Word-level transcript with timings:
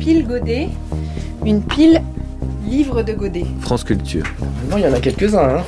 pile 0.00 0.26
Godet, 0.26 0.68
une 1.44 1.62
pile 1.62 2.00
livre 2.66 3.02
de 3.02 3.12
Godet. 3.12 3.44
France 3.60 3.84
Culture. 3.84 4.24
Non, 4.70 4.76
il 4.78 4.84
y 4.84 4.86
en 4.86 4.92
a 4.94 5.00
quelques-uns. 5.00 5.58
Hein. 5.58 5.62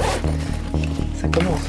Ça 1.21 1.29
commence. 1.29 1.61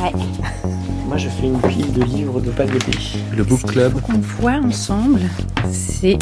Ouais. 0.00 0.12
Moi, 1.08 1.16
je 1.18 1.28
fais 1.28 1.46
une 1.46 1.60
pile 1.60 1.92
de 1.92 2.02
livres 2.04 2.40
de 2.40 2.50
pas 2.50 2.64
Godet. 2.64 2.98
Le 3.36 3.44
Book 3.44 3.62
Club. 3.66 4.00
qu'on 4.00 4.18
voit 4.18 4.52
ensemble, 4.64 5.20
c'est 5.70 6.16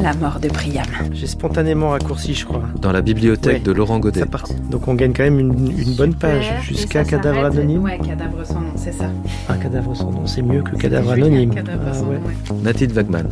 la 0.00 0.14
mort 0.14 0.38
de 0.38 0.48
Priam. 0.48 0.84
J'ai 1.12 1.26
spontanément 1.26 1.90
raccourci, 1.90 2.34
je 2.34 2.44
crois. 2.44 2.62
Dans 2.80 2.92
la 2.92 3.00
bibliothèque 3.02 3.54
Ouais. 3.54 3.60
de 3.60 3.72
Laurent 3.72 3.98
Godet. 3.98 4.20
Ça 4.20 4.26
part. 4.26 4.44
Donc 4.70 4.86
on 4.86 4.94
gagne 4.94 5.12
quand 5.12 5.24
même 5.24 5.40
une, 5.40 5.72
une 5.76 5.94
bonne 5.96 6.14
page 6.14 6.44
jusqu'à 6.62 7.02
cadavre 7.02 7.44
anonyme. 7.46 7.82
Ouais, 7.82 7.98
cadavre 7.98 8.44
sans 8.46 8.60
nom, 8.60 8.72
c'est 8.76 8.92
ça. 8.92 9.06
Un 9.48 9.56
cadavre 9.56 9.96
sans 9.96 10.12
nom, 10.12 10.26
c'est 10.26 10.42
mieux 10.42 10.62
que 10.62 10.76
cadavre 10.76 11.10
anonyme. 11.12 11.52
cadavre 11.54 11.82
Ah, 11.88 11.94
sans 11.94 12.04
ouais. 12.06 12.18
nom, 12.18 12.26
ouais. 12.26 12.62
Nathalie 12.62 12.92
Wagman. 12.92 13.28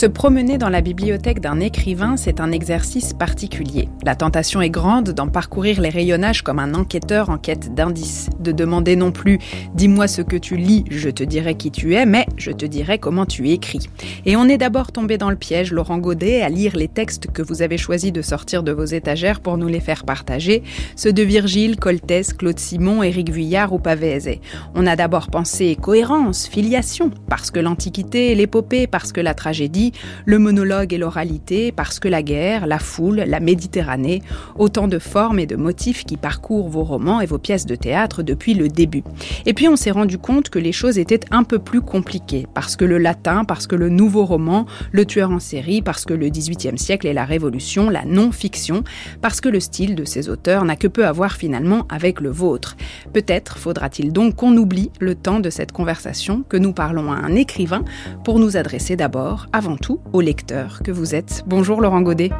Se 0.00 0.06
promener 0.06 0.56
dans 0.56 0.70
la 0.70 0.80
bibliothèque 0.80 1.40
d'un 1.40 1.60
écrivain, 1.60 2.16
c'est 2.16 2.40
un 2.40 2.52
exercice 2.52 3.12
particulier. 3.12 3.90
La 4.02 4.14
tentation 4.14 4.62
est 4.62 4.70
grande 4.70 5.10
d'en 5.10 5.28
parcourir 5.28 5.78
les 5.78 5.90
rayonnages 5.90 6.40
comme 6.40 6.58
un 6.58 6.72
enquêteur 6.72 7.28
en 7.28 7.36
quête 7.36 7.74
d'indices, 7.74 8.30
de 8.40 8.50
demander 8.50 8.96
non 8.96 9.12
plus 9.12 9.38
dis-moi 9.74 10.08
ce 10.08 10.22
que 10.22 10.38
tu 10.38 10.56
lis, 10.56 10.86
je 10.90 11.10
te 11.10 11.22
dirai 11.22 11.54
qui 11.54 11.70
tu 11.70 11.96
es, 11.96 12.06
mais 12.06 12.24
je 12.38 12.50
te 12.50 12.64
dirai 12.64 12.98
comment 12.98 13.26
tu 13.26 13.50
écris. 13.50 13.90
Et 14.24 14.36
on 14.36 14.48
est 14.48 14.56
d'abord 14.56 14.90
tombé 14.90 15.18
dans 15.18 15.28
le 15.28 15.36
piège, 15.36 15.70
Laurent 15.70 15.98
Godet, 15.98 16.40
à 16.40 16.48
lire 16.48 16.76
les 16.76 16.88
textes 16.88 17.30
que 17.30 17.42
vous 17.42 17.60
avez 17.60 17.76
choisi 17.76 18.10
de 18.10 18.22
sortir 18.22 18.62
de 18.62 18.72
vos 18.72 18.86
étagères 18.86 19.40
pour 19.40 19.58
nous 19.58 19.68
les 19.68 19.80
faire 19.80 20.04
partager, 20.04 20.62
ceux 20.96 21.12
de 21.12 21.22
Virgile, 21.22 21.76
Coltès, 21.76 22.32
Claude 22.32 22.58
Simon, 22.58 23.02
Éric 23.02 23.30
Vuillard 23.30 23.74
ou 23.74 23.78
Pavézé. 23.78 24.40
On 24.74 24.86
a 24.86 24.96
d'abord 24.96 25.26
pensé 25.26 25.76
cohérence, 25.76 26.46
filiation, 26.46 27.10
parce 27.28 27.50
que 27.50 27.60
l'Antiquité 27.60 28.34
l'épopée, 28.34 28.86
parce 28.86 29.12
que 29.12 29.20
la 29.20 29.34
tragédie, 29.34 29.89
le 30.24 30.38
monologue 30.38 30.92
et 30.92 30.98
l'oralité, 30.98 31.72
parce 31.72 31.98
que 31.98 32.08
la 32.08 32.22
guerre, 32.22 32.66
la 32.66 32.78
foule, 32.78 33.24
la 33.26 33.40
Méditerranée, 33.40 34.22
autant 34.56 34.88
de 34.88 34.98
formes 34.98 35.38
et 35.38 35.46
de 35.46 35.56
motifs 35.56 36.04
qui 36.04 36.16
parcourent 36.16 36.68
vos 36.68 36.84
romans 36.84 37.20
et 37.20 37.26
vos 37.26 37.38
pièces 37.38 37.66
de 37.66 37.74
théâtre 37.74 38.22
depuis 38.22 38.54
le 38.54 38.68
début. 38.68 39.02
Et 39.46 39.54
puis 39.54 39.68
on 39.68 39.76
s'est 39.76 39.90
rendu 39.90 40.18
compte 40.18 40.50
que 40.50 40.58
les 40.58 40.72
choses 40.72 40.98
étaient 40.98 41.20
un 41.30 41.44
peu 41.44 41.58
plus 41.58 41.80
compliquées, 41.80 42.46
parce 42.54 42.76
que 42.76 42.84
le 42.84 42.98
latin, 42.98 43.44
parce 43.44 43.66
que 43.66 43.76
le 43.76 43.88
nouveau 43.88 44.24
roman, 44.24 44.66
le 44.92 45.04
tueur 45.04 45.30
en 45.30 45.40
série, 45.40 45.82
parce 45.82 46.04
que 46.04 46.14
le 46.14 46.28
XVIIIe 46.28 46.78
siècle 46.78 47.06
et 47.06 47.12
la 47.12 47.24
Révolution, 47.24 47.90
la 47.90 48.04
non-fiction, 48.04 48.84
parce 49.20 49.40
que 49.40 49.48
le 49.48 49.60
style 49.60 49.94
de 49.94 50.04
ces 50.04 50.28
auteurs 50.28 50.64
n'a 50.64 50.76
que 50.76 50.88
peu 50.88 51.06
à 51.06 51.12
voir 51.12 51.32
finalement 51.32 51.86
avec 51.88 52.20
le 52.20 52.30
vôtre. 52.30 52.76
Peut-être 53.12 53.58
faudra-t-il 53.58 54.12
donc 54.12 54.36
qu'on 54.36 54.56
oublie 54.56 54.90
le 55.00 55.14
temps 55.14 55.40
de 55.40 55.50
cette 55.50 55.72
conversation, 55.72 56.44
que 56.48 56.56
nous 56.56 56.72
parlons 56.72 57.12
à 57.12 57.16
un 57.16 57.34
écrivain, 57.34 57.84
pour 58.24 58.38
nous 58.38 58.56
adresser 58.56 58.96
d'abord, 58.96 59.46
avant 59.52 59.76
tout, 59.82 60.00
au 60.12 60.20
lecteur 60.20 60.82
que 60.82 60.90
vous 60.90 61.14
êtes. 61.14 61.42
Bonjour 61.46 61.80
Laurent 61.80 62.02
Godet. 62.02 62.30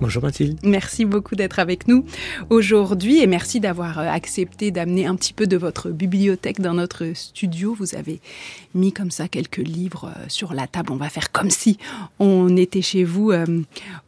Bonjour 0.00 0.22
Mathilde. 0.22 0.60
Merci 0.62 1.04
beaucoup 1.04 1.34
d'être 1.34 1.58
avec 1.58 1.88
nous 1.88 2.04
aujourd'hui 2.50 3.20
et 3.20 3.26
merci 3.26 3.58
d'avoir 3.58 3.98
euh, 3.98 4.08
accepté 4.08 4.70
d'amener 4.70 5.06
un 5.06 5.16
petit 5.16 5.32
peu 5.32 5.48
de 5.48 5.56
votre 5.56 5.90
bibliothèque 5.90 6.60
dans 6.60 6.74
notre 6.74 7.04
studio. 7.14 7.74
Vous 7.76 7.96
avez 7.96 8.20
mis 8.78 8.92
comme 8.92 9.10
ça 9.10 9.28
quelques 9.28 9.58
livres 9.58 10.12
euh, 10.16 10.24
sur 10.28 10.54
la 10.54 10.66
table. 10.66 10.92
On 10.92 10.96
va 10.96 11.10
faire 11.10 11.30
comme 11.30 11.50
si 11.50 11.76
on 12.18 12.56
était 12.56 12.80
chez 12.80 13.04
vous 13.04 13.30
euh, 13.30 13.44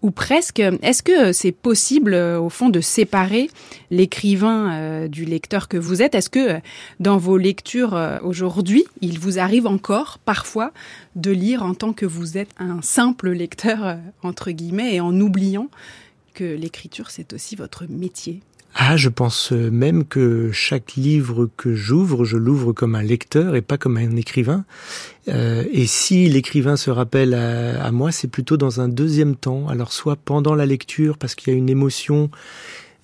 ou 0.00 0.10
presque. 0.10 0.60
Est-ce 0.60 1.02
que 1.02 1.32
c'est 1.32 1.52
possible 1.52 2.14
euh, 2.14 2.40
au 2.40 2.48
fond 2.48 2.70
de 2.70 2.80
séparer 2.80 3.50
l'écrivain 3.90 5.08
du 5.08 5.24
lecteur 5.24 5.68
que 5.68 5.76
vous 5.76 6.00
êtes? 6.00 6.14
Est-ce 6.14 6.30
que 6.30 6.60
dans 7.00 7.18
vos 7.18 7.36
lectures 7.36 7.98
aujourd'hui, 8.22 8.84
il 9.00 9.18
vous 9.18 9.38
arrive 9.38 9.66
encore 9.66 10.18
parfois 10.18 10.72
de 11.16 11.30
lire 11.30 11.62
en 11.64 11.74
tant 11.74 11.92
que 11.92 12.06
vous 12.06 12.38
êtes 12.38 12.50
un 12.58 12.80
simple 12.82 13.30
lecteur 13.30 13.98
entre 14.22 14.52
guillemets 14.52 14.94
et 14.94 15.00
en 15.00 15.18
oubliant 15.20 15.68
que 16.34 16.44
l'écriture, 16.44 17.10
c'est 17.10 17.32
aussi 17.32 17.56
votre 17.56 17.86
métier? 17.88 18.40
Ah, 18.74 18.96
je 18.96 19.08
pense 19.08 19.50
même 19.50 20.04
que 20.04 20.52
chaque 20.52 20.94
livre 20.94 21.50
que 21.56 21.74
j'ouvre, 21.74 22.24
je 22.24 22.36
l'ouvre 22.36 22.72
comme 22.72 22.94
un 22.94 23.02
lecteur 23.02 23.56
et 23.56 23.62
pas 23.62 23.78
comme 23.78 23.96
un 23.96 24.16
écrivain. 24.16 24.64
Euh, 25.28 25.64
et 25.72 25.86
si 25.86 26.28
l'écrivain 26.28 26.76
se 26.76 26.90
rappelle 26.90 27.34
à, 27.34 27.82
à 27.84 27.90
moi, 27.90 28.12
c'est 28.12 28.28
plutôt 28.28 28.56
dans 28.56 28.80
un 28.80 28.88
deuxième 28.88 29.34
temps. 29.34 29.68
Alors 29.68 29.92
soit 29.92 30.16
pendant 30.16 30.54
la 30.54 30.66
lecture, 30.66 31.18
parce 31.18 31.34
qu'il 31.34 31.52
y 31.52 31.56
a 31.56 31.58
une 31.58 31.68
émotion 31.68 32.30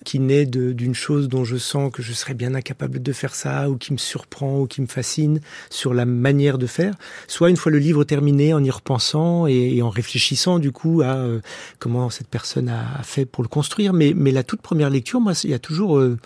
qui 0.07 0.19
naît 0.19 0.45
d'une 0.45 0.95
chose 0.95 1.27
dont 1.27 1.43
je 1.43 1.57
sens 1.57 1.91
que 1.91 2.01
je 2.01 2.13
serais 2.13 2.33
bien 2.33 2.55
incapable 2.55 3.01
de 3.01 3.11
faire 3.11 3.35
ça, 3.35 3.69
ou 3.69 3.75
qui 3.75 3.91
me 3.91 3.97
surprend, 3.97 4.61
ou 4.61 4.65
qui 4.65 4.81
me 4.81 4.87
fascine 4.87 5.41
sur 5.69 5.93
la 5.93 6.05
manière 6.05 6.57
de 6.57 6.65
faire, 6.65 6.93
soit 7.27 7.49
une 7.49 7.57
fois 7.57 7.73
le 7.73 7.77
livre 7.77 8.05
terminé, 8.05 8.53
en 8.53 8.63
y 8.63 8.71
repensant 8.71 9.47
et, 9.47 9.81
en 9.81 9.89
réfléchissant 9.89 10.59
du 10.59 10.71
coup 10.71 11.01
à 11.01 11.15
euh, 11.17 11.41
comment 11.77 12.09
cette 12.09 12.29
personne 12.29 12.69
a, 12.69 12.97
a 12.97 13.03
fait 13.03 13.25
pour 13.25 13.43
le 13.43 13.49
construire. 13.49 13.91
Mais, 13.91 14.13
mais 14.15 14.31
la 14.31 14.43
toute 14.43 14.61
première 14.61 14.89
lecture, 14.89 15.19
moi, 15.19 15.33
il 15.43 15.49
y 15.49 15.53
a 15.53 15.59
toujours 15.59 15.97
euh, 15.97 16.17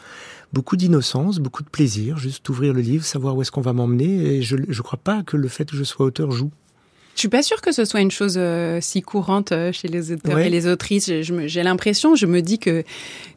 beaucoup 0.54 0.76
d'innocence, 0.76 1.40
beaucoup 1.40 1.64
de 1.64 1.70
plaisir, 1.70 2.20
juste 2.20 2.48
ouvrir 2.50 2.74
le 2.74 2.82
livre, 2.82 3.04
savoir 3.04 3.36
où 3.36 3.42
est-ce 3.42 3.52
qu'on 3.52 3.62
va 3.62 3.74
m'emmener. 3.74 4.36
Et 4.36 4.42
je 4.44 4.58
ne 4.58 4.82
crois 4.84 5.00
pas 5.04 5.24
que 5.24 5.38
le 5.38 5.48
fait 5.48 5.66
que 5.66 5.76
je 5.76 5.84
sois 5.84 6.06
auteur 6.06 6.30
joue. 6.30 6.52
Je 7.16 7.20
suis 7.20 7.30
pas 7.30 7.44
sûre 7.44 7.62
que 7.62 7.72
ce 7.72 7.86
soit 7.86 8.02
une 8.02 8.10
chose 8.12 8.36
euh, 8.38 8.80
si 8.82 9.02
courante 9.02 9.52
euh, 9.52 9.72
chez 9.72 9.88
les 9.88 10.12
auteurs 10.12 10.36
Ouais. 10.36 10.48
et 10.48 10.50
les 10.50 10.68
autrices. 10.68 11.12
J'ai 11.46 11.64
l'impression, 11.64 12.16
je 12.16 12.26
me 12.26 12.42
dis 12.42 12.58
que 12.60 12.84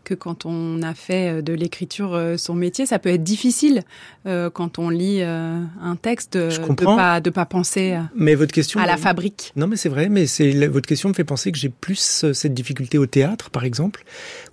que 0.04 0.12
quand 0.14 0.44
on 0.44 0.82
a 0.82 0.92
fait 0.92 1.38
euh, 1.38 1.42
de 1.42 1.54
l'écriture 1.54 2.12
euh, 2.14 2.36
son 2.36 2.54
métier, 2.54 2.84
ça 2.84 2.98
peut 2.98 3.08
être 3.08 3.22
difficile 3.24 3.82
quand 4.54 4.78
on 4.78 4.88
lit 4.88 5.22
un 5.22 5.96
texte 6.00 6.38
Je 6.48 6.58
de 6.60 6.84
pas 6.84 7.20
de 7.20 7.28
pas 7.28 7.44
penser 7.44 7.92
à, 7.92 8.08
Mais 8.16 8.34
votre 8.34 8.52
question... 8.52 8.80
à 8.80 8.86
la 8.86 8.96
fabrique. 8.96 9.52
Non, 9.54 9.66
mais 9.66 9.76
c'est 9.76 9.90
vrai, 9.90 10.08
mais 10.08 10.26
c'est 10.26 10.66
votre 10.66 10.86
question 10.86 11.10
me 11.10 11.14
fait 11.14 11.24
penser 11.24 11.52
que 11.52 11.58
j'ai 11.58 11.68
plus 11.68 12.24
cette 12.32 12.54
difficulté 12.54 12.96
au 12.96 13.04
théâtre, 13.04 13.50
par 13.50 13.64
exemple, 13.64 14.02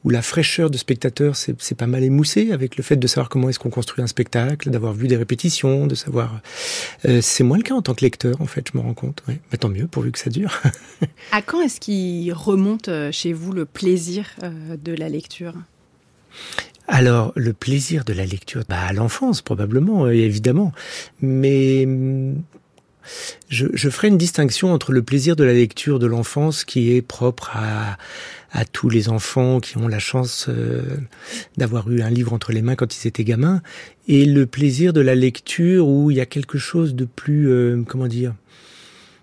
où 0.03 0.09
la 0.09 0.21
fraîcheur 0.21 0.69
de 0.69 0.77
spectateur, 0.77 1.35
c'est 1.35 1.75
pas 1.75 1.87
mal 1.87 2.03
émoussé 2.03 2.51
avec 2.51 2.77
le 2.77 2.83
fait 2.83 2.95
de 2.95 3.07
savoir 3.07 3.29
comment 3.29 3.49
est-ce 3.49 3.59
qu'on 3.59 3.69
construit 3.69 4.03
un 4.03 4.07
spectacle, 4.07 4.69
d'avoir 4.69 4.93
vu 4.93 5.07
des 5.07 5.15
répétitions, 5.15 5.85
de 5.85 5.95
savoir. 5.95 6.41
Euh, 7.05 7.19
c'est 7.21 7.43
moins 7.43 7.57
le 7.57 7.63
cas 7.63 7.75
en 7.75 7.81
tant 7.81 7.93
que 7.93 8.03
lecteur, 8.03 8.41
en 8.41 8.47
fait, 8.47 8.67
je 8.71 8.77
me 8.77 8.83
rends 8.83 8.93
compte. 8.93 9.21
Ouais. 9.27 9.39
Mais 9.51 9.57
tant 9.57 9.69
mieux, 9.69 9.87
pourvu 9.87 10.11
que 10.11 10.19
ça 10.19 10.29
dure. 10.29 10.59
À 11.31 11.41
quand 11.41 11.61
est-ce 11.61 11.79
qu'il 11.79 12.33
remonte 12.33 12.87
euh, 12.87 13.11
chez 13.11 13.33
vous 13.33 13.51
le 13.51 13.65
plaisir 13.65 14.25
euh, 14.43 14.75
de 14.77 14.93
la 14.93 15.07
lecture? 15.07 15.53
Alors, 16.87 17.31
le 17.35 17.53
plaisir 17.53 18.03
de 18.03 18.13
la 18.13 18.25
lecture, 18.25 18.63
bah, 18.67 18.81
à 18.81 18.93
l'enfance, 18.93 19.41
probablement, 19.41 20.05
euh, 20.05 20.13
évidemment. 20.13 20.73
Mais 21.21 21.85
hum, 21.85 22.41
je, 23.49 23.67
je 23.73 23.89
ferai 23.89 24.07
une 24.07 24.17
distinction 24.17 24.73
entre 24.73 24.91
le 24.91 25.01
plaisir 25.01 25.35
de 25.35 25.43
la 25.43 25.53
lecture 25.53 25.99
de 25.99 26.07
l'enfance 26.07 26.65
qui 26.65 26.93
est 26.93 27.01
propre 27.01 27.51
à, 27.55 27.97
à 28.51 28.65
tous 28.65 28.89
les 28.89 29.09
enfants 29.09 29.59
qui 29.59 29.77
ont 29.77 29.87
la 29.87 29.99
chance 29.99 30.47
euh, 30.49 30.81
d'avoir 31.57 31.89
eu 31.89 32.01
un 32.01 32.09
livre 32.09 32.33
entre 32.33 32.51
les 32.51 32.61
mains 32.61 32.75
quand 32.75 32.95
ils 32.95 33.07
étaient 33.07 33.23
gamins, 33.23 33.61
et 34.07 34.25
le 34.25 34.45
plaisir 34.45 34.93
de 34.93 35.01
la 35.01 35.15
lecture 35.15 35.87
où 35.87 36.11
il 36.11 36.17
y 36.17 36.21
a 36.21 36.25
quelque 36.25 36.57
chose 36.57 36.93
de 36.95 37.05
plus, 37.05 37.49
euh, 37.49 37.81
comment 37.87 38.07
dire, 38.07 38.33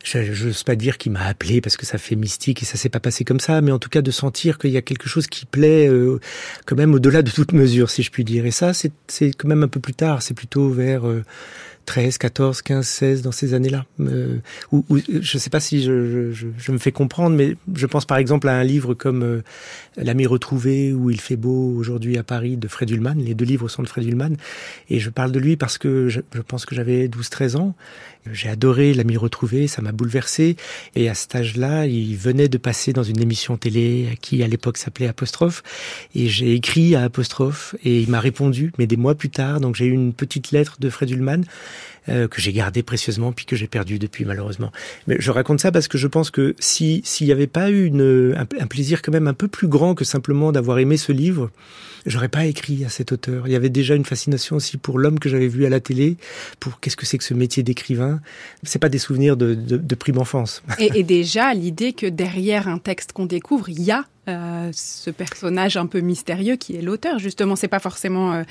je 0.05 0.47
n'ose 0.47 0.63
pas 0.63 0.77
dire 0.77 0.97
qu'il 0.99 1.13
m'a 1.13 1.25
appelé 1.25 1.61
parce 1.61 1.77
que 1.77 1.85
ça 1.85 1.99
fait 1.99 2.17
mystique 2.17 2.63
et 2.63 2.67
ça 2.67 2.77
s'est 2.77 2.89
pas 2.89 3.01
passé 3.01 3.25
comme 3.25 3.41
ça, 3.41 3.61
mais 3.61 3.73
en 3.73 3.79
tout 3.79 3.89
cas 3.91 4.01
de 4.03 4.11
sentir 4.11 4.59
qu'il 4.59 4.71
y 4.71 4.77
a 4.77 4.83
quelque 4.83 5.09
chose 5.09 5.27
qui 5.27 5.45
plaît 5.45 5.89
euh, 5.89 6.19
quand 6.67 6.77
même 6.77 6.95
au-delà 6.95 7.23
de 7.23 7.31
toute 7.31 7.53
mesure, 7.53 7.91
si 7.91 8.03
je 8.03 8.11
puis 8.11 8.25
dire. 8.25 8.47
Et 8.47 8.51
ça, 8.51 8.73
c'est 8.75 8.93
quand 9.37 9.49
même 9.49 9.63
un 9.63 9.69
peu 9.69 9.81
plus 9.81 9.95
tard, 9.95 10.23
c'est 10.23 10.35
plutôt 10.35 10.71
vers 10.71 11.07
euh, 11.07 11.25
13, 11.87 12.19
14, 12.19 12.61
15, 12.63 12.87
16, 12.87 13.23
dans 13.23 13.33
ces 13.33 13.55
années-là. 13.55 13.87
Euh, 14.01 14.37
où, 14.73 14.85
où- 14.91 14.99
je 14.99 15.37
ne 15.37 15.41
sais 15.41 15.49
pas 15.51 15.59
si 15.61 15.83
je, 15.83 16.33
je- 16.33 16.47
je- 16.57 16.73
me 16.73 16.77
fais 16.79 16.93
comprendre, 16.93 17.35
mais 17.35 17.57
je 17.75 17.87
pense 17.87 18.05
par 18.05 18.19
exemple 18.19 18.47
à 18.49 18.55
un 18.57 18.63
livre 18.65 18.93
comme 18.95 19.23
euh, 19.23 19.43
L'ami 19.97 20.27
retrouvé 20.27 20.93
où 20.93 21.11
il 21.11 21.21
fait 21.21 21.37
beau 21.37 21.75
aujourd'hui 21.77 22.19
à 22.19 22.23
Paris 22.23 22.57
de 22.59 22.69
Fred 22.69 22.91
Ullman. 22.91 23.15
Les 23.17 23.35
deux 23.35 23.47
livres 23.47 23.69
sont 23.69 23.83
de 23.83 23.89
Fred 23.89 24.05
Ullman. 24.05 24.37
Et 24.91 25.01
je 25.01 25.09
parle 25.11 25.33
de 25.33 25.39
lui 25.41 25.57
parce 25.57 25.77
que 25.79 26.09
je, 26.09 26.21
je 26.35 26.41
pense 26.43 26.67
que 26.67 26.75
j'avais 26.75 27.09
12-13 27.09 27.57
ans. 27.57 27.75
J'ai 28.31 28.51
adoré 28.51 28.93
L'ami 28.93 29.17
retrouvé, 29.17 29.67
bouleversé. 29.93 30.57
Et 30.95 31.09
à 31.09 31.15
cet 31.15 31.35
âge-là, 31.35 31.87
il 31.87 32.17
venait 32.17 32.49
de 32.49 32.59
passer 32.59 32.93
dans 32.93 33.03
une 33.03 33.21
émission 33.21 33.57
télé 33.57 34.19
qui 34.21 34.43
à 34.43 34.47
l'époque 34.47 34.77
s'appelait 34.77 35.09
Apostrophe. 35.09 35.63
Et 36.15 36.29
j'ai 36.29 36.55
écrit 36.55 36.95
à 36.95 37.05
Apostrophe 37.05 37.75
et 37.85 38.01
il 38.01 38.11
m'a 38.11 38.21
répondu, 38.21 38.73
mais 38.79 38.87
des 38.87 38.97
mois 38.97 39.15
plus 39.15 39.31
tard. 39.31 39.61
Donc 39.61 39.77
j'ai 39.77 39.87
eu 39.87 39.93
une 39.93 40.13
petite 40.13 40.51
lettre 40.51 40.77
de 40.81 40.91
Fred 40.91 41.11
Ullman 41.11 41.43
euh, 42.09 42.29
que 42.29 42.41
j'ai 42.41 42.53
gardée 42.53 42.83
précieusement 42.83 43.33
puis 43.33 43.47
que 43.47 43.57
j'ai 43.57 43.67
perdue 43.67 43.99
depuis 43.99 44.25
malheureusement. 44.25 44.73
Mais 45.07 45.17
je 45.19 45.31
raconte 45.31 45.61
ça 45.61 45.73
parce 45.73 45.89
que 45.89 45.99
je 45.99 46.07
pense 46.07 46.31
que 46.31 46.55
si 46.59 47.03
s'il 47.05 47.27
n'y 47.27 47.33
avait 47.33 47.47
pas 47.47 47.71
eu 47.71 47.85
une, 47.87 48.35
un, 48.37 48.47
un 48.61 48.67
plaisir 48.67 49.03
quand 49.03 49.13
même 49.13 49.29
un 49.29 49.35
peu 49.35 49.49
plus 49.49 49.69
grand 49.69 49.95
que 49.95 50.05
simplement 50.05 50.53
d'avoir 50.53 50.79
aimé 50.79 50.97
ce 50.97 51.13
livre, 51.13 51.51
j'aurais 52.07 52.29
pas 52.29 52.47
écrit 52.47 52.85
à 52.85 52.89
cet 52.89 53.13
auteur. 53.13 53.47
Il 53.47 53.53
y 53.53 53.57
avait 53.57 53.71
déjà 53.71 53.95
une 53.95 54.05
fascination 54.05 54.57
aussi 54.57 54.77
pour 54.77 54.99
l'homme 54.99 55.19
que 55.19 55.29
j'avais 55.29 55.49
vu 55.49 55.67
à 55.67 55.69
la 55.69 55.81
télé, 55.81 56.17
pour 56.61 56.81
qu'est-ce 56.81 56.97
que 56.97 57.07
c'est 57.07 57.19
que 57.19 57.25
ce 57.25 57.35
métier 57.35 57.63
d'écrivain. 57.63 58.21
C'est 58.63 58.79
pas 58.79 58.89
des 58.89 58.99
souvenirs 58.99 59.37
de, 59.37 59.55
de, 59.55 59.77
de 59.77 59.95
prime 59.95 60.19
enfance. 60.19 60.63
et, 60.79 60.91
et 60.95 61.03
déjà 61.03 61.55
l'idée 61.55 61.93
que 61.93 62.07
derrière 62.07 62.69
un 62.69 62.79
texte 62.79 63.13
qu'on 63.13 63.27
découvre, 63.27 63.69
il 63.69 63.83
y 63.83 63.91
a 63.91 64.05
euh, 64.29 64.71
ce 64.73 65.11
personnage 65.11 65.77
un 65.77 65.87
peu 65.87 66.01
mystérieux 66.01 66.57
qui 66.57 66.77
est 66.77 66.83
l'auteur. 66.83 67.19
Justement, 67.19 67.57
c'est 67.57 67.69
pas 67.69 67.79
forcément 67.79 68.35
euh, 68.35 68.43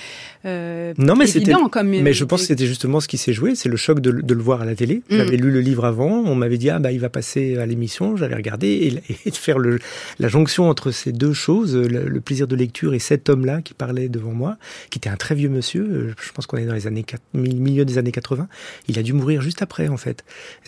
euh 0.45 0.93
non, 0.97 1.15
mais 1.15 1.29
évident 1.29 1.69
comme. 1.69 1.89
Mais 1.89 2.13
je 2.13 2.25
pense 2.25 2.41
que 2.41 2.47
c'était 2.47 2.65
justement 2.65 2.99
ce 2.99 3.07
qui 3.07 3.17
s'est 3.17 3.33
joué. 3.33 3.55
C'est 3.55 3.69
le 3.69 3.77
choc 3.77 3.99
de, 3.99 4.11
de, 4.11 4.33
le 4.33 4.41
voir 4.41 4.61
à 4.61 4.65
la 4.65 4.75
télé. 4.75 5.03
Mm. 5.09 5.17
J'avais 5.17 5.37
lu 5.37 5.51
le 5.51 5.61
livre 5.61 5.85
avant. 5.85 6.09
On 6.09 6.35
m'avait 6.35 6.57
dit 6.57 6.69
ah 6.69 6.79
bah 6.79 6.91
il 6.91 6.99
va 6.99 7.09
passer 7.09 7.57
à 7.57 7.65
l'émission. 7.65 8.17
J'avais 8.17 8.35
regardé 8.35 8.67
et, 8.67 9.13
et, 9.25 9.31
faire 9.31 9.59
le, 9.59 9.79
la 10.19 10.27
jonction 10.27 10.69
entre 10.69 10.91
ces 10.91 11.11
deux 11.11 11.33
choses, 11.33 11.75
le, 11.75 12.19
plaisir 12.21 12.47
de 12.47 12.55
lecture 12.55 12.93
et 12.93 12.99
cet 12.99 13.29
homme-là 13.29 13.61
qui 13.61 13.73
parlait 13.73 14.09
devant 14.09 14.31
moi, 14.31 14.57
qui 14.89 14.97
était 14.97 15.09
un 15.09 15.15
très 15.15 15.35
vieux 15.35 15.49
monsieur. 15.49 16.13
Je 16.19 16.31
pense 16.31 16.47
qu'on 16.47 16.57
est 16.57 16.65
dans 16.65 16.73
les 16.73 16.87
années 16.87 17.03
4, 17.03 17.21
milieu 17.33 17.85
des 17.85 17.97
années 17.97 18.11
80. 18.11 18.47
Il 18.87 18.97
a 18.97 19.03
dû 19.03 19.13
mourir 19.13 19.41
juste 19.41 19.61
après 19.61 19.87
en 19.87 19.97
fait. 19.97 20.25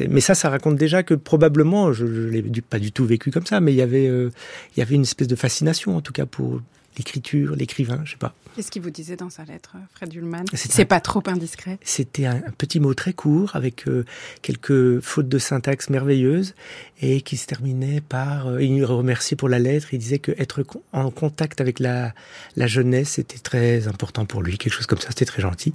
Mais 0.07 0.21
ça, 0.21 0.35
ça 0.35 0.49
raconte 0.49 0.75
déjà 0.75 1.03
que 1.03 1.15
probablement, 1.15 1.93
je, 1.93 2.05
je 2.05 2.27
l'ai 2.27 2.43
pas 2.61 2.79
du 2.79 2.91
tout 2.91 3.05
vécu 3.05 3.31
comme 3.31 3.45
ça, 3.45 3.59
mais 3.59 3.73
il 3.73 3.77
y 3.77 3.81
avait, 3.81 4.07
euh, 4.07 4.29
il 4.75 4.79
y 4.79 4.83
avait 4.83 4.95
une 4.95 4.98
espèce 5.01 5.27
de 5.27 5.35
fascination 5.35 5.95
en 5.95 6.01
tout 6.01 6.13
cas 6.13 6.25
pour 6.25 6.61
l'écriture, 6.97 7.55
l'écrivain, 7.55 8.01
je 8.05 8.11
sais 8.11 8.17
pas. 8.17 8.33
Qu'est-ce 8.55 8.71
qu'il 8.71 8.81
vous 8.81 8.89
disait 8.89 9.15
dans 9.15 9.29
sa 9.29 9.45
lettre, 9.45 9.75
Fred 9.93 10.13
Ullmann? 10.13 10.45
C'est 10.53 10.85
pas 10.85 10.99
trop 10.99 11.21
indiscret. 11.27 11.77
C'était 11.83 12.25
un, 12.25 12.41
petit 12.57 12.79
mot 12.79 12.93
très 12.93 13.13
court 13.13 13.55
avec 13.55 13.87
euh, 13.87 14.05
quelques 14.41 14.99
fautes 15.01 15.29
de 15.29 15.37
syntaxe 15.37 15.89
merveilleuses 15.89 16.55
et 17.01 17.21
qui 17.21 17.37
se 17.37 17.45
terminait 17.45 18.01
par. 18.01 18.47
Euh, 18.47 18.63
il 18.63 18.75
nous 18.75 18.87
remerciait 18.87 19.37
pour 19.37 19.49
la 19.49 19.59
lettre. 19.59 19.93
Il 19.93 19.99
disait 19.99 20.19
que 20.19 20.31
être 20.37 20.63
en 20.93 21.11
contact 21.11 21.61
avec 21.61 21.79
la, 21.79 22.13
la 22.55 22.67
jeunesse 22.67 23.19
était 23.19 23.37
très 23.37 23.87
important 23.87 24.25
pour 24.25 24.41
lui, 24.41 24.57
quelque 24.57 24.73
chose 24.73 24.87
comme 24.87 24.99
ça. 24.99 25.09
C'était 25.09 25.25
très 25.25 25.41
gentil. 25.41 25.73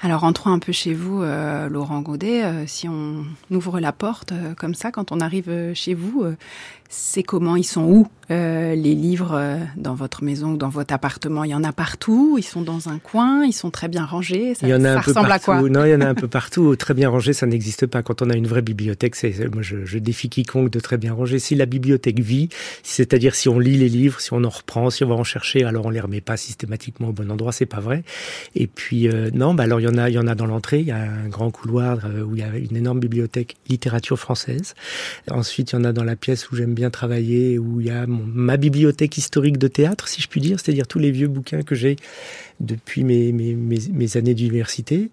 Alors 0.00 0.20
rentrons 0.20 0.50
un 0.50 0.60
peu 0.60 0.72
chez 0.72 0.94
vous, 0.94 1.22
euh, 1.22 1.68
Laurent 1.68 2.00
Godet. 2.00 2.66
si 2.66 2.88
on 2.88 3.24
ouvre 3.50 3.80
la 3.80 3.92
porte 3.92 4.32
comme 4.56 4.74
ça, 4.74 4.92
quand 4.92 5.10
on 5.10 5.20
arrive 5.20 5.72
chez 5.74 5.94
vous, 5.94 6.24
c'est 6.88 7.24
comment? 7.24 7.56
Ils 7.56 7.64
sont 7.64 7.84
où 7.84 8.06
les 8.30 8.76
livres 8.76 9.58
dans 9.76 9.94
votre 9.94 10.22
maison 10.22 10.52
ou 10.52 10.56
dans 10.56 10.68
votre 10.68 10.94
appartement? 10.94 11.44
Il 11.44 11.50
y 11.50 11.54
en 11.54 11.64
a 11.64 11.72
partout 11.72 12.03
ils 12.08 12.42
sont 12.42 12.62
dans 12.62 12.88
un 12.88 12.98
coin, 12.98 13.44
ils 13.44 13.52
sont 13.52 13.70
très 13.70 13.88
bien 13.88 14.04
rangés. 14.04 14.54
Ça, 14.54 14.66
il 14.66 14.70
y 14.70 14.74
en 14.74 14.84
a 14.84 14.92
un 14.92 15.00
peu 15.00 15.12
partout. 15.12 15.32
À 15.32 15.38
quoi 15.38 15.68
non, 15.68 15.84
il 15.84 15.90
y 15.90 15.94
en 15.94 16.00
a 16.00 16.06
un 16.06 16.14
peu 16.14 16.28
partout. 16.28 16.76
Très 16.76 16.94
bien 16.94 17.08
rangé, 17.08 17.32
ça 17.32 17.46
n'existe 17.46 17.86
pas. 17.86 18.02
Quand 18.02 18.22
on 18.22 18.30
a 18.30 18.34
une 18.34 18.46
vraie 18.46 18.62
bibliothèque, 18.62 19.16
c'est 19.16 19.52
moi 19.52 19.62
je, 19.62 19.84
je, 19.84 19.98
défie 19.98 20.28
quiconque 20.28 20.70
de 20.70 20.80
très 20.80 20.98
bien 20.98 21.12
ranger. 21.12 21.38
Si 21.38 21.54
la 21.54 21.66
bibliothèque 21.66 22.20
vit, 22.20 22.48
c'est-à-dire 22.82 23.34
si 23.34 23.48
on 23.48 23.58
lit 23.58 23.76
les 23.76 23.88
livres, 23.88 24.20
si 24.20 24.32
on 24.32 24.44
en 24.44 24.48
reprend, 24.48 24.90
si 24.90 25.04
on 25.04 25.08
va 25.08 25.14
en 25.14 25.24
chercher, 25.24 25.64
alors 25.64 25.86
on 25.86 25.90
les 25.90 26.00
remet 26.00 26.20
pas 26.20 26.36
systématiquement 26.36 27.08
au 27.08 27.12
bon 27.12 27.30
endroit, 27.30 27.52
c'est 27.52 27.66
pas 27.66 27.80
vrai. 27.80 28.04
Et 28.54 28.66
puis 28.66 29.08
euh, 29.08 29.30
non, 29.32 29.54
bah 29.54 29.64
alors 29.64 29.80
il 29.80 29.84
y 29.84 29.88
en 29.88 29.98
a, 29.98 30.10
il 30.10 30.14
y 30.14 30.18
en 30.18 30.26
a 30.26 30.34
dans 30.34 30.46
l'entrée. 30.46 30.80
Il 30.80 30.86
y 30.86 30.92
a 30.92 31.00
un 31.00 31.28
grand 31.28 31.50
couloir 31.50 31.98
euh, 32.04 32.22
où 32.22 32.34
il 32.34 32.40
y 32.40 32.44
a 32.44 32.56
une 32.56 32.76
énorme 32.76 33.00
bibliothèque 33.00 33.56
littérature 33.68 34.18
française. 34.18 34.74
Ensuite, 35.30 35.72
il 35.72 35.76
y 35.76 35.78
en 35.78 35.84
a 35.84 35.92
dans 35.92 36.04
la 36.04 36.16
pièce 36.16 36.50
où 36.50 36.56
j'aime 36.56 36.74
bien 36.74 36.90
travailler, 36.90 37.58
où 37.58 37.80
il 37.80 37.86
y 37.86 37.90
a 37.90 38.06
mon, 38.06 38.24
ma 38.26 38.56
bibliothèque 38.56 39.16
historique 39.16 39.58
de 39.58 39.68
théâtre, 39.68 40.08
si 40.08 40.20
je 40.20 40.28
puis 40.28 40.40
dire, 40.40 40.60
c'est-à-dire 40.60 40.86
tous 40.86 40.98
les 40.98 41.10
vieux 41.10 41.28
bouquins 41.28 41.62
que 41.62 41.74
j'ai 41.74 41.93
depuis 42.60 43.04
mes, 43.04 44.16
années 44.16 44.34
d'université. 44.34 45.10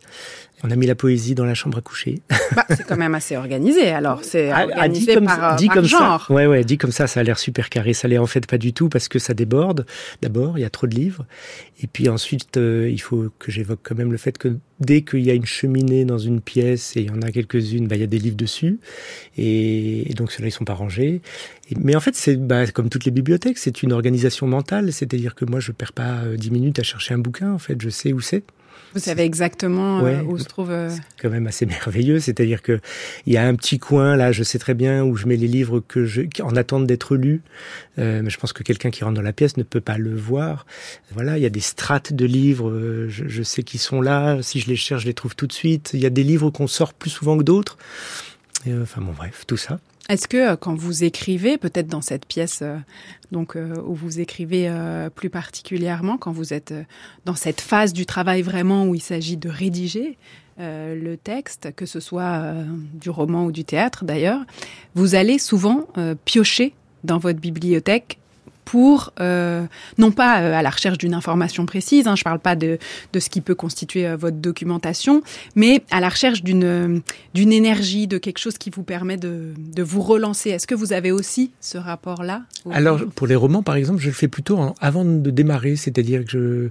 On 0.64 0.70
a 0.70 0.76
mis 0.76 0.86
la 0.86 0.96
poésie 0.96 1.34
dans 1.34 1.46
la 1.46 1.54
chambre 1.54 1.78
à 1.78 1.82
coucher. 1.82 2.22
Bah, 2.54 2.66
c'est 2.68 2.86
quand 2.86 2.98
même 2.98 3.16
assez 3.16 3.38
organisé. 3.38 3.92
Alors, 3.92 4.26
c'est 4.26 4.52
ah, 4.52 4.68
ah, 4.74 4.82
organisé 4.82 5.16
dit 5.16 5.26
par, 5.26 5.56
dit 5.56 5.70
comme 5.70 5.86
genre. 5.86 6.26
Ça. 6.28 6.34
Ouais, 6.34 6.48
ouais, 6.48 6.66
dit 6.66 6.78
comme 6.78 6.92
ça, 6.92 7.08
ça 7.08 7.22
a 7.22 7.24
l'air 7.24 7.40
super 7.40 7.70
carré. 7.70 7.94
Ça 7.94 8.10
l'est 8.10 8.18
en 8.18 8.26
fait 8.26 8.46
pas 8.46 8.58
du 8.58 8.74
tout 8.74 8.90
parce 8.90 9.08
que 9.08 9.20
ça 9.20 9.34
déborde. 9.34 9.86
D'abord, 10.22 10.58
il 10.58 10.62
y 10.62 10.66
a 10.66 10.70
trop 10.70 10.86
de 10.86 10.94
livres. 10.94 11.26
Et 11.82 11.88
puis 11.88 12.10
ensuite, 12.10 12.58
euh, 12.58 12.90
il 12.92 13.00
faut 13.00 13.32
que 13.40 13.50
j'évoque 13.52 13.80
quand 13.84 13.96
même 13.96 14.12
le 14.12 14.18
fait 14.18 14.38
que 14.38 14.58
dès 14.82 15.04
qu'il 15.04 15.22
y 15.22 15.32
a 15.32 15.34
une 15.34 15.46
cheminée 15.46 16.04
dans 16.04 16.18
une 16.18 16.42
pièce 16.42 16.98
et 16.98 17.02
il 17.02 17.08
y 17.08 17.10
en 17.10 17.22
a 17.22 17.32
quelques-unes, 17.32 17.88
bah, 17.88 17.96
il 17.96 18.02
y 18.02 18.04
a 18.04 18.08
des 18.08 18.20
livres 18.20 18.36
dessus. 18.36 18.80
Et, 19.38 20.12
donc 20.18 20.34
ceux-là, 20.34 20.50
ils 20.50 20.52
sont 20.52 20.66
pas 20.66 20.74
rangés. 20.74 21.22
mais 21.78 21.96
en 21.96 22.02
fait, 22.02 22.16
c'est 22.16 22.36
bah, 22.36 22.68
comme 22.68 22.90
toutes 22.90 23.06
les 23.06 23.12
bibliothèques, 23.12 23.60
c'est 23.60 23.82
une 23.82 23.94
organisation 23.94 24.46
mentale. 24.46 24.92
C'est-à-dire 24.92 25.36
que 25.36 25.46
moi, 25.46 25.62
je 25.62 25.72
perds 25.72 25.94
pas 25.94 26.24
euh, 26.26 26.36
dix 26.36 26.52
minutes 26.52 26.80
à 26.80 26.84
chercher 26.84 27.14
un 27.14 27.20
bouquin. 27.20 27.54
En 27.54 27.60
fait, 27.60 27.82
je 27.82 27.90
sais 27.90 28.12
où 28.12 28.20
c'est. 28.20 28.44
Vous 28.94 29.00
savez 29.00 29.24
exactement 29.24 30.06
euh, 30.06 30.22
où 30.24 30.38
se 30.38 30.46
trouve. 30.46 30.72
Euh, 30.72 30.90
c'est 30.90 31.02
quand 31.22 31.30
même 31.30 31.48
assez 31.48 31.66
merveilleux, 31.66 32.20
c'est-à-dire 32.20 32.62
que 32.62 32.80
il 33.26 33.34
y 33.34 33.38
a 33.38 33.46
un 33.46 33.56
petit 33.56 33.80
coin 33.80 34.18
là, 34.18 34.32
je 34.32 34.44
sais 34.44 34.60
très 34.60 34.74
bien 34.74 35.04
où 35.04 35.16
je 35.16 35.28
mets 35.28 35.38
les 35.38 35.48
livres 35.48 35.80
que 35.80 36.06
je 36.06 36.22
en 36.42 36.56
attente 36.56 36.88
d'être 36.88 37.16
lus. 37.16 37.42
Euh, 38.00 38.22
mais 38.24 38.30
je 38.30 38.38
pense 38.38 38.54
que 38.54 38.64
quelqu'un 38.64 38.90
qui 38.90 39.04
rentre 39.04 39.16
dans 39.16 39.22
la 39.22 39.34
pièce 39.34 39.58
ne 39.58 39.64
peut 39.64 39.82
pas 39.82 39.98
le 39.98 40.16
voir. 40.16 40.66
Voilà, 41.12 41.38
il 41.38 41.44
y 41.44 41.46
a 41.46 41.50
des 41.50 41.62
strates 41.62 42.14
de 42.14 42.26
livres. 42.26 43.08
Je, 43.08 43.28
je 43.28 43.44
sais 43.44 43.64
qu'ils 43.64 43.80
sont 43.80 44.02
là. 44.02 44.42
Si 44.42 44.60
je 44.60 44.68
les 44.68 44.76
cherche, 44.76 45.04
je 45.04 45.08
les 45.08 45.14
trouve 45.14 45.36
tout 45.36 45.48
de 45.48 45.54
suite. 45.54 45.92
Il 45.94 46.00
y 46.00 46.06
a 46.06 46.10
des 46.10 46.24
livres 46.24 46.50
qu'on 46.50 46.68
sort 46.68 46.94
plus 46.94 47.10
souvent 47.10 47.38
que 47.38 47.44
d'autres. 47.44 47.78
enfin 48.82 49.02
bon, 49.02 49.14
bref, 49.14 49.46
tout 49.48 49.58
ça. 49.58 49.80
Est-ce 50.12 50.28
que 50.28 50.56
quand 50.56 50.76
vous 50.76 51.06
écrivez, 51.06 51.58
peut-être 51.58 51.88
dans 51.88 52.02
cette 52.02 52.26
pièce 52.26 52.62
donc 53.32 53.56
euh, 53.56 53.82
où 53.86 53.96
vous 53.96 54.20
écrivez 54.20 54.68
euh, 54.68 55.10
plus 55.10 55.30
particulièrement 55.30 56.18
quand 56.18 56.34
vous 56.34 56.54
êtes 56.54 56.74
euh, 56.74 56.84
dans 57.24 57.34
cette 57.34 57.62
phase 57.62 57.94
du 57.94 58.06
travail 58.06 58.42
vraiment 58.42 58.88
où 58.88 58.94
il 58.94 59.02
s'agit 59.02 59.38
de 59.38 59.48
rédiger 59.48 60.18
le 60.58 61.16
texte, 61.16 61.74
que 61.76 61.88
ce 61.88 62.00
soit 62.00 62.54
du 62.94 63.10
roman 63.10 63.46
ou 63.46 63.52
du 63.52 63.64
théâtre 63.64 64.06
d'ailleurs, 64.06 64.42
vous 64.94 65.16
allez 65.16 65.40
souvent 65.40 65.88
piocher 66.24 66.76
dans 67.04 67.18
votre 67.18 67.40
bibliothèque 67.40 68.20
pour, 68.72 69.12
euh, 69.20 69.66
non 69.98 70.12
pas 70.14 70.42
euh, 70.42 70.54
à 70.54 70.62
la 70.62 70.70
recherche 70.70 70.98
d'une 70.98 71.14
information 71.14 71.66
précise, 71.66 72.08
hein, 72.08 72.16
je 72.16 72.22
ne 72.22 72.24
parle 72.24 72.40
pas 72.40 72.56
de, 72.56 72.78
de 73.12 73.20
ce 73.20 73.30
qui 73.30 73.42
peut 73.42 73.54
constituer 73.54 74.08
euh, 74.08 74.16
votre 74.16 74.38
documentation, 74.38 75.24
mais 75.58 75.84
à 75.92 76.00
la 76.00 76.08
recherche 76.08 76.42
d'une 76.42 77.02
d'une 77.34 77.52
énergie, 77.52 78.08
de 78.08 78.18
quelque 78.18 78.38
chose 78.38 78.58
qui 78.58 78.70
vous 78.70 78.84
permet 78.84 79.18
de, 79.18 79.50
de 79.58 79.84
vous 79.84 80.00
relancer. 80.02 80.52
Est-ce 80.52 80.68
que 80.68 80.76
vous 80.76 80.94
avez 80.94 81.12
aussi 81.12 81.52
ce 81.60 81.78
rapport-là 81.78 82.44
Alors, 82.72 83.02
pour 83.14 83.28
les 83.28 83.36
romans, 83.36 83.62
par 83.62 83.76
exemple, 83.76 84.00
je 84.00 84.08
le 84.08 84.14
fais 84.14 84.30
plutôt 84.30 84.58
avant 84.80 85.04
de 85.04 85.30
démarrer, 85.32 85.76
c'est-à-dire 85.76 86.24
que 86.24 86.32
je, 86.32 86.70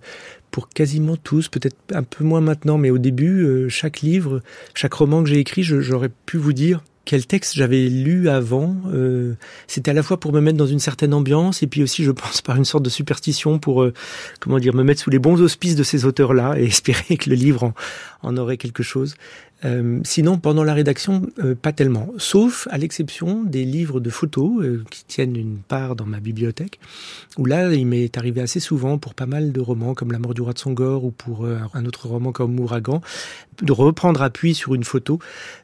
pour 0.50 0.70
quasiment 0.70 1.18
tous, 1.18 1.48
peut-être 1.48 1.76
un 1.92 2.02
peu 2.02 2.24
moins 2.24 2.40
maintenant, 2.40 2.78
mais 2.78 2.88
au 2.88 2.98
début, 2.98 3.68
chaque 3.68 4.00
livre, 4.00 4.40
chaque 4.72 4.94
roman 4.94 5.22
que 5.22 5.28
j'ai 5.28 5.38
écrit, 5.38 5.62
j'aurais 5.62 6.10
pu 6.24 6.38
vous 6.38 6.54
dire 6.54 6.82
quel 7.04 7.26
texte 7.26 7.54
j'avais 7.54 7.88
lu 7.88 8.28
avant. 8.28 8.76
Euh, 8.92 9.34
c'était 9.66 9.90
à 9.90 9.94
la 9.94 10.02
fois 10.02 10.20
pour 10.20 10.32
me 10.32 10.40
mettre 10.40 10.58
dans 10.58 10.66
une 10.66 10.78
certaine 10.78 11.14
ambiance 11.14 11.62
et 11.62 11.66
puis 11.66 11.82
aussi, 11.82 12.04
je 12.04 12.10
pense, 12.10 12.42
par 12.42 12.56
une 12.56 12.64
sorte 12.64 12.84
de 12.84 12.90
superstition 12.90 13.58
pour, 13.58 13.82
euh, 13.82 13.92
comment 14.38 14.58
dire, 14.58 14.74
me 14.74 14.84
mettre 14.84 15.00
sous 15.00 15.10
les 15.10 15.18
bons 15.18 15.40
auspices 15.40 15.76
de 15.76 15.82
ces 15.82 16.04
auteurs-là 16.04 16.54
et 16.58 16.64
espérer 16.66 17.16
que 17.16 17.30
le 17.30 17.36
livre 17.36 17.64
en, 17.64 17.74
en 18.22 18.36
aurait 18.36 18.56
quelque 18.56 18.82
chose. 18.82 19.14
Euh, 19.64 20.00
sinon, 20.04 20.38
pendant 20.38 20.64
la 20.64 20.72
rédaction, 20.72 21.22
euh, 21.38 21.54
pas 21.54 21.72
tellement. 21.72 22.08
Sauf 22.16 22.66
à 22.70 22.78
l'exception 22.78 23.44
des 23.44 23.64
livres 23.64 24.00
de 24.00 24.08
photos 24.08 24.62
euh, 24.62 24.84
qui 24.90 25.04
tiennent 25.04 25.36
une 25.36 25.58
part 25.58 25.96
dans 25.96 26.06
ma 26.06 26.18
bibliothèque, 26.18 26.80
où 27.36 27.44
là, 27.44 27.72
il 27.72 27.86
m'est 27.86 28.16
arrivé 28.16 28.40
assez 28.40 28.60
souvent 28.60 28.96
pour 28.98 29.14
pas 29.14 29.26
mal 29.26 29.52
de 29.52 29.60
romans 29.60 29.94
comme 29.94 30.12
La 30.12 30.18
mort 30.18 30.34
du 30.34 30.40
roi 30.40 30.54
de 30.54 30.58
Songor 30.58 31.04
ou 31.04 31.10
pour 31.10 31.46
un 31.46 31.84
autre 31.84 32.08
roman 32.08 32.32
comme 32.32 32.58
Ouragan, 32.58 33.02
de 33.62 33.72
reprendre 33.72 34.22
appui 34.22 34.54
sur 34.54 34.74
une 34.74 34.84
photo 34.84 35.18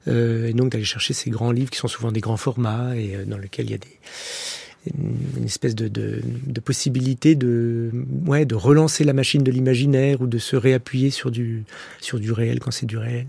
et 0.06 0.53
donc 0.53 0.70
d'aller 0.72 0.84
chercher 0.84 1.15
ces 1.15 1.31
grands 1.31 1.53
livres 1.53 1.70
qui 1.70 1.79
sont 1.79 1.89
souvent 1.89 2.13
des 2.13 2.20
grands 2.20 2.36
formats 2.36 2.96
et 2.96 3.25
dans 3.27 3.39
lesquels 3.39 3.67
il 3.67 3.72
y 3.72 3.75
a 3.75 3.79
des 3.79 3.98
une 4.94 5.44
espèce 5.44 5.74
de, 5.74 5.88
de, 5.88 6.20
de, 6.46 6.60
possibilité 6.60 7.34
de, 7.34 7.90
ouais, 8.26 8.44
de 8.44 8.55
relancer 8.55 9.05
la 9.05 9.12
machine 9.12 9.43
de 9.43 9.50
l'imaginaire 9.50 10.20
ou 10.20 10.26
de 10.26 10.38
se 10.38 10.56
réappuyer 10.56 11.10
sur 11.10 11.31
du, 11.31 11.64
sur 12.00 12.19
du 12.19 12.32
réel 12.32 12.60
quand 12.60 12.70
c'est 12.70 12.86
du 12.86 12.98
réel. 12.98 13.26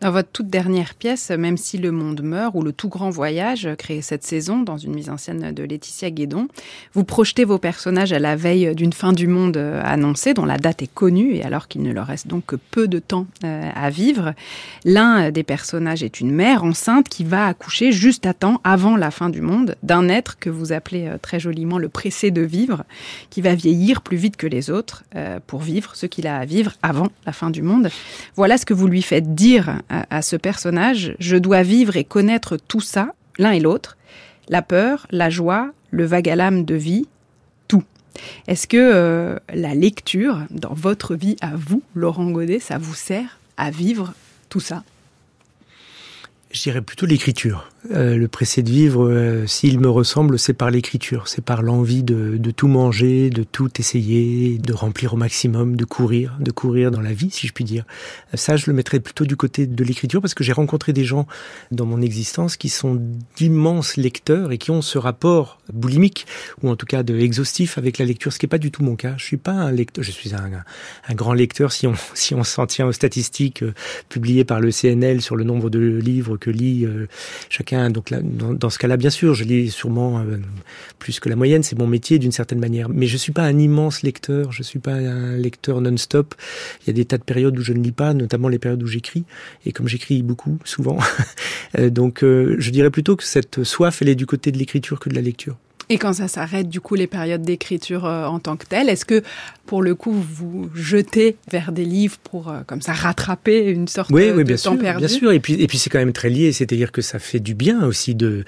Dans 0.00 0.10
votre 0.10 0.28
toute 0.30 0.48
dernière 0.48 0.94
pièce, 0.94 1.30
Même 1.30 1.56
si 1.56 1.78
le 1.78 1.90
monde 1.90 2.22
meurt, 2.22 2.54
ou 2.54 2.62
Le 2.62 2.72
tout 2.72 2.88
grand 2.88 3.10
voyage, 3.10 3.68
créé 3.78 4.02
cette 4.02 4.24
saison 4.24 4.60
dans 4.60 4.76
une 4.76 4.94
mise 4.94 5.10
en 5.10 5.16
scène 5.16 5.52
de 5.52 5.62
Laetitia 5.62 6.10
Guédon, 6.10 6.48
vous 6.92 7.04
projetez 7.04 7.44
vos 7.44 7.58
personnages 7.58 8.12
à 8.12 8.18
la 8.18 8.36
veille 8.36 8.74
d'une 8.74 8.92
fin 8.92 9.12
du 9.12 9.26
monde 9.26 9.56
euh, 9.56 9.82
annoncée, 9.84 10.34
dont 10.34 10.44
la 10.44 10.58
date 10.58 10.82
est 10.82 10.92
connue, 10.92 11.34
et 11.34 11.42
alors 11.42 11.68
qu'il 11.68 11.82
ne 11.82 11.92
leur 11.92 12.06
reste 12.06 12.26
donc 12.26 12.44
que 12.46 12.56
peu 12.56 12.88
de 12.88 12.98
temps 12.98 13.26
euh, 13.44 13.70
à 13.74 13.90
vivre. 13.90 14.34
L'un 14.84 15.30
des 15.30 15.42
personnages 15.42 16.02
est 16.02 16.20
une 16.20 16.32
mère 16.32 16.64
enceinte 16.64 17.08
qui 17.08 17.24
va 17.24 17.46
accoucher 17.46 17.92
juste 17.92 18.26
à 18.26 18.34
temps, 18.34 18.60
avant 18.64 18.96
la 18.96 19.10
fin 19.10 19.30
du 19.30 19.40
monde, 19.40 19.76
d'un 19.82 20.08
être 20.08 20.38
que 20.38 20.50
vous 20.50 20.72
appelez 20.72 21.06
euh, 21.06 21.18
très 21.18 21.40
joliment 21.40 21.78
le 21.78 21.88
pressé 21.88 22.30
de 22.30 22.42
vivre, 22.42 22.84
qui 23.30 23.40
va 23.40 23.54
vieillir 23.54 24.02
plus 24.02 24.16
vite 24.16 24.36
que 24.36 24.46
les 24.46 24.70
autres 24.70 25.04
pour 25.46 25.60
vivre 25.60 25.94
ce 25.94 26.06
qu'il 26.06 26.26
a 26.26 26.38
à 26.38 26.44
vivre 26.44 26.72
avant 26.82 27.08
la 27.26 27.32
fin 27.32 27.50
du 27.50 27.62
monde. 27.62 27.88
Voilà 28.36 28.58
ce 28.58 28.66
que 28.66 28.74
vous 28.74 28.86
lui 28.86 29.02
faites 29.02 29.34
dire 29.34 29.63
à, 29.88 30.22
ce 30.22 30.36
personnage, 30.36 31.14
je 31.18 31.36
dois 31.36 31.62
vivre 31.62 31.96
et 31.96 32.04
connaître 32.04 32.56
tout 32.56 32.80
ça, 32.80 33.14
l'un 33.38 33.52
et 33.52 33.60
l'autre, 33.60 33.96
la 34.48 34.62
peur, 34.62 35.06
la 35.10 35.30
joie, 35.30 35.70
le 35.90 36.04
vague 36.04 36.28
à 36.28 36.36
l'âme 36.36 36.64
de 36.64 36.74
vie, 36.74 37.06
tout. 37.68 37.82
Est-ce 38.46 38.66
que 38.66 38.76
euh, 38.76 39.38
la 39.52 39.74
lecture, 39.74 40.40
dans 40.50 40.74
votre 40.74 41.14
vie 41.14 41.36
à 41.40 41.52
vous, 41.54 41.82
Laurent 41.94 42.30
Godet, 42.30 42.60
ça 42.60 42.78
vous 42.78 42.94
sert 42.94 43.38
à 43.56 43.70
vivre 43.70 44.12
tout 44.48 44.60
ça? 44.60 44.82
Je 46.54 46.62
dirais 46.62 46.82
plutôt 46.82 47.04
l'écriture. 47.04 47.68
Euh, 47.90 48.16
le 48.16 48.28
pressé 48.28 48.62
de 48.62 48.70
vivre, 48.70 49.08
euh, 49.08 49.44
s'il 49.44 49.80
me 49.80 49.90
ressemble, 49.90 50.38
c'est 50.38 50.54
par 50.54 50.70
l'écriture, 50.70 51.26
c'est 51.26 51.44
par 51.44 51.62
l'envie 51.62 52.04
de, 52.04 52.38
tout 52.52 52.68
manger, 52.68 53.28
de 53.28 53.42
tout 53.42 53.68
essayer, 53.80 54.56
de 54.58 54.72
remplir 54.72 55.14
au 55.14 55.16
maximum, 55.16 55.74
de 55.74 55.84
courir, 55.84 56.36
de 56.38 56.52
courir 56.52 56.92
dans 56.92 57.00
la 57.00 57.12
vie, 57.12 57.28
si 57.30 57.48
je 57.48 57.52
puis 57.52 57.64
dire. 57.64 57.84
Ça, 58.34 58.56
je 58.56 58.70
le 58.70 58.72
mettrais 58.72 59.00
plutôt 59.00 59.24
du 59.24 59.36
côté 59.36 59.66
de 59.66 59.84
l'écriture 59.84 60.20
parce 60.20 60.32
que 60.32 60.44
j'ai 60.44 60.52
rencontré 60.52 60.92
des 60.92 61.04
gens 61.04 61.26
dans 61.72 61.86
mon 61.86 62.00
existence 62.00 62.56
qui 62.56 62.68
sont 62.68 63.02
d'immenses 63.36 63.96
lecteurs 63.96 64.52
et 64.52 64.58
qui 64.58 64.70
ont 64.70 64.80
ce 64.80 64.96
rapport 64.96 65.58
boulimique 65.72 66.26
ou 66.62 66.70
en 66.70 66.76
tout 66.76 66.86
cas 66.86 67.02
de 67.02 67.18
exhaustif 67.18 67.78
avec 67.78 67.98
la 67.98 68.04
lecture, 68.04 68.32
ce 68.32 68.38
qui 68.38 68.46
n'est 68.46 68.50
pas 68.50 68.58
du 68.58 68.70
tout 68.70 68.84
mon 68.84 68.94
cas. 68.94 69.14
Je 69.18 69.24
suis 69.24 69.36
pas 69.38 69.52
un 69.52 69.72
lecteur, 69.72 70.04
je 70.04 70.12
suis 70.12 70.34
un, 70.34 70.50
un 71.08 71.14
grand 71.14 71.32
lecteur 71.32 71.72
si 71.72 71.88
on 71.88 71.94
si 72.14 72.34
on 72.34 72.44
s'en 72.44 72.66
tient 72.66 72.86
aux 72.86 72.92
statistiques 72.92 73.62
euh, 73.62 73.74
publiées 74.08 74.44
par 74.44 74.60
le 74.60 74.70
CNL 74.70 75.20
sur 75.20 75.34
le 75.34 75.44
nombre 75.44 75.68
de 75.68 75.80
livres 75.80 76.38
que 76.44 76.50
lit 76.50 76.86
chacun 77.48 77.84
donc 77.90 78.10
là, 78.10 78.18
dans, 78.22 78.70
ce 78.70 78.78
cas-là, 78.78 78.96
bien 78.96 79.10
sûr, 79.10 79.34
je 79.34 79.44
lis 79.44 79.70
sûrement 79.70 80.18
euh, 80.18 80.38
plus 80.98 81.20
que 81.20 81.28
la 81.28 81.36
moyenne. 81.36 81.62
C'est 81.62 81.78
mon 81.78 81.86
métier 81.86 82.18
d'une 82.18 82.32
certaine 82.32 82.58
manière. 82.58 82.88
Mais 82.88 83.06
je 83.06 83.16
suis 83.16 83.32
pas 83.32 83.42
un 83.42 83.58
immense 83.58 84.02
lecteur. 84.02 84.52
Je 84.52 84.62
suis 84.62 84.78
pas 84.78 84.94
un 84.94 85.36
lecteur 85.36 85.80
non-stop. 85.80 86.34
Il 86.82 86.88
y 86.88 86.90
a 86.90 86.92
des 86.92 87.04
tas 87.04 87.18
de 87.18 87.22
périodes 87.22 87.58
où 87.58 87.62
je 87.62 87.72
ne 87.72 87.82
lis 87.82 87.92
pas, 87.92 88.14
notamment 88.14 88.48
les 88.48 88.58
périodes 88.58 88.82
où 88.82 88.86
j'écris. 88.86 89.24
Et 89.66 89.72
comme 89.72 89.88
j'écris 89.88 90.22
beaucoup, 90.22 90.58
souvent, 90.64 90.98
euh, 91.78 91.90
donc 91.90 92.22
euh, 92.22 92.56
je 92.58 92.70
dirais 92.70 92.90
plutôt 92.90 93.16
que 93.16 93.24
cette 93.24 93.64
soif, 93.64 94.02
elle 94.02 94.08
est 94.08 94.14
du 94.14 94.26
côté 94.26 94.52
de 94.52 94.58
l'écriture 94.58 95.00
que 95.00 95.08
de 95.08 95.14
la 95.14 95.22
lecture. 95.22 95.56
Et 95.88 95.98
quand 95.98 96.14
ça 96.14 96.28
s'arrête, 96.28 96.68
du 96.68 96.80
coup, 96.80 96.94
les 96.94 97.06
périodes 97.06 97.42
d'écriture 97.42 98.04
en 98.04 98.38
tant 98.38 98.56
que 98.56 98.66
telles, 98.66 98.88
est-ce 98.88 99.04
que 99.04 99.22
pour 99.66 99.82
le 99.82 99.94
coup, 99.94 100.12
vous 100.12 100.68
jetez 100.74 101.36
vers 101.50 101.72
des 101.72 101.84
livres 101.84 102.18
pour 102.22 102.50
euh, 102.50 102.60
comme 102.66 102.82
ça 102.82 102.92
rattraper 102.92 103.64
une 103.70 103.88
sorte 103.88 104.10
oui, 104.10 104.28
de, 104.28 104.32
oui, 104.32 104.44
bien 104.44 104.56
temps 104.56 104.72
sûr, 104.72 104.78
perdu? 104.78 104.98
Bien 104.98 105.08
sûr, 105.08 105.32
et 105.32 105.40
puis 105.40 105.54
et 105.54 105.66
puis 105.66 105.78
c'est 105.78 105.88
quand 105.88 105.98
même 105.98 106.12
très 106.12 106.28
lié, 106.28 106.52
c'est-à-dire 106.52 106.92
que 106.92 107.00
ça 107.00 107.18
fait 107.18 107.40
du 107.40 107.54
bien 107.54 107.84
aussi 107.86 108.14
de. 108.14 108.44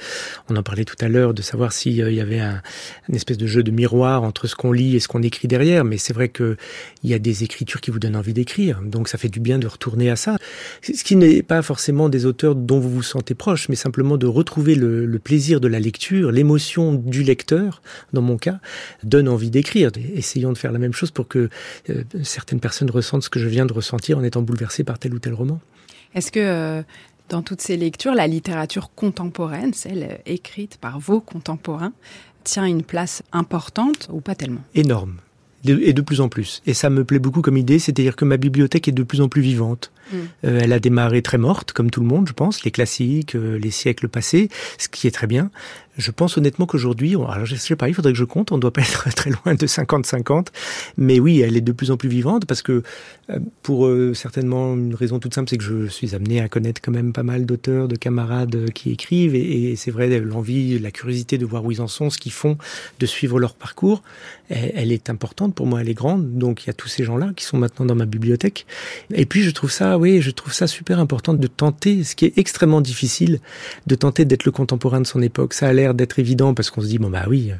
On 0.50 0.57
en 0.57 0.62
parlait 0.62 0.85
tout 0.85 0.97
à 1.00 1.09
l'heure 1.09 1.33
de 1.33 1.43
savoir 1.43 1.73
s'il 1.73 2.00
euh, 2.02 2.12
y 2.12 2.21
avait 2.21 2.40
un 2.40 2.61
une 3.09 3.16
espèce 3.16 3.38
de 3.38 3.47
jeu 3.47 3.62
de 3.62 3.71
miroir 3.71 4.23
entre 4.25 4.47
ce 4.47 4.55
qu'on 4.55 4.73
lit 4.73 4.97
et 4.97 5.00
ce 5.00 5.09
qu'on 5.09 5.23
écrit 5.23 5.49
derrière, 5.49 5.85
mais 5.85 5.97
c'est 5.97 6.12
vrai 6.12 6.28
que 6.28 6.57
il 7.02 7.11
y 7.11 7.14
a 7.14 7.19
des 7.19 7.45
écritures 7.45 7.81
qui 7.81 7.90
vous 7.90 7.99
donnent 7.99 8.16
envie 8.16 8.35
d'écrire, 8.35 8.81
donc 8.83 9.09
ça 9.09 9.16
fait 9.16 9.28
du 9.28 9.40
bien 9.40 9.59
de 9.59 9.66
retourner 9.66 10.11
à 10.11 10.16
ça. 10.16 10.37
Ce 10.83 11.02
qui 11.02 11.16
n'est 11.16 11.43
pas 11.43 11.62
forcément 11.62 12.09
des 12.09 12.26
auteurs 12.26 12.55
dont 12.55 12.78
vous 12.78 12.90
vous 12.90 13.02
sentez 13.02 13.35
proche, 13.35 13.69
mais 13.69 13.76
simplement 13.76 14.19
de 14.19 14.26
retrouver 14.26 14.75
le, 14.75 15.07
le 15.07 15.19
plaisir 15.19 15.61
de 15.61 15.69
la 15.69 15.81
lecture, 15.81 16.31
l'émotion 16.31 16.93
du 16.93 17.23
lecteur, 17.26 17.83
dans 18.12 18.23
mon 18.23 18.37
cas, 18.37 18.61
donne 19.02 19.28
envie 19.28 19.50
d'écrire. 19.50 19.90
Essayons 20.14 20.52
de 20.52 20.59
faire 20.59 20.73
la 20.73 20.78
même 20.78 20.92
chose 20.92 21.11
pour 21.11 21.28
que 21.28 21.49
euh, 21.90 22.04
certaines 22.23 22.61
personnes 22.61 22.90
ressentent 22.90 23.23
ce 23.23 23.30
que 23.30 23.40
je 23.40 23.49
viens 23.49 23.66
de 23.66 23.73
ressentir 23.73 24.18
en 24.18 24.23
étant 24.23 24.42
bouleversé 24.42 24.85
par 24.85 24.99
tel 24.99 25.14
ou 25.14 25.18
tel 25.18 25.35
roman. 25.35 25.61
Est-ce 26.14 26.33
que 26.33 26.40
euh, 26.40 26.83
dans 27.28 27.42
toutes 27.42 27.61
ces 27.61 27.76
lectures, 27.76 28.14
la 28.14 28.26
littérature 28.26 28.90
contemporaine, 28.95 29.75
celle 29.75 30.02
euh, 30.04 30.16
écrite 30.26 30.78
par 30.78 30.99
vos 30.99 31.21
contemporains, 31.21 31.92
tient 32.45 32.64
une 32.64 32.83
place 32.83 33.23
importante 33.33 34.09
ou 34.12 34.21
pas 34.21 34.35
tellement? 34.35 34.62
Énorme 34.75 35.16
et 35.68 35.92
de 35.92 36.02
plus 36.02 36.21
en 36.21 36.28
plus. 36.28 36.62
Et 36.66 36.75
ça 36.75 36.90
me 36.90 37.04
plaît 37.04 37.18
beaucoup 37.18 37.42
comme 37.42 37.56
idée, 37.56 37.78
c'est-à-dire 37.78 38.16
que 38.16 38.25
ma 38.25 38.37
bibliothèque 38.37 38.88
est 38.88 38.92
de 38.92 39.02
plus 39.02 39.21
en 39.21 39.28
plus 39.28 39.42
vivante. 39.42 39.90
Euh, 40.15 40.61
elle 40.63 40.73
a 40.73 40.79
démarré 40.79 41.23
très 41.23 41.39
morte, 41.39 41.73
comme 41.73 41.91
tout 41.91 42.01
le 42.01 42.07
monde, 42.07 42.29
je 42.29 42.33
pense, 42.33 42.65
les 42.65 42.71
classiques, 42.71 43.35
euh, 43.35 43.59
les 43.59 43.71
siècles 43.71 44.09
passés, 44.09 44.49
ce 44.79 44.89
qui 44.89 45.07
est 45.07 45.11
très 45.11 45.27
bien. 45.27 45.51
Je 45.99 46.11
pense 46.11 46.37
honnêtement 46.37 46.67
qu'aujourd'hui, 46.67 47.15
alors 47.15 47.47
je 47.47 47.57
sais 47.57 47.75
pas, 47.75 47.89
il 47.89 47.95
faudrait 47.95 48.13
que 48.13 48.19
je 48.19 48.25
compte, 48.25 48.53
on 48.53 48.57
ne 48.57 48.61
doit 48.61 48.73
pas 48.73 48.83
être 48.83 49.09
très 49.15 49.31
loin 49.31 49.55
de 49.55 49.67
50-50, 49.67 50.49
mais 50.99 51.19
oui, 51.19 51.41
elle 51.41 51.57
est 51.57 51.63
de 51.63 51.73
plus 51.73 51.91
en 51.91 51.97
plus 51.97 52.11
vivante 52.11 52.45
parce 52.45 52.61
que 52.61 52.83
euh, 53.31 53.39
pour 53.63 53.91
certainement 54.15 54.75
une 54.75 54.95
raison 54.95 55.19
toute 55.19 55.35
simple, 55.35 55.49
c'est 55.49 55.57
que 55.57 55.65
je 55.65 55.87
suis 55.87 56.15
amené 56.15 56.41
à 56.41 56.49
connaître 56.49 56.83
quand 56.83 56.93
même 56.93 57.13
pas 57.15 57.23
mal 57.23 57.47
d'auteurs, 57.47 57.89
de 57.89 57.97
camarades 57.97 58.71
qui 58.73 58.93
écrivent, 58.93 59.35
et, 59.35 59.71
et 59.73 59.77
c'est 59.77 59.91
vrai, 59.91 60.21
l'envie, 60.21 60.79
la 60.79 60.91
curiosité 60.91 61.39
de 61.39 61.47
voir 61.47 61.65
où 61.65 61.73
ils 61.73 61.81
en 61.81 61.89
sont, 61.89 62.11
ce 62.11 62.19
qu'ils 62.19 62.33
font, 62.33 62.59
de 63.01 63.07
suivre 63.07 63.41
leur 63.41 63.55
parcours, 63.55 64.03
elle, 64.51 64.73
elle 64.75 64.93
est 64.93 65.11
importante 65.11 65.55
pour 65.55 65.67
moi, 65.67 65.81
elle 65.81 65.89
est 65.89 65.95
grande, 65.95 66.39
donc 66.39 66.65
il 66.65 66.67
y 66.69 66.71
a 66.71 66.75
tous 66.75 66.89
ces 66.89 67.05
gens-là 67.05 67.33
qui 67.35 67.45
sont 67.45 67.59
maintenant 67.59 67.87
dans 67.87 67.95
ma 67.95 68.07
bibliothèque. 68.07 68.67
Et 69.15 69.27
puis 69.27 69.43
je 69.43 69.51
trouve 69.51 69.71
ça 69.71 69.96
oui, 69.99 70.21
je 70.21 70.31
trouve 70.31 70.53
ça 70.53 70.67
super 70.67 70.99
important 70.99 71.35
de 71.35 71.47
tenter, 71.47 72.05
ce 72.05 72.17
qui 72.17 72.25
est 72.26 72.38
extrêmement 72.38 72.81
difficile, 72.81 73.41
de 73.87 73.95
tenter 73.95 74.25
d'être 74.25 74.45
le 74.45 74.53
contemporain 74.53 75.00
de 75.00 75.07
son 75.07 75.23
époque. 75.23 75.55
Ça 75.55 75.69
a 75.69 75.73
l'air 75.73 75.95
d'être 75.95 76.19
évident 76.19 76.55
parce 76.55 76.71
qu'on 76.71 76.81
se 76.81 76.87
dit, 76.87 76.99
bon 76.99 77.11
bah 77.11 77.25
oui. 77.29 77.53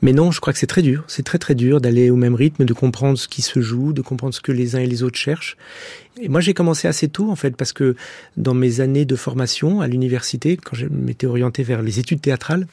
Mais 0.00 0.12
non, 0.12 0.30
je 0.30 0.40
crois 0.40 0.52
que 0.52 0.58
c'est 0.58 0.66
très 0.66 0.82
dur. 0.82 1.04
C'est 1.08 1.24
très 1.24 1.38
très 1.38 1.54
dur 1.54 1.80
d'aller 1.80 2.10
au 2.10 2.16
même 2.16 2.34
rythme, 2.34 2.64
de 2.64 2.72
comprendre 2.72 3.18
ce 3.18 3.28
qui 3.28 3.42
se 3.42 3.60
joue, 3.60 3.92
de 3.92 4.02
comprendre 4.02 4.34
ce 4.34 4.40
que 4.40 4.52
les 4.52 4.76
uns 4.76 4.80
et 4.80 4.86
les 4.86 5.02
autres 5.02 5.18
cherchent. 5.18 5.56
Et 6.20 6.28
moi, 6.28 6.40
j'ai 6.40 6.54
commencé 6.54 6.88
assez 6.88 7.08
tôt, 7.08 7.30
en 7.30 7.36
fait, 7.36 7.56
parce 7.56 7.72
que 7.72 7.96
dans 8.36 8.54
mes 8.54 8.80
années 8.80 9.04
de 9.04 9.16
formation 9.16 9.80
à 9.80 9.88
l'université, 9.88 10.56
quand 10.56 10.76
je 10.76 10.86
m'étais 10.86 11.26
orienté 11.26 11.62
vers 11.62 11.82
les 11.82 11.98
études 11.98 12.20
théâtrales, 12.20 12.66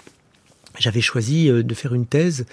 j'avais 0.79 1.01
choisi 1.01 1.49
euh, 1.49 1.63
de 1.63 1.73
faire 1.73 1.93
une 1.93 2.05
thèse 2.05 2.45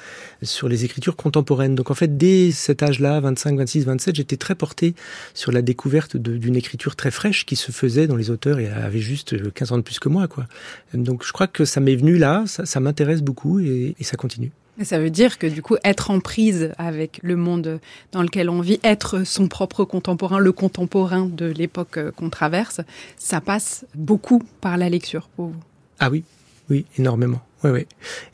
sur 0.43 0.69
les 0.69 0.85
écritures 0.85 1.17
contemporaines. 1.17 1.75
Donc 1.75 1.91
en 1.91 1.95
fait, 1.95 2.17
dès 2.17 2.51
cet 2.51 2.83
âge-là, 2.83 3.21
25, 3.21 3.57
26, 3.57 3.85
27, 3.85 4.17
j'étais 4.17 4.37
très 4.37 4.55
porté 4.55 4.95
sur 5.35 5.53
la 5.53 5.63
découverte 5.63 6.17
d'une 6.17 6.57
écriture 6.57 6.97
très 6.97 7.11
fraîche 7.11 7.47
qui 7.47 7.57
se 7.57 7.73
faisait 7.73 8.07
dans 8.07 8.17
les 8.17 8.31
auteurs 8.31 8.59
et 8.59 8.69
avait 8.69 9.01
juste 9.01 9.53
15 9.53 9.73
ans 9.73 9.79
de 9.79 9.83
plus 9.83 9.99
que 9.99 10.09
moi. 10.09 10.29
quoi. 10.29 10.47
Donc 10.95 11.25
je 11.25 11.33
crois 11.33 11.47
que 11.47 11.65
ça 11.65 11.81
m'est 11.81 11.97
venu 11.97 12.19
là, 12.19 12.45
ça, 12.47 12.67
ça 12.67 12.81
m'intéresse 12.81 13.23
beaucoup 13.23 13.61
et, 13.61 13.95
et 13.99 14.05
ça 14.05 14.17
continue. 14.17 14.51
Et 14.79 14.85
ça 14.85 14.99
veut 14.99 15.11
dire 15.11 15.39
que 15.39 15.47
du 15.47 15.63
coup, 15.63 15.77
être 15.85 16.11
en 16.11 16.21
prise 16.21 16.73
avec 16.77 17.19
le 17.23 17.37
monde 17.37 17.81
dans 18.13 18.23
lequel 18.23 18.51
on 18.51 18.61
vit, 18.61 18.79
être 18.85 19.25
son 19.25 19.49
propre 19.49 19.85
contemporain, 19.85 20.39
le 20.39 20.53
contemporain 20.53 21.27
de 21.27 21.47
l'époque 21.47 21.97
euh, 21.97 22.11
qu'on 22.11 22.29
traverse, 22.29 22.83
ça 23.17 23.41
passe 23.41 23.87
beaucoup 23.95 24.43
par 24.61 24.77
la 24.77 24.91
lecture 24.91 25.29
pour 25.35 25.47
vous. 25.47 25.61
Ah 25.99 26.11
oui, 26.11 26.25
oui, 26.71 26.85
énormément. 26.99 27.41
Ouais, 27.65 27.71
ouais. 27.71 27.87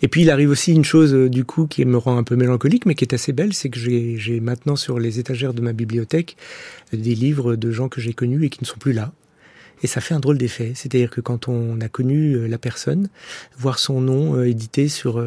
Et 0.03 0.09
puis 0.09 0.23
il 0.23 0.31
arrive 0.31 0.51
aussi 0.51 0.73
une 0.73 0.85
chose 0.85 1.15
euh, 1.15 1.29
du 1.29 1.45
coup 1.45 1.67
qui 1.67 1.85
me 1.85 1.97
rend 1.97 2.17
un 2.17 2.25
peu 2.25 2.35
mélancolique, 2.37 2.87
mais 2.87 2.95
qui 2.95 3.05
est 3.05 3.15
assez 3.15 3.33
belle, 3.33 3.53
c'est 3.53 3.69
que 3.69 3.79
j'ai 3.79 4.41
maintenant 4.41 4.77
sur 4.77 4.99
les 4.99 5.19
étagères 5.19 5.55
de 5.55 5.61
ma 5.61 5.73
bibliothèque 5.73 6.37
des 6.93 7.15
livres 7.15 7.55
de 7.55 7.71
gens 7.71 7.89
que 7.89 8.01
j'ai 8.01 8.15
connus 8.15 8.45
et 8.45 8.51
qui 8.51 8.59
ne 8.63 8.67
sont 8.67 8.79
plus 8.79 8.93
là. 8.93 9.13
Et 9.85 9.89
ça 9.89 10.01
fait 10.01 10.15
un 10.15 10.21
drôle 10.21 10.39
d'effet. 10.39 10.73
C'est-à-dire 10.77 11.11
que 11.11 11.21
quand 11.21 11.49
on 11.49 11.81
a 11.81 11.89
connu 11.89 12.35
euh, 12.35 12.47
la 12.47 12.59
personne, 12.59 13.09
voir 13.59 13.81
son 13.81 14.01
nom 14.01 14.37
euh, 14.37 14.45
édité 14.45 14.89
sur 14.89 15.25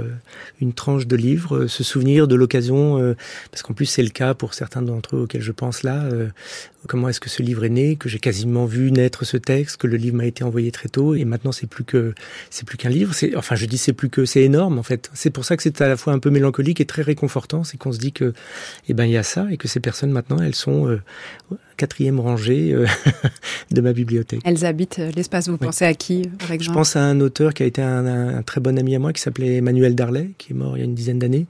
une 0.61 0.73
tranche 0.73 1.07
de 1.07 1.15
livre, 1.15 1.67
se 1.67 1.83
souvenir 1.83 2.27
de 2.27 2.35
l'occasion, 2.35 3.15
parce 3.51 3.63
qu'en 3.63 3.73
plus 3.73 3.85
c'est 3.85 4.03
le 4.03 4.09
cas 4.09 4.33
pour 4.33 4.53
certains 4.53 4.81
d'entre 4.81 5.15
eux 5.15 5.21
auxquels 5.21 5.41
je 5.41 5.51
pense 5.51 5.83
là, 5.83 6.09
comment 6.87 7.09
est-ce 7.09 7.19
que 7.19 7.29
ce 7.29 7.41
livre 7.41 7.65
est 7.65 7.69
né, 7.69 7.95
que 7.95 8.09
j'ai 8.09 8.19
quasiment 8.19 8.65
vu 8.65 8.91
naître 8.91 9.25
ce 9.25 9.37
texte, 9.37 9.77
que 9.77 9.87
le 9.87 9.97
livre 9.97 10.15
m'a 10.15 10.25
été 10.25 10.43
envoyé 10.43 10.71
très 10.71 10.89
tôt, 10.89 11.15
et 11.15 11.25
maintenant 11.25 11.51
c'est 11.51 11.67
plus 11.67 11.83
que 11.83 12.13
c'est 12.49 12.65
plus 12.65 12.77
qu'un 12.77 12.89
livre. 12.89 13.13
C'est 13.13 13.35
enfin 13.35 13.55
je 13.55 13.65
dis 13.65 13.77
c'est 13.77 13.93
plus 13.93 14.09
que 14.09 14.25
c'est 14.25 14.41
énorme 14.41 14.77
en 14.79 14.83
fait. 14.83 15.09
C'est 15.13 15.29
pour 15.29 15.45
ça 15.45 15.57
que 15.57 15.63
c'est 15.63 15.81
à 15.81 15.87
la 15.87 15.97
fois 15.97 16.13
un 16.13 16.19
peu 16.19 16.29
mélancolique 16.29 16.81
et 16.81 16.85
très 16.85 17.01
réconfortant, 17.01 17.63
c'est 17.63 17.77
qu'on 17.77 17.91
se 17.91 17.99
dit 17.99 18.11
que 18.11 18.33
eh 18.87 18.93
ben 18.93 19.05
il 19.05 19.11
y 19.11 19.17
a 19.17 19.23
ça 19.23 19.47
et 19.51 19.57
que 19.57 19.67
ces 19.67 19.79
personnes 19.79 20.11
maintenant 20.11 20.37
elles 20.39 20.55
sont 20.55 20.87
euh, 20.87 21.01
quatrième 21.77 22.19
rangée 22.19 22.73
euh, 22.73 22.85
de 23.71 23.81
ma 23.81 23.93
bibliothèque. 23.93 24.41
Elles 24.43 24.65
habitent 24.65 24.99
euh, 24.99 25.11
l'espace. 25.15 25.47
Vous 25.47 25.57
oui. 25.59 25.67
pensez 25.67 25.85
à 25.85 25.93
qui 25.93 26.23
par 26.39 26.51
exemple 26.51 26.71
Je 26.71 26.73
pense 26.73 26.95
à 26.95 27.03
un 27.03 27.19
auteur 27.19 27.53
qui 27.53 27.63
a 27.63 27.65
été 27.65 27.81
un, 27.81 28.05
un, 28.05 28.41
très 28.43 28.61
bon 28.61 28.77
ami 28.77 28.95
à 28.95 28.99
moi 28.99 29.13
qui 29.13 29.21
s'appelait 29.21 29.55
Emmanuel 29.55 29.95
Darlet, 29.95 30.31
qui 30.37 30.53
est 30.53 30.55
mort 30.55 30.77
il 30.77 30.79
y 30.79 30.83
a 30.83 30.85
une 30.85 30.95
dizaine 30.95 31.19
d'années, 31.19 31.47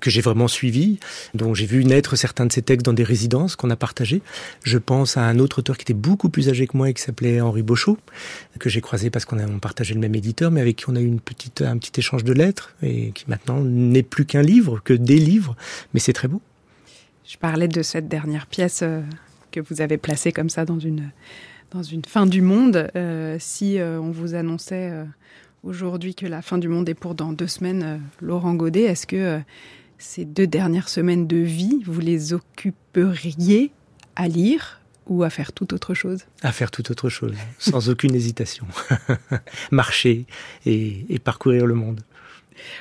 que 0.00 0.10
j'ai 0.10 0.20
vraiment 0.20 0.48
suivi, 0.48 0.98
dont 1.34 1.54
j'ai 1.54 1.66
vu 1.66 1.84
naître 1.84 2.16
certains 2.16 2.46
de 2.46 2.52
ses 2.52 2.62
textes 2.62 2.84
dans 2.84 2.92
des 2.92 3.04
résidences 3.04 3.56
qu'on 3.56 3.70
a 3.70 3.76
partagées. 3.76 4.22
Je 4.62 4.73
pense 4.78 5.16
à 5.16 5.22
un 5.22 5.38
autre 5.38 5.60
auteur 5.60 5.76
qui 5.76 5.82
était 5.82 5.94
beaucoup 5.94 6.28
plus 6.28 6.48
âgé 6.48 6.66
que 6.66 6.76
moi 6.76 6.90
et 6.90 6.94
qui 6.94 7.02
s'appelait 7.02 7.40
Henri 7.40 7.62
Beauchot, 7.62 7.98
que 8.58 8.68
j'ai 8.68 8.80
croisé 8.80 9.10
parce 9.10 9.24
qu'on 9.24 9.38
a 9.38 9.46
partagé 9.60 9.94
le 9.94 10.00
même 10.00 10.14
éditeur, 10.14 10.50
mais 10.50 10.60
avec 10.60 10.76
qui 10.76 10.84
on 10.88 10.96
a 10.96 11.00
eu 11.00 11.10
un 11.10 11.78
petit 11.78 11.92
échange 11.96 12.24
de 12.24 12.32
lettres 12.32 12.74
et 12.82 13.12
qui 13.12 13.24
maintenant 13.28 13.60
n'est 13.60 14.02
plus 14.02 14.24
qu'un 14.24 14.42
livre, 14.42 14.80
que 14.82 14.92
des 14.92 15.18
livres, 15.18 15.56
mais 15.92 16.00
c'est 16.00 16.12
très 16.12 16.28
beau. 16.28 16.40
Je 17.24 17.38
parlais 17.38 17.68
de 17.68 17.82
cette 17.82 18.06
dernière 18.06 18.46
pièce 18.46 18.80
euh, 18.82 19.00
que 19.50 19.60
vous 19.60 19.80
avez 19.80 19.96
placée 19.96 20.30
comme 20.30 20.50
ça 20.50 20.64
dans 20.64 20.78
une, 20.78 21.10
fin 22.06 22.26
du 22.26 22.42
monde. 22.42 22.90
Euh, 22.96 23.36
si 23.40 23.78
euh, 23.78 23.98
on 24.00 24.10
vous 24.10 24.34
annonçait 24.34 24.92
aujourd'hui 25.62 26.14
que 26.14 26.26
la 26.26 26.42
fin 26.42 26.58
du 26.58 26.68
monde 26.68 26.88
est 26.88 26.94
pour 26.94 27.14
dans 27.14 27.32
deux 27.32 27.46
semaines, 27.46 28.00
Laurent 28.20 28.54
Godet, 28.54 28.82
est-ce 28.82 29.06
que 29.06 29.40
ces 29.96 30.24
deux 30.24 30.46
dernières 30.46 30.88
semaines 30.88 31.26
de 31.26 31.38
vie, 31.38 31.80
vous 31.86 32.00
les 32.00 32.34
occuperiez 32.34 33.72
à 34.16 34.28
lire 34.28 34.80
ou 35.06 35.22
à 35.22 35.30
faire 35.30 35.52
toute 35.52 35.72
autre 35.72 35.94
chose 35.94 36.24
À 36.42 36.52
faire 36.52 36.70
toute 36.70 36.90
autre 36.90 37.08
chose, 37.08 37.34
sans 37.58 37.88
aucune 37.90 38.14
hésitation. 38.14 38.66
Marcher 39.70 40.26
et, 40.64 41.04
et, 41.08 41.18
parcourir 41.18 41.66
le 41.66 41.74
monde. 41.74 42.00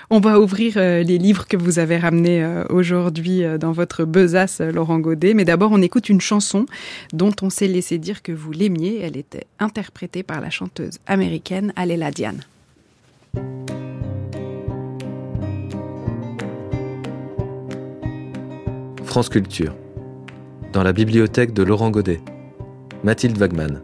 On 0.09 0.19
va 0.19 0.39
ouvrir 0.39 0.73
euh, 0.77 1.03
les 1.03 1.17
livres 1.17 1.47
que 1.47 1.57
vous 1.57 1.79
avez 1.79 1.97
ramenés 1.97 2.43
euh, 2.43 2.63
aujourd'hui 2.69 3.43
euh, 3.43 3.57
dans 3.57 3.71
votre 3.71 4.05
besace, 4.05 4.61
Laurent 4.61 4.99
Godet. 4.99 5.33
Mais 5.33 5.45
d'abord, 5.45 5.71
on 5.71 5.81
écoute 5.81 6.09
une 6.09 6.21
chanson 6.21 6.65
dont 7.11 7.33
on 7.41 7.49
s'est 7.49 7.67
laissé 7.67 7.97
dire 7.97 8.21
que 8.21 8.31
vous 8.31 8.51
l'aimiez. 8.51 9.01
Elle 9.01 9.17
était 9.17 9.45
interprétée 9.59 10.23
par 10.23 10.41
la 10.41 10.49
chanteuse 10.49 10.99
américaine 11.07 11.73
Alela 11.75 12.11
Diane. 12.11 12.41
France 19.03 19.29
Culture 19.29 19.75
dans 20.73 20.83
la 20.83 20.91
bibliothèque 20.91 21.53
de 21.53 21.61
Laurent 21.61 21.91
Godet. 21.91 22.19
Mathilde 23.03 23.37
Wagman. 23.37 23.83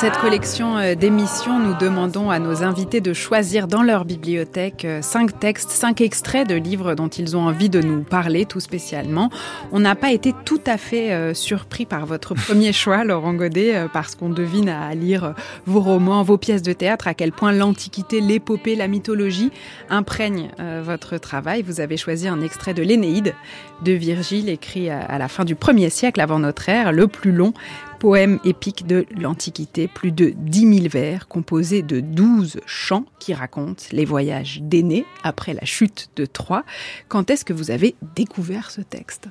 Cette 0.00 0.18
collection 0.18 0.76
euh, 0.76 0.94
d'émissions, 0.94 1.58
nous 1.58 1.72
demandons 1.72 2.28
à 2.28 2.38
nos 2.38 2.62
invités 2.62 3.00
de 3.00 3.14
choisir 3.14 3.66
dans 3.66 3.82
leur 3.82 4.04
bibliothèque 4.04 4.84
euh, 4.84 5.00
cinq 5.00 5.40
textes, 5.40 5.70
cinq 5.70 6.02
extraits 6.02 6.46
de 6.46 6.54
livres 6.54 6.94
dont 6.94 7.08
ils 7.08 7.34
ont 7.34 7.46
envie 7.46 7.70
de 7.70 7.80
nous 7.80 8.02
parler 8.02 8.44
tout 8.44 8.60
spécialement. 8.60 9.30
On 9.72 9.80
n'a 9.80 9.94
pas 9.94 10.12
été 10.12 10.34
tout 10.44 10.60
à 10.66 10.76
fait 10.76 11.14
euh, 11.14 11.32
surpris 11.32 11.86
par 11.86 12.04
votre 12.04 12.34
premier 12.46 12.74
choix, 12.74 13.04
Laurent 13.04 13.32
Godet, 13.32 13.86
parce 13.90 14.16
qu'on 14.16 14.28
devine 14.28 14.68
à 14.68 14.94
lire 14.94 15.34
vos 15.64 15.80
romans, 15.80 16.22
vos 16.22 16.36
pièces 16.36 16.62
de 16.62 16.74
théâtre, 16.74 17.08
à 17.08 17.14
quel 17.14 17.32
point 17.32 17.52
l'Antiquité, 17.52 18.20
l'épopée, 18.20 18.76
la 18.76 18.88
mythologie 18.88 19.50
imprègnent 19.88 20.50
votre 20.82 21.16
travail. 21.16 21.62
Vous 21.62 21.80
avez 21.80 21.96
choisi 21.96 22.28
un 22.28 22.42
extrait 22.42 22.74
de 22.74 22.82
l'Énéide 22.82 23.34
de 23.82 23.92
Virgile, 23.92 24.50
écrit 24.50 24.90
à 24.90 25.18
la 25.18 25.28
fin 25.28 25.44
du 25.44 25.54
1er 25.54 25.88
siècle 25.88 26.20
avant 26.20 26.38
notre 26.38 26.68
ère, 26.68 26.92
le 26.92 27.08
plus 27.08 27.32
long 27.32 27.54
poème 27.96 28.38
épique 28.44 28.86
de 28.86 29.06
l'Antiquité, 29.18 29.88
plus 29.88 30.12
de 30.12 30.32
10 30.36 30.78
000 30.80 30.88
vers 30.88 31.26
composés 31.28 31.82
de 31.82 32.00
12 32.00 32.60
chants 32.66 33.06
qui 33.18 33.34
racontent 33.34 33.84
les 33.92 34.04
voyages 34.04 34.60
d'Énée 34.62 35.04
après 35.22 35.54
la 35.54 35.64
chute 35.64 36.10
de 36.16 36.26
Troie. 36.26 36.64
Quand 37.08 37.30
est-ce 37.30 37.44
que 37.44 37.52
vous 37.52 37.70
avez 37.70 37.96
découvert 38.14 38.70
ce 38.70 38.80
texte? 38.80 39.28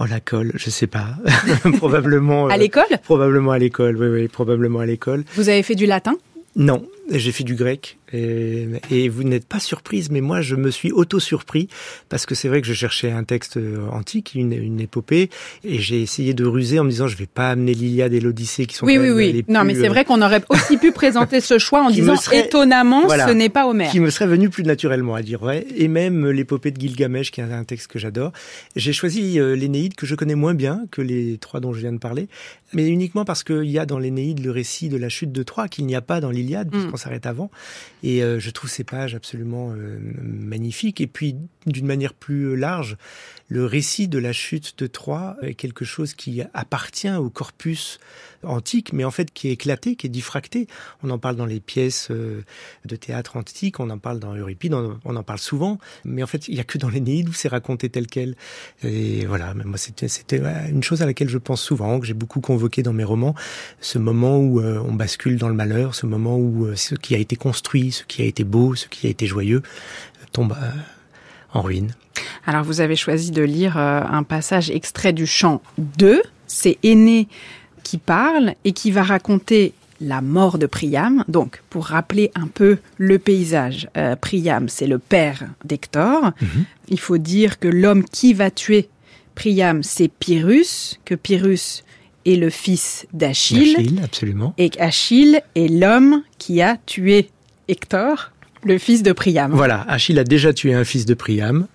Oh 0.00 0.04
la 0.08 0.20
colle, 0.20 0.52
je 0.54 0.70
sais 0.70 0.86
pas. 0.86 1.16
probablement. 1.76 2.46
à 2.48 2.56
l'école? 2.56 2.84
Probablement 3.02 3.50
à 3.52 3.58
l'école, 3.58 3.96
oui, 3.96 4.06
oui, 4.08 4.28
probablement 4.28 4.80
à 4.80 4.86
l'école. 4.86 5.24
Vous 5.34 5.48
avez 5.48 5.62
fait 5.62 5.74
du 5.74 5.86
latin? 5.86 6.14
Non, 6.56 6.86
j'ai 7.10 7.32
fait 7.32 7.44
du 7.44 7.54
grec. 7.54 7.97
Et, 8.12 9.08
vous 9.08 9.24
n'êtes 9.24 9.46
pas 9.46 9.58
surprise, 9.58 10.10
mais 10.10 10.20
moi 10.20 10.40
je 10.40 10.54
me 10.54 10.70
suis 10.70 10.92
auto-surpris 10.92 11.68
parce 12.08 12.26
que 12.26 12.34
c'est 12.34 12.48
vrai 12.48 12.60
que 12.60 12.66
je 12.66 12.74
cherchais 12.74 13.10
un 13.10 13.24
texte 13.24 13.56
euh, 13.56 13.86
antique, 13.90 14.32
une, 14.34 14.52
une 14.52 14.80
épopée, 14.80 15.30
et 15.64 15.78
j'ai 15.78 16.02
essayé 16.02 16.34
de 16.34 16.44
ruser 16.44 16.78
en 16.78 16.84
me 16.84 16.90
disant 16.90 17.06
je 17.06 17.16
vais 17.16 17.26
pas 17.26 17.50
amener 17.50 17.74
l'Iliade 17.74 18.12
et 18.12 18.20
l'Odyssée 18.20 18.66
qui 18.66 18.76
sont 18.76 18.86
oui 18.86 18.98
oui 18.98 19.10
oui. 19.10 19.44
non 19.48 19.64
mais 19.64 19.74
c'est 19.74 19.86
euh, 19.86 19.90
vrai 19.90 20.04
qu'on 20.04 20.22
aurait 20.22 20.42
aussi 20.48 20.76
pu 20.76 20.92
présenter 20.92 21.40
ce 21.40 21.58
choix 21.58 21.82
en 21.82 21.90
disant 21.90 22.14
étonnamment 22.32 23.08
ce 23.08 23.32
n'est 23.32 23.48
pas 23.48 23.66
Homère. 23.66 23.90
Qui 23.90 24.00
me 24.00 24.10
serait 24.10 24.26
venu 24.26 24.48
plus 24.48 24.62
naturellement 24.62 25.14
à 25.14 25.22
dire 25.22 25.40
vrai. 25.40 25.66
Et 25.76 25.88
même 25.88 26.28
l'épopée 26.30 26.70
de 26.70 26.80
Gilgamesh 26.80 27.30
qui 27.30 27.40
est 27.40 27.44
un 27.44 27.64
texte 27.64 27.88
que 27.88 27.98
j'adore. 27.98 28.32
J'ai 28.76 28.92
choisi 28.92 29.38
euh, 29.38 29.54
l'Énéide 29.54 29.94
que 29.94 30.06
je 30.06 30.14
connais 30.14 30.34
moins 30.34 30.54
bien 30.54 30.82
que 30.90 31.02
les 31.02 31.38
trois 31.38 31.60
dont 31.60 31.72
je 31.72 31.80
viens 31.80 31.92
de 31.92 31.98
parler 31.98 32.28
mais 32.72 32.86
uniquement 32.86 33.24
parce 33.24 33.44
qu'il 33.44 33.64
y 33.64 33.78
a 33.78 33.86
dans 33.86 33.98
l'Énéide 33.98 34.44
le 34.44 34.50
récit 34.50 34.88
de 34.88 34.96
la 34.96 35.08
chute 35.08 35.32
de 35.32 35.42
Troie 35.42 35.68
qu'il 35.68 35.86
n'y 35.86 35.94
a 35.94 36.00
pas 36.00 36.20
dans 36.20 36.30
l'Iliade 36.30 36.70
puisqu'on 36.70 36.92
mm. 36.92 36.98
s'arrête 36.98 37.26
avant 37.26 37.50
et 38.02 38.22
euh, 38.22 38.38
je 38.38 38.50
trouve 38.50 38.70
ces 38.70 38.84
pages 38.84 39.14
absolument 39.14 39.72
euh, 39.72 39.98
magnifiques. 40.22 41.00
Et 41.00 41.06
puis, 41.06 41.36
d'une 41.66 41.86
manière 41.86 42.14
plus 42.14 42.56
large, 42.56 42.96
le 43.48 43.64
récit 43.64 44.08
de 44.08 44.18
la 44.18 44.32
chute 44.32 44.78
de 44.78 44.86
Troie 44.86 45.36
est 45.42 45.54
quelque 45.54 45.84
chose 45.84 46.14
qui 46.14 46.42
appartient 46.54 47.10
au 47.10 47.30
corpus 47.30 47.98
antique, 48.44 48.92
mais 48.92 49.04
en 49.04 49.10
fait 49.10 49.32
qui 49.32 49.48
est 49.48 49.52
éclaté, 49.52 49.96
qui 49.96 50.06
est 50.06 50.10
diffracté. 50.10 50.66
On 51.02 51.10
en 51.10 51.18
parle 51.18 51.36
dans 51.36 51.46
les 51.46 51.60
pièces 51.60 52.08
euh, 52.10 52.44
de 52.84 52.96
théâtre 52.96 53.36
antique, 53.36 53.80
on 53.80 53.90
en 53.90 53.98
parle 53.98 54.20
dans 54.20 54.34
Euripide, 54.34 54.74
on 54.74 55.16
en 55.16 55.22
parle 55.22 55.38
souvent, 55.38 55.78
mais 56.04 56.22
en 56.22 56.26
fait 56.26 56.48
il 56.48 56.54
n'y 56.54 56.60
a 56.60 56.64
que 56.64 56.78
dans 56.78 56.88
l'Énéide 56.88 57.28
où 57.28 57.32
c'est 57.32 57.48
raconté 57.48 57.88
tel 57.88 58.06
quel. 58.06 58.36
Et 58.82 59.26
voilà, 59.26 59.54
moi 59.54 59.78
c'était 59.78 60.08
une 60.68 60.82
chose 60.82 61.02
à 61.02 61.06
laquelle 61.06 61.28
je 61.28 61.38
pense 61.38 61.62
souvent, 61.62 61.98
que 62.00 62.06
j'ai 62.06 62.14
beaucoup 62.14 62.40
convoqué 62.40 62.82
dans 62.82 62.92
mes 62.92 63.04
romans, 63.04 63.34
ce 63.80 63.98
moment 63.98 64.38
où 64.38 64.60
euh, 64.60 64.82
on 64.86 64.94
bascule 64.94 65.38
dans 65.38 65.48
le 65.48 65.54
malheur, 65.54 65.94
ce 65.94 66.06
moment 66.06 66.36
où 66.36 66.66
euh, 66.66 66.76
ce 66.76 66.94
qui 66.94 67.14
a 67.14 67.18
été 67.18 67.36
construit, 67.36 67.92
ce 67.92 68.04
qui 68.04 68.22
a 68.22 68.24
été 68.24 68.44
beau, 68.44 68.74
ce 68.74 68.86
qui 68.88 69.06
a 69.06 69.10
été 69.10 69.26
joyeux, 69.26 69.62
tombe 70.32 70.56
en 71.52 71.62
ruine. 71.62 71.94
Alors 72.46 72.62
vous 72.62 72.80
avez 72.80 72.96
choisi 72.96 73.30
de 73.30 73.42
lire 73.42 73.76
un 73.76 74.22
passage 74.22 74.70
extrait 74.70 75.12
du 75.12 75.26
chant 75.26 75.62
2. 75.78 76.22
C'est 76.46 76.78
Aîné 76.82 77.28
qui 77.88 77.96
parle 77.96 78.52
et 78.66 78.72
qui 78.72 78.90
va 78.90 79.02
raconter 79.02 79.72
la 80.02 80.20
mort 80.20 80.58
de 80.58 80.66
Priam. 80.66 81.24
Donc, 81.26 81.62
pour 81.70 81.86
rappeler 81.86 82.30
un 82.34 82.46
peu 82.46 82.76
le 82.98 83.18
paysage, 83.18 83.88
euh, 83.96 84.14
Priam, 84.14 84.68
c'est 84.68 84.86
le 84.86 84.98
père 84.98 85.46
d'Hector. 85.64 86.32
Mhm. 86.38 86.64
Il 86.90 87.00
faut 87.00 87.16
dire 87.16 87.58
que 87.58 87.66
l'homme 87.66 88.04
qui 88.04 88.34
va 88.34 88.50
tuer 88.50 88.90
Priam, 89.34 89.82
c'est 89.82 90.08
Pyrrhus, 90.08 90.98
que 91.06 91.14
Pyrrhus 91.14 91.82
est 92.26 92.36
le 92.36 92.50
fils 92.50 93.06
d'Achille. 93.14 93.76
Achille, 93.78 94.00
absolument. 94.04 94.52
Et 94.58 94.68
qu'Achille 94.68 95.40
est 95.54 95.68
l'homme 95.68 96.22
qui 96.36 96.60
a 96.60 96.76
tué 96.84 97.30
Hector, 97.68 98.32
le 98.64 98.76
fils 98.76 99.02
de 99.02 99.12
Priam. 99.12 99.52
Voilà, 99.52 99.80
Achille 99.88 100.18
a 100.18 100.24
déjà 100.24 100.52
tué 100.52 100.74
un 100.74 100.84
fils 100.84 101.06
de 101.06 101.14
Priam. 101.14 101.66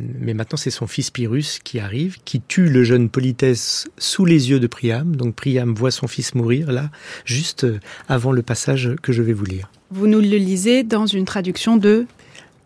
Mais 0.00 0.34
maintenant, 0.34 0.56
c'est 0.56 0.70
son 0.70 0.86
fils 0.86 1.10
Pyrrhus 1.10 1.58
qui 1.62 1.78
arrive, 1.78 2.18
qui 2.24 2.40
tue 2.40 2.68
le 2.68 2.84
jeune 2.84 3.08
Polythèse 3.08 3.86
sous 3.98 4.24
les 4.24 4.50
yeux 4.50 4.60
de 4.60 4.66
Priam. 4.66 5.16
Donc 5.16 5.34
Priam 5.34 5.74
voit 5.74 5.90
son 5.90 6.06
fils 6.06 6.34
mourir 6.34 6.72
là, 6.72 6.90
juste 7.24 7.66
avant 8.08 8.32
le 8.32 8.42
passage 8.42 8.90
que 9.02 9.12
je 9.12 9.22
vais 9.22 9.32
vous 9.32 9.44
lire. 9.44 9.70
Vous 9.90 10.06
nous 10.06 10.20
le 10.20 10.36
lisez 10.36 10.82
dans 10.82 11.06
une 11.06 11.24
traduction 11.24 11.76
de 11.76 12.06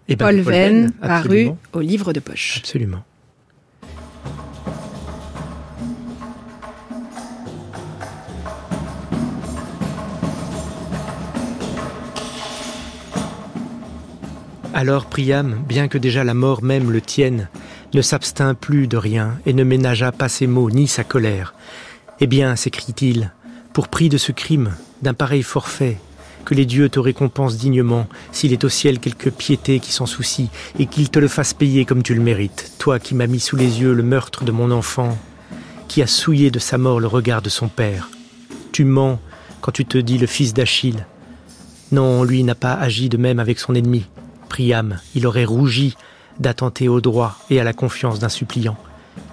eh 0.09 0.17
ben, 0.17 0.27
Paul, 0.27 0.41
Venn, 0.41 0.91
paru 0.93 1.51
au 1.73 1.81
livre 1.81 2.13
de 2.13 2.21
poche. 2.21 2.59
Absolument. 2.59 3.05
Alors 14.79 15.07
Priam, 15.07 15.57
bien 15.69 15.89
que 15.89 15.99
déjà 15.99 16.23
la 16.23 16.35
mort 16.35 16.63
même 16.63 16.93
le 16.93 17.01
tienne, 17.01 17.49
ne 17.95 18.01
s'abstint 18.01 18.55
plus 18.55 18.87
de 18.87 18.97
rien 18.97 19.37
et 19.45 19.53
ne 19.53 19.65
ménagea 19.65 20.13
pas 20.13 20.29
ses 20.29 20.47
mots 20.47 20.71
ni 20.71 20.87
sa 20.87 21.03
colère. 21.03 21.53
Eh 22.21 22.29
bien, 22.29 22.55
s'écrie-t-il, 22.55 23.33
pour 23.73 23.89
prix 23.89 24.09
de 24.09 24.19
ce 24.19 24.31
crime, 24.31 24.77
d'un 25.03 25.15
pareil 25.15 25.43
forfait, 25.43 25.99
que 26.45 26.55
les 26.55 26.65
dieux 26.65 26.89
te 26.89 27.01
récompensent 27.01 27.57
dignement, 27.57 28.07
s'il 28.31 28.53
est 28.53 28.63
au 28.63 28.69
ciel 28.69 29.01
quelque 29.01 29.31
piété 29.31 29.81
qui 29.81 29.91
s'en 29.91 30.07
soucie, 30.07 30.49
et 30.79 30.87
qu'ils 30.87 31.11
te 31.11 31.19
le 31.19 31.27
fassent 31.27 31.55
payer 31.55 31.85
comme 31.85 32.05
tu 32.05 32.15
le 32.15 32.23
mérites, 32.23 32.71
toi 32.79 33.01
qui 33.01 33.17
m'as 33.17 33.27
mis 33.27 33.41
sous 33.41 33.57
les 33.57 33.81
yeux 33.81 33.95
le 33.95 34.05
meurtre 34.05 34.45
de 34.45 34.53
mon 34.53 34.71
enfant, 34.71 35.19
qui 35.89 36.03
as 36.03 36.07
souillé 36.07 36.53
de 36.53 36.61
sa 36.61 36.79
mort 36.79 37.01
le 37.01 37.09
regard 37.09 37.43
de 37.43 37.49
son 37.49 37.67
père. 37.67 38.11
Tu 38.71 38.85
mens 38.85 39.19
quand 39.61 39.73
tu 39.73 39.85
te 39.85 39.99
dis 39.99 40.19
le 40.19 40.29
fils 40.29 40.55
d'Achille. 40.55 41.05
Non, 41.91 42.23
lui 42.23 42.45
n'a 42.45 42.55
pas 42.55 42.75
agi 42.75 43.09
de 43.09 43.17
même 43.17 43.41
avec 43.41 43.59
son 43.59 43.75
ennemi. 43.75 44.07
Priam, 44.49 44.99
il 45.15 45.27
aurait 45.27 45.45
rougi 45.45 45.97
d'attenter 46.39 46.89
au 46.89 47.01
droit 47.01 47.37
et 47.51 47.61
à 47.61 47.65
la 47.65 47.73
confiance 47.73 48.19
d'un 48.19 48.29
suppliant. 48.29 48.77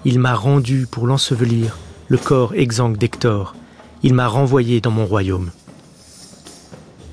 Il 0.04 0.18
m'a 0.18 0.34
rendu 0.34 0.86
pour 0.90 1.06
l'ensevelir, 1.06 1.78
le 2.08 2.18
corps 2.18 2.54
exsangue 2.54 2.96
d'Hector. 2.96 3.54
Il 4.02 4.14
m'a 4.14 4.28
renvoyé 4.28 4.80
dans 4.80 4.90
mon 4.90 5.06
royaume. 5.06 5.50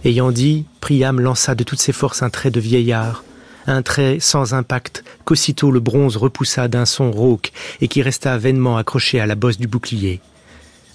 Ayant 0.05 0.31
dit, 0.31 0.65
Priam 0.81 1.19
lança 1.19 1.55
de 1.55 1.63
toutes 1.63 1.81
ses 1.81 1.93
forces 1.93 2.23
un 2.23 2.29
trait 2.29 2.51
de 2.51 2.59
vieillard, 2.59 3.23
un 3.67 3.81
trait 3.81 4.17
sans 4.19 4.53
impact 4.53 5.03
qu'aussitôt 5.23 5.71
le 5.71 5.79
bronze 5.79 6.17
repoussa 6.17 6.67
d'un 6.67 6.85
son 6.85 7.11
rauque 7.11 7.53
et 7.79 7.87
qui 7.87 8.01
resta 8.01 8.37
vainement 8.37 8.77
accroché 8.77 9.19
à 9.19 9.25
la 9.25 9.35
bosse 9.35 9.57
du 9.57 9.67
bouclier. 9.67 10.19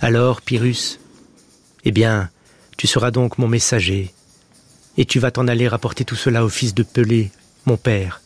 Alors, 0.00 0.42
Pyrrhus, 0.42 0.98
eh 1.84 1.90
bien, 1.90 2.28
tu 2.76 2.86
seras 2.86 3.10
donc 3.10 3.38
mon 3.38 3.48
messager, 3.48 4.12
et 4.98 5.06
tu 5.06 5.20
vas 5.20 5.30
t'en 5.30 5.48
aller 5.48 5.68
rapporter 5.68 6.04
tout 6.04 6.16
cela 6.16 6.44
au 6.44 6.50
fils 6.50 6.74
de 6.74 6.82
Pelée, 6.82 7.30
mon 7.64 7.78
père. 7.78 8.20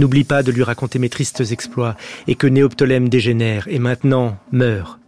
N'oublie 0.00 0.24
pas 0.24 0.42
de 0.42 0.50
lui 0.50 0.62
raconter 0.62 0.98
mes 0.98 1.10
tristes 1.10 1.42
exploits, 1.52 1.96
et 2.26 2.34
que 2.34 2.46
Néoptolème 2.46 3.08
dégénère, 3.08 3.68
et 3.68 3.78
maintenant 3.78 4.36
meurt. 4.50 4.98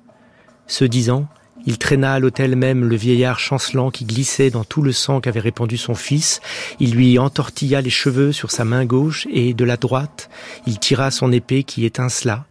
Ce 0.67 0.85
disant, 0.85 1.27
il 1.67 1.79
traîna 1.79 2.15
à 2.15 2.19
l'autel 2.21 2.55
même 2.55 2.85
le 2.85 2.97
vieillard 2.97 3.41
chancelant 3.41 3.91
qui 3.91 4.05
glissait 4.05 4.51
dans 4.51 4.65
tout 4.65 4.83
le 4.83 4.93
sang 4.93 5.21
qu'avait 5.21 5.41
répandu 5.41 5.77
son 5.77 5.95
fils. 5.95 6.41
Il 6.81 6.95
lui 6.95 7.19
entortilla 7.19 7.81
les 7.81 7.91
cheveux 7.91 8.33
sur 8.33 8.51
sa 8.51 8.65
main 8.65 8.85
gauche 8.85 9.27
et 9.31 9.55
de 9.55 9.65
la 9.65 9.77
droite, 9.77 10.31
il 10.67 10.79
tira 10.79 11.11
son 11.11 11.33
épée 11.33 11.65
qui 11.65 11.85
étincela 11.85 12.47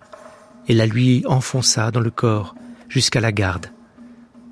et 0.67 0.73
la 0.73 0.85
lui 0.85 1.23
enfonça 1.25 1.91
dans 1.91 1.99
le 1.99 2.11
corps 2.11 2.55
jusqu'à 2.87 3.21
la 3.21 3.31
garde. 3.31 3.67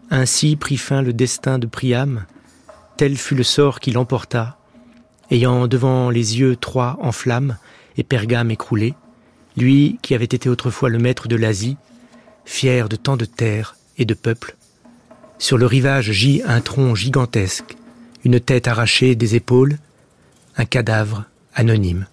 Ainsi 0.09 0.55
prit 0.55 0.77
fin 0.77 1.01
le 1.01 1.13
destin 1.13 1.59
de 1.59 1.67
Priam, 1.67 2.25
Tel 2.97 3.15
fut 3.15 3.35
le 3.35 3.43
sort 3.43 3.79
qui 3.79 3.91
l'emporta, 3.91 4.57
ayant 5.29 5.67
devant 5.67 6.09
les 6.09 6.39
yeux 6.39 6.55
Troie 6.55 6.97
en 6.99 7.11
flammes 7.11 7.57
et 7.95 8.03
Pergame 8.03 8.49
écroulé, 8.49 8.95
lui 9.55 9.99
qui 10.01 10.15
avait 10.15 10.25
été 10.25 10.49
autrefois 10.49 10.89
le 10.89 10.97
maître 10.97 11.27
de 11.27 11.35
l'Asie, 11.35 11.77
fier 12.43 12.89
de 12.89 12.95
tant 12.95 13.15
de 13.15 13.25
terres 13.25 13.75
et 13.99 14.05
de 14.05 14.15
peuples. 14.15 14.55
Sur 15.37 15.59
le 15.59 15.67
rivage 15.67 16.11
gît 16.11 16.41
un 16.43 16.59
tronc 16.59 16.95
gigantesque, 16.95 17.77
une 18.23 18.39
tête 18.39 18.67
arrachée 18.67 19.13
des 19.13 19.35
épaules, 19.35 19.77
un 20.55 20.65
cadavre 20.65 21.25
anonyme. 21.53 22.07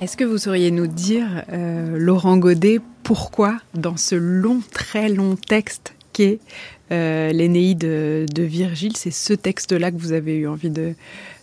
Est-ce 0.00 0.16
que 0.16 0.24
vous 0.24 0.38
sauriez 0.38 0.70
nous 0.70 0.86
dire, 0.86 1.44
euh, 1.52 1.96
Laurent 1.98 2.36
Godet, 2.36 2.80
pourquoi 3.02 3.58
dans 3.74 3.96
ce 3.96 4.14
long, 4.14 4.60
très 4.72 5.08
long 5.08 5.34
texte 5.34 5.94
qu'est 6.12 6.38
euh, 6.92 7.32
l'Énéide 7.32 7.78
de, 7.78 8.42
Virgile, 8.42 8.96
c'est 8.96 9.10
ce 9.10 9.32
texte-là 9.32 9.90
que 9.90 9.96
vous 9.96 10.12
avez 10.12 10.36
eu 10.36 10.46
envie 10.46 10.70
de, 10.70 10.94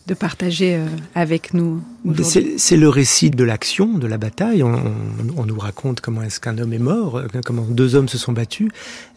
de 0.07 0.13
partager 0.13 0.75
euh, 0.75 0.85
avec 1.15 1.53
nous 1.53 1.81
C'est 2.23 2.77
le 2.77 2.89
récit 2.89 3.29
de 3.29 3.43
l'action, 3.43 3.97
de 3.97 4.07
la 4.07 4.17
bataille. 4.17 4.63
On, 4.63 5.45
nous 5.45 5.59
raconte 5.59 6.01
comment 6.01 6.21
est-ce 6.21 6.39
qu'un 6.39 6.57
homme 6.57 6.73
est 6.73 6.79
mort, 6.79 7.17
euh, 7.17 7.27
comment 7.45 7.63
deux 7.63 7.95
hommes 7.95 8.09
se 8.09 8.17
sont 8.17 8.31
battus, 8.31 8.69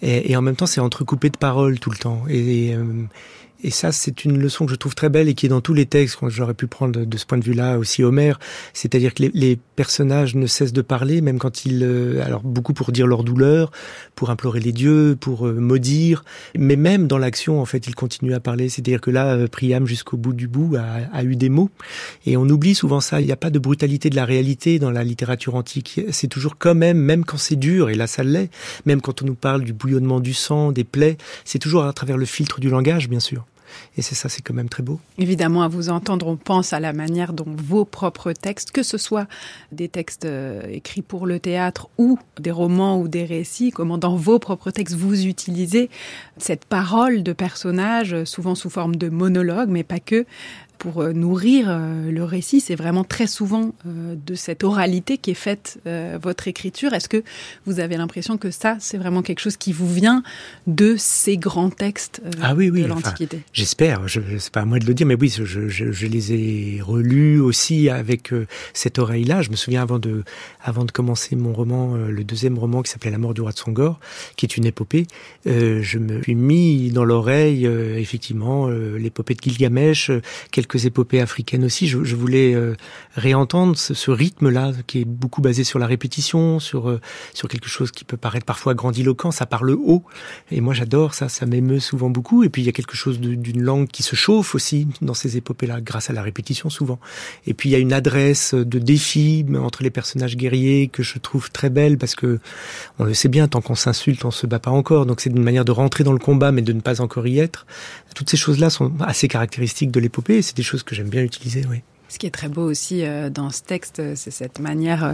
et, 0.03 0.37
en 0.37 0.43
même 0.43 0.57
temps 0.57 0.67
c'est 0.67 0.81
entrecoupé 0.81 1.31
de 1.31 1.37
paroles 1.37 1.79
tout 1.79 1.91
le 1.91 1.97
temps. 1.97 2.23
Et, 2.29 2.75
euh, 2.75 2.85
et 3.65 3.71
ça, 3.71 3.93
c'est 3.93 4.27
une 4.27 4.39
leçon 4.39 4.67
que 4.67 4.73
je 4.73 4.77
trouve 4.77 4.95
très 4.95 5.09
belle 5.09 5.27
et 5.27 5.33
qui 5.33 5.47
est 5.47 5.49
dans 5.49 5.63
tous 5.63 5.73
les 5.73 5.87
textes. 5.87 6.19
J'aurais 6.29 6.53
pu 6.53 6.67
prendre 6.67 7.07
de 7.07 7.17
ce 7.17 7.25
point 7.25 7.39
de 7.39 7.45
vue-là 7.45 7.79
aussi 7.79 8.05
Homère. 8.05 8.39
C'est-à-dire 8.75 9.15
que 9.15 9.23
les, 9.33 9.59
personnages 9.75 10.37
ne 10.37 10.47
cessent 10.47 10.73
de 10.73 10.83
parler, 10.83 11.21
même 11.21 11.39
quand 11.39 11.65
ils, 11.65 11.83
euh, 11.83 12.23
alors 12.25 12.43
beaucoup 12.43 12.75
pour 12.75 12.93
dire 12.93 13.09
leur 13.09 13.25
douleur, 13.25 13.73
pour 14.15 14.31
implorer 14.31 14.61
les 14.61 14.71
dieux, 14.71 15.17
pour 15.19 15.49
euh, 15.49 15.55
maudire, 15.55 16.25
mais 16.57 16.77
même 16.77 17.09
dans 17.09 17.19
l'action, 17.19 17.61
en 17.61 17.65
fait, 17.65 17.89
ils 17.89 17.95
continuent 17.97 18.35
à 18.35 18.41
parler. 18.41 18.69
C'est-à-dire 18.69 19.01
que 19.01 19.11
là, 19.11 19.35
euh, 19.35 19.49
Priam, 19.49 19.85
jusqu'au 19.85 20.17
bout 20.17 20.33
du 20.33 20.47
bout, 20.47 20.77
a, 20.77 21.25
eu 21.25 21.35
des 21.35 21.49
mots. 21.49 21.71
Et 22.27 22.37
on 22.37 22.43
oublie 22.43 22.75
souvent 22.77 23.01
ça. 23.01 23.21
Il 23.21 23.27
n'y 23.27 23.33
a 23.33 23.37
pas 23.37 23.51
de 23.51 23.59
brutalité 23.59 24.11
de 24.11 24.17
la 24.17 24.27
réalité 24.27 24.79
dans 24.79 24.91
la 24.91 25.03
littérature 25.03 25.55
antique. 25.55 26.03
C'est 26.11 26.29
toujours 26.29 26.57
quand 26.59 26.75
même, 26.75 26.99
même 26.99 27.25
quand 27.25 27.39
c'est 27.39 27.57
dur, 27.57 27.89
et 27.89 27.95
là 27.95 28.07
ça 28.07 28.23
l'est, 28.23 28.51
même 28.85 29.01
quand 29.01 29.23
on 29.23 29.25
nous 29.27 29.35
parle 29.35 29.65
du 29.65 29.73
bouillonnement 29.73 30.21
du 30.21 30.35
sang, 30.35 30.71
des 30.71 30.85
plaies, 30.85 31.17
c'est 31.45 31.59
toujours 31.59 31.85
à 31.85 31.93
travers 31.95 32.19
le 32.19 32.27
filtre 32.27 32.61
du 32.61 32.69
langage, 32.69 33.09
bien 33.09 33.21
sûr. 33.21 33.45
Et 33.97 34.03
c'est 34.03 34.15
ça, 34.15 34.29
c'est 34.29 34.43
quand 34.43 34.55
même 34.55 34.69
très 34.69 34.83
beau. 34.83 35.01
Évidemment, 35.19 35.63
à 35.63 35.69
vous 35.69 35.89
entendre, 35.89 36.27
on 36.27 36.37
pense 36.37 36.73
à 36.73 36.81
la 36.81 36.93
manière 36.93 37.33
dont 37.33 37.47
vos 37.47 37.85
propres 37.85 38.33
textes, 38.33 38.71
que 38.71 38.83
ce 38.83 38.99
soit 38.99 39.27
des 39.73 39.89
textes 39.89 40.25
euh, 40.25 40.63
écrits 40.69 41.03
pour 41.03 41.27
le 41.27 41.39
théâtre 41.39 41.89
ou 41.99 42.19
des 42.39 42.51
romans 42.51 43.01
ou 43.01 43.09
des 43.09 43.25
récits, 43.25 43.71
comment 43.71 43.99
dans 43.99 44.17
vos 44.17 44.39
propres 44.39 44.71
textes 44.71 44.97
vous 44.97 45.27
utilisez 45.27 45.91
cette 46.39 46.65
parole 46.65 47.23
de 47.23 47.33
personnage, 47.33 48.25
souvent 48.25 48.55
sous 48.55 48.71
forme 48.71 48.97
de 48.97 49.09
monologue, 49.09 49.69
mais 49.69 49.85
pas 49.85 50.01
que, 50.01 50.27
pour 50.85 51.01
euh, 51.01 51.15
nourrir 51.15 51.65
euh, 51.71 52.11
le 52.11 52.25
récit, 52.25 52.61
c'est 52.61 52.75
vraiment 52.75 53.05
très 53.05 53.27
souvent 53.27 53.73
euh, 53.87 54.17
de 54.27 54.35
cette 54.35 54.65
oralité 54.65 55.17
qui 55.17 55.31
est 55.31 55.35
faite 55.35 55.79
votre 56.23 56.49
écriture. 56.49 56.93
Est-ce 56.93 57.09
que 57.09 57.23
vous 57.67 57.81
avez 57.81 57.97
l'impression 57.97 58.37
que 58.37 58.51
ça, 58.51 58.77
c'est 58.81 58.99
vraiment 58.99 59.23
quelque 59.23 59.39
chose 59.39 59.57
qui 59.57 59.73
vous 59.73 59.93
vient 59.93 60.23
de 60.67 60.97
ces 60.99 61.37
grands 61.37 61.71
textes 61.71 62.21
ah 62.43 62.55
oui, 62.55 62.71
oui. 62.71 62.83
de 62.83 62.87
l'Antiquité? 62.87 63.41
J'espère, 63.53 64.07
je, 64.09 64.21
c'est 64.39 64.53
pas 64.53 64.61
à 64.61 64.65
moi 64.65 64.79
de 64.79 64.87
le 64.87 64.95
dire, 64.95 65.07
mais 65.07 65.17
oui, 65.19 65.29
je, 65.29 65.45
je, 65.45 65.69
je 65.69 66.07
les 66.07 66.33
ai 66.33 66.81
relus 66.83 67.41
aussi 67.41 67.89
avec 67.89 68.33
cette 68.73 68.99
oreille-là. 68.99 69.43
Je 69.43 69.51
me 69.51 69.57
souviens 69.57 69.83
avant 69.83 69.99
de, 69.99 70.25
avant 70.63 70.85
de 70.85 70.91
commencer 70.91 71.37
mon 71.37 71.53
roman, 71.53 71.95
le 71.97 72.25
deuxième 72.25 72.59
roman 72.59 72.83
qui 72.83 72.91
s'appelait 72.91 73.11
La 73.11 73.19
mort 73.19 73.35
du 73.35 73.41
roi 73.41 73.53
de 73.53 73.59
Songor, 73.59 74.01
qui 74.37 74.47
est 74.47 74.57
une 74.57 74.67
épopée, 74.67 75.07
je 75.47 75.99
me 75.99 76.23
suis 76.23 76.35
mis 76.35 76.91
dans 76.91 77.05
l'oreille 77.05 77.67
effectivement 77.67 78.69
l'épopée 78.69 79.35
de 79.35 79.41
Gilgamesh, 79.43 80.11
quelques 80.51 80.74
épopées 80.79 81.21
africaines 81.21 81.65
aussi. 81.65 81.89
Je, 81.89 82.17
voulais 82.17 82.55
euh, 82.55 82.75
réentendre 83.15 83.77
ce, 83.77 83.95
ce 83.95 84.11
rythme-là 84.11 84.73
qui 84.87 85.01
est 85.01 85.05
beaucoup 85.05 85.41
basé 85.41 85.65
sur 85.65 85.79
la 85.79 85.87
répétition, 85.87 86.59
sur 86.61 86.89
euh, 86.89 87.01
sur 87.33 87.49
quelque 87.49 87.69
chose 87.69 87.91
qui 87.91 88.05
peut 88.05 88.17
paraître 88.17 88.47
parfois 88.47 88.75
grandiloquent. 88.75 89.31
Ça 89.31 89.47
parle 89.47 89.71
haut, 89.71 90.05
et 90.51 90.61
moi 90.61 90.75
j'adore 90.75 91.15
ça. 91.15 91.29
Ça 91.29 91.47
m'émeut 91.47 91.81
souvent 91.81 92.11
beaucoup. 92.11 92.45
Et 92.45 92.49
puis 92.49 92.63
il 92.63 92.65
y 92.67 92.69
a 92.69 92.73
quelque 92.73 92.97
chose 92.97 93.21
d'une 93.21 93.63
langue 93.63 93.89
qui 93.89 94.03
se 94.03 94.17
chauffe 94.17 94.55
aussi 94.55 94.89
dans 95.01 95.15
ces 95.15 95.37
épopées-là, 95.37 95.81
grâce 95.81 96.11
à 96.11 96.13
la 96.13 96.23
répétition 96.23 96.71
souvent. 96.71 96.99
Et 97.47 97.55
puis 97.55 97.69
il 97.69 97.73
y 97.73 97.77
a 97.77 97.79
une 97.79 97.93
adresse 97.93 98.55
de 98.55 98.79
défi 98.79 99.45
entre 99.57 99.83
les 99.83 99.91
personnages 99.91 100.37
guerriers 100.37 100.89
que 100.89 101.03
je 101.03 101.19
trouve 101.19 101.51
très 101.51 101.71
belle 101.71 101.99
parce 101.99 102.15
que 102.15 102.39
on 102.99 103.05
le 103.05 103.15
sait 103.15 103.29
bien, 103.29 103.49
tant 103.49 103.61
qu'on 103.61 103.75
s'insulte, 103.75 104.25
on 104.25 104.31
se 104.31 104.47
bat 104.47 104.59
pas 104.59 104.71
encore. 104.71 105.07
Donc 105.07 105.21
c'est 105.21 105.31
une 105.31 105.43
manière 105.43 105.65
de 105.65 105.73
rentrer 105.73 106.05
dans 106.05 106.13
le 106.13 106.19
combat, 106.19 106.53
mais 106.53 106.63
de 106.63 106.73
ne 106.73 106.81
pas 106.81 107.01
encore 107.01 107.27
y 107.27 107.39
être. 107.39 107.67
Toutes 108.15 108.31
ces 108.31 108.37
choses-là 108.37 108.71
sont 108.71 108.93
assez 109.01 109.29
caractéristiques 109.29 109.91
de 109.91 110.01
l'épopée 110.01 110.43
c'est 110.55 110.59
des 110.59 110.63
choses 110.63 110.85
que 110.85 110.95
j'aime 110.95 111.09
bien 111.09 111.23
utiliser, 111.23 111.65
oui. 111.69 111.83
Ce 112.09 112.19
qui 112.19 112.27
est 112.27 112.31
très 112.31 112.49
beau 112.49 112.63
aussi 112.63 113.05
euh, 113.05 113.29
dans 113.29 113.51
ce 113.51 113.63
texte, 113.63 114.01
c'est 114.15 114.31
cette 114.31 114.61
manière 114.61 115.05
euh, 115.05 115.13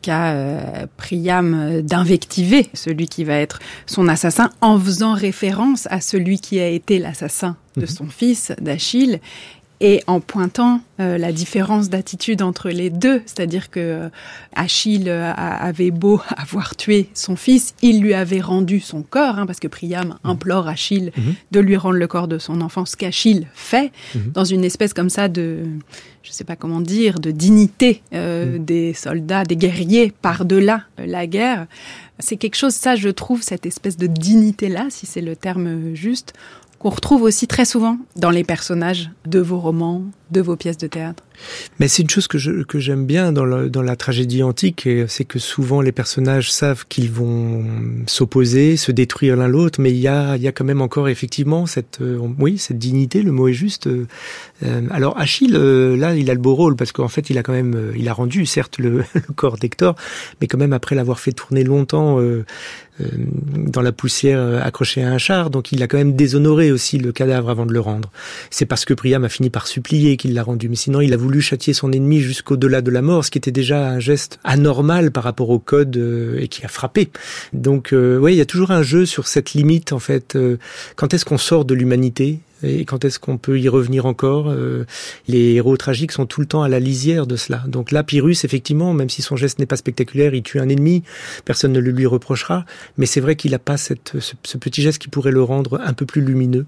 qu'a 0.00 0.32
euh, 0.32 0.86
Priam 0.96 1.82
d'invectiver 1.82 2.68
celui 2.74 3.06
qui 3.06 3.22
va 3.22 3.36
être 3.36 3.60
son 3.86 4.08
assassin 4.08 4.50
en 4.60 4.80
faisant 4.80 5.14
référence 5.14 5.86
à 5.90 6.00
celui 6.00 6.40
qui 6.40 6.58
a 6.58 6.66
été 6.66 6.98
l'assassin 6.98 7.56
de 7.76 7.82
mhm. 7.82 7.86
son 7.86 8.06
fils, 8.06 8.52
d'Achille, 8.60 9.20
et 9.82 10.00
en 10.06 10.20
pointant 10.20 10.80
euh, 11.00 11.18
la 11.18 11.32
différence 11.32 11.90
d'attitude 11.90 12.40
entre 12.40 12.70
les 12.70 12.88
deux, 12.88 13.20
c'est-à-dire 13.26 13.68
que 13.68 13.80
euh, 13.80 14.08
Achille 14.54 15.08
euh, 15.08 15.32
avait 15.34 15.90
beau 15.90 16.20
avoir 16.36 16.76
tué 16.76 17.08
son 17.14 17.34
fils, 17.34 17.74
il 17.82 18.00
lui 18.00 18.14
avait 18.14 18.40
rendu 18.40 18.78
son 18.78 19.02
corps, 19.02 19.40
hein, 19.40 19.46
parce 19.46 19.58
que 19.58 19.66
Priam 19.66 20.08
mhm. 20.08 20.30
implore 20.30 20.68
Achille 20.68 21.10
mhm. 21.16 21.34
de 21.50 21.60
lui 21.60 21.76
rendre 21.76 21.96
le 21.96 22.06
corps 22.06 22.28
de 22.28 22.38
son 22.38 22.60
enfant, 22.60 22.86
ce 22.86 22.96
qu'Achille 22.96 23.48
fait 23.54 23.90
mhm. 24.14 24.30
dans 24.32 24.44
une 24.44 24.62
espèce 24.62 24.94
comme 24.94 25.10
ça 25.10 25.26
de, 25.26 25.64
je 26.22 26.30
sais 26.30 26.44
pas 26.44 26.54
comment 26.54 26.80
dire, 26.80 27.18
de 27.18 27.32
dignité 27.32 28.02
des 28.12 28.94
soldats, 28.94 29.42
des 29.42 29.56
guerriers 29.56 30.12
par-delà 30.22 30.82
la 30.98 31.26
guerre. 31.26 31.66
C'est 32.20 32.36
quelque 32.36 32.54
chose, 32.54 32.74
ça 32.74 32.94
je 32.94 33.08
trouve, 33.08 33.42
cette 33.42 33.66
espèce 33.66 33.96
de 33.96 34.06
dignité-là, 34.06 34.86
si 34.90 35.06
c'est 35.06 35.20
le 35.20 35.34
terme 35.34 35.94
juste, 35.94 36.34
qu'on 36.82 36.90
retrouve 36.90 37.22
aussi 37.22 37.46
très 37.46 37.64
souvent 37.64 37.96
dans 38.16 38.30
les 38.30 38.42
personnages 38.42 39.10
de 39.26 39.38
vos 39.38 39.60
romans, 39.60 40.02
de 40.32 40.40
vos 40.40 40.56
pièces 40.56 40.78
de 40.78 40.86
théâtre? 40.86 41.22
Mais 41.78 41.88
c'est 41.88 42.02
une 42.02 42.10
chose 42.10 42.26
que 42.26 42.38
je, 42.38 42.62
que 42.62 42.78
j'aime 42.78 43.06
bien 43.06 43.32
dans, 43.32 43.44
la 43.44 43.96
tragédie 43.96 44.42
antique, 44.42 44.88
c'est 45.08 45.24
que 45.24 45.38
souvent 45.38 45.80
les 45.80 45.92
personnages 45.92 46.52
savent 46.52 46.86
qu'ils 46.88 47.10
vont 47.10 47.64
s'opposer, 48.06 48.76
se 48.76 48.92
détruire 48.92 49.36
l'un 49.36 49.48
l'autre, 49.48 49.80
mais 49.80 49.90
il 49.90 49.98
y 49.98 50.08
a, 50.08 50.36
quand 50.52 50.64
même 50.64 50.80
encore 50.80 51.08
effectivement 51.08 51.66
cette, 51.66 52.00
euh, 52.00 52.18
oui, 52.38 52.58
cette 52.58 52.78
dignité, 52.78 53.22
le 53.22 53.32
mot 53.32 53.48
est 53.48 53.52
juste. 53.52 53.86
Euh, 53.86 54.06
euh, 54.64 54.82
alors 54.90 55.18
Achille, 55.18 55.52
là, 55.52 56.14
il 56.14 56.30
a 56.30 56.34
le 56.34 56.40
beau 56.40 56.54
rôle 56.54 56.76
parce 56.76 56.92
qu'en 56.92 57.08
fait, 57.08 57.30
il 57.30 57.38
a 57.38 57.42
quand 57.42 57.52
même, 57.52 57.92
il 57.96 58.08
a 58.08 58.12
rendu 58.12 58.46
certes 58.46 58.78
le, 58.78 59.04
le 59.14 59.34
corps 59.34 59.58
d'Hector, 59.58 59.96
mais 60.40 60.46
quand 60.46 60.58
même 60.58 60.72
après 60.72 60.94
l'avoir 60.94 61.20
fait 61.20 61.32
tourner 61.32 61.64
longtemps 61.64 62.20
dans 63.56 63.82
la 63.82 63.92
poussière 63.92 64.64
accroché 64.64 65.02
à 65.02 65.10
un 65.10 65.18
char, 65.18 65.50
donc 65.50 65.72
il 65.72 65.82
a 65.82 65.88
quand 65.88 65.96
même 65.96 66.14
déshonoré 66.14 66.70
aussi 66.70 66.98
le 66.98 67.12
cadavre 67.12 67.50
avant 67.50 67.66
de 67.66 67.72
le 67.72 67.80
rendre. 67.80 68.10
C'est 68.50 68.66
parce 68.66 68.84
que 68.84 68.94
Priam 68.94 69.24
a 69.24 69.28
fini 69.28 69.50
par 69.50 69.66
supplier 69.66 70.16
qu'il 70.22 70.34
l'a 70.34 70.44
rendu, 70.44 70.68
mais 70.68 70.76
sinon 70.76 71.00
il 71.00 71.12
a 71.12 71.16
voulu 71.16 71.40
châtier 71.40 71.74
son 71.74 71.90
ennemi 71.90 72.20
jusqu'au-delà 72.20 72.80
de 72.80 72.92
la 72.92 73.02
mort, 73.02 73.24
ce 73.24 73.30
qui 73.32 73.38
était 73.38 73.50
déjà 73.50 73.88
un 73.88 73.98
geste 73.98 74.38
anormal 74.44 75.10
par 75.10 75.24
rapport 75.24 75.50
au 75.50 75.58
code 75.58 75.96
euh, 75.96 76.38
et 76.38 76.46
qui 76.46 76.64
a 76.64 76.68
frappé. 76.68 77.10
Donc 77.52 77.92
euh, 77.92 78.18
oui, 78.18 78.34
il 78.34 78.36
y 78.36 78.40
a 78.40 78.46
toujours 78.46 78.70
un 78.70 78.84
jeu 78.84 79.04
sur 79.04 79.26
cette 79.26 79.52
limite 79.52 79.92
en 79.92 79.98
fait. 79.98 80.36
Euh, 80.36 80.58
quand 80.94 81.12
est-ce 81.12 81.24
qu'on 81.24 81.38
sort 81.38 81.64
de 81.64 81.74
l'humanité 81.74 82.38
et 82.62 82.84
quand 82.84 83.04
est-ce 83.04 83.18
qu'on 83.18 83.36
peut 83.36 83.58
y 83.58 83.68
revenir 83.68 84.06
encore 84.06 84.54
Les 85.26 85.54
héros 85.54 85.76
tragiques 85.76 86.12
sont 86.12 86.26
tout 86.26 86.40
le 86.40 86.46
temps 86.46 86.62
à 86.62 86.68
la 86.68 86.78
lisière 86.78 87.26
de 87.26 87.34
cela. 87.34 87.64
Donc 87.66 87.90
là, 87.90 88.04
Pyrrhus, 88.04 88.36
effectivement, 88.44 88.94
même 88.94 89.10
si 89.10 89.20
son 89.20 89.34
geste 89.34 89.58
n'est 89.58 89.66
pas 89.66 89.74
spectaculaire, 89.74 90.32
il 90.32 90.44
tue 90.44 90.60
un 90.60 90.68
ennemi, 90.68 91.02
personne 91.44 91.72
ne 91.72 91.80
le 91.80 91.90
lui 91.90 92.06
reprochera, 92.06 92.64
mais 92.98 93.06
c'est 93.06 93.20
vrai 93.20 93.34
qu'il 93.34 93.50
n'a 93.50 93.58
pas 93.58 93.76
ce 93.76 93.94
petit 94.60 94.80
geste 94.80 95.02
qui 95.02 95.08
pourrait 95.08 95.32
le 95.32 95.42
rendre 95.42 95.80
un 95.84 95.92
peu 95.92 96.06
plus 96.06 96.20
lumineux. 96.20 96.66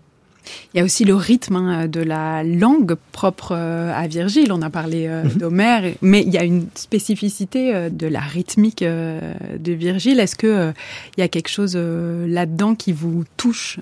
Il 0.72 0.78
y 0.78 0.80
a 0.80 0.84
aussi 0.84 1.04
le 1.04 1.14
rythme 1.14 1.56
hein, 1.56 1.88
de 1.88 2.00
la 2.00 2.42
langue 2.42 2.96
propre 3.12 3.52
euh, 3.52 3.92
à 3.94 4.06
Virgile. 4.06 4.52
On 4.52 4.62
a 4.62 4.70
parlé 4.70 5.06
euh, 5.06 5.24
mhm. 5.24 5.30
d'Homère, 5.30 5.94
mais 6.02 6.22
il 6.22 6.32
y 6.32 6.38
a 6.38 6.44
une 6.44 6.66
spécificité 6.74 7.74
euh, 7.74 7.90
de 7.90 8.06
la 8.06 8.20
rythmique 8.20 8.82
de 8.82 9.72
Virgile. 9.72 10.20
Est-ce 10.20 10.36
que 10.36 10.72
il 11.16 11.20
y 11.20 11.22
a 11.22 11.28
quelque 11.28 11.48
chose 11.48 11.76
là-dedans 11.76 12.74
qui 12.74 12.92
vous 12.92 13.24
touche 13.36 13.80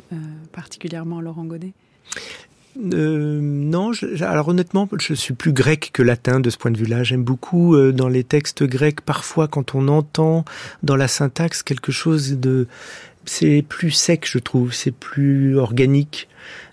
particulièrement, 0.53 1.21
Laurent 1.21 1.45
Godet? 1.45 1.73
Non, 2.75 3.93
alors 4.21 4.49
honnêtement, 4.49 4.89
je 4.99 5.13
suis 5.13 5.35
plus 5.35 5.53
grec 5.53 5.91
que 5.93 6.03
latin 6.03 6.41
de 6.41 6.49
ce 6.49 6.57
point 6.57 6.71
de 6.71 6.79
vue-là. 6.79 7.03
J'aime 7.03 7.23
beaucoup 7.23 7.77
dans 7.93 8.09
les 8.09 8.25
textes 8.25 8.65
grecs, 8.65 9.03
parfois 9.03 9.47
quand 9.47 9.75
on 9.75 9.89
entend 9.89 10.45
dans 10.83 10.97
la 10.97 11.09
syntaxe 11.09 11.63
quelque 11.63 11.93
chose 11.93 12.39
de, 12.39 12.67
c'est 13.25 13.65
plus 13.67 13.91
sec, 13.91 14.27
je 14.27 14.39
trouve, 14.39 14.73
c'est 14.73 14.91
plus 14.91 15.57
organique. 15.57 16.29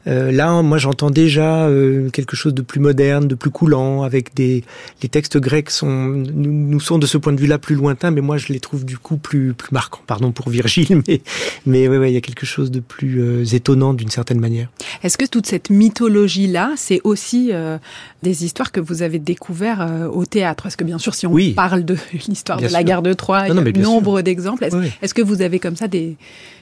Euh, 0.07 0.31
là, 0.31 0.61
moi, 0.61 0.77
j'entends 0.77 1.09
déjà 1.09 1.67
euh, 1.67 2.09
quelque 2.09 2.35
chose 2.35 2.53
de 2.53 2.61
plus 2.61 2.79
moderne, 2.79 3.27
de 3.27 3.35
plus 3.35 3.49
coulant, 3.49 4.03
avec 4.03 4.33
des 4.33 4.63
les 5.03 5.09
textes 5.09 5.37
grecs 5.37 5.69
sont 5.69 5.89
nous, 5.89 6.79
sont 6.79 6.99
de 6.99 7.05
ce 7.05 7.17
point 7.17 7.33
de 7.33 7.39
vue-là 7.39 7.57
plus 7.57 7.75
lointains, 7.75 8.11
mais 8.11 8.21
moi, 8.21 8.37
je 8.37 8.51
les 8.53 8.59
trouve 8.59 8.85
du 8.85 8.97
coup 8.97 9.17
plus 9.17 9.53
plus 9.53 9.71
marquants. 9.71 10.01
Pardon 10.07 10.31
pour 10.31 10.49
Virgile, 10.49 11.01
mais 11.07 11.21
mais 11.65 11.87
ouais, 11.87 11.97
ouais, 11.97 12.11
il 12.11 12.13
y 12.13 12.17
a 12.17 12.21
quelque 12.21 12.45
chose 12.45 12.71
de 12.71 12.79
plus 12.79 13.21
euh, 13.21 13.43
étonnant 13.43 13.93
d'une 13.93 14.09
certaine 14.09 14.39
manière. 14.39 14.69
Est-ce 15.03 15.17
que 15.17 15.25
toute 15.25 15.45
cette 15.45 15.69
mythologie-là, 15.69 16.73
c'est 16.77 17.01
aussi 17.03 17.51
des 18.23 18.45
histoires 18.45 18.71
que 18.71 18.79
vous 18.79 19.01
avez 19.01 19.19
découvert 19.19 20.09
au 20.11 20.25
théâtre? 20.25 20.63
Parce 20.63 20.75
que 20.75 20.83
bien 20.83 20.97
sûr, 20.97 21.13
si 21.15 21.27
on 21.27 21.35
parle 21.55 21.83
de 21.83 21.97
l'histoire 22.27 22.59
de 22.59 22.67
la 22.67 22.83
guerre 22.83 23.01
de 23.01 23.13
Troie, 23.13 23.47
il 23.47 23.55
y 23.55 23.57
a 23.57 23.71
nombre 23.81 24.21
d'exemples. 24.21 24.67
Est-ce 25.01 25.13
que 25.13 25.21
vous 25.21 25.41
avez 25.41 25.59
comme 25.59 25.75
ça 25.75 25.87
des 25.87 26.17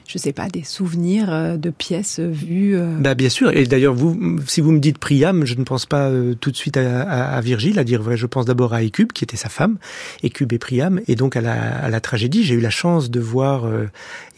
je 0.08 0.18
sais 0.18 0.32
pas, 0.32 0.48
des 0.48 0.64
souvenirs 0.64 1.58
de 1.58 1.70
pièces 1.70 2.18
vues 2.18 2.76
Bah 2.98 3.14
bien 3.14 3.28
sûr. 3.28 3.54
Et 3.54 3.66
d'ailleurs, 3.66 3.94
vous, 3.94 4.40
si 4.46 4.60
vous 4.60 4.72
me 4.72 4.80
dites 4.80 4.98
Priam, 4.98 5.44
je 5.44 5.54
ne 5.54 5.64
pense 5.64 5.86
pas 5.86 6.08
euh, 6.08 6.34
tout 6.34 6.50
de 6.50 6.56
suite 6.56 6.76
à, 6.78 7.02
à, 7.02 7.40
Virgile. 7.42 7.78
À 7.78 7.84
dire 7.84 8.02
vrai, 8.02 8.16
je 8.16 8.26
pense 8.26 8.46
d'abord 8.46 8.72
à 8.72 8.82
Écube, 8.82 9.12
qui 9.12 9.22
était 9.22 9.36
sa 9.36 9.50
femme, 9.50 9.76
Écube 10.22 10.52
et 10.52 10.58
Priam, 10.58 11.00
et 11.06 11.14
donc 11.14 11.36
à 11.36 11.42
la, 11.42 11.52
à 11.52 11.90
la 11.90 12.00
tragédie. 12.00 12.42
J'ai 12.42 12.54
eu 12.54 12.60
la 12.60 12.70
chance 12.70 13.10
de 13.10 13.20
voir 13.20 13.70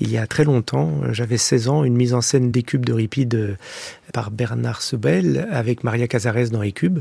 il 0.00 0.10
y 0.10 0.18
a 0.18 0.26
très 0.26 0.44
longtemps, 0.44 0.90
j'avais 1.12 1.38
16 1.38 1.68
ans, 1.68 1.84
une 1.84 1.94
mise 1.94 2.14
en 2.14 2.20
scène 2.20 2.50
d'Écube 2.50 2.84
d'Euripide 2.84 3.56
par 4.12 4.30
Bernard 4.30 4.82
Sebel 4.82 5.46
avec 5.50 5.84
Maria 5.84 6.08
Cazares 6.08 6.50
dans 6.50 6.62
Écube. 6.62 7.00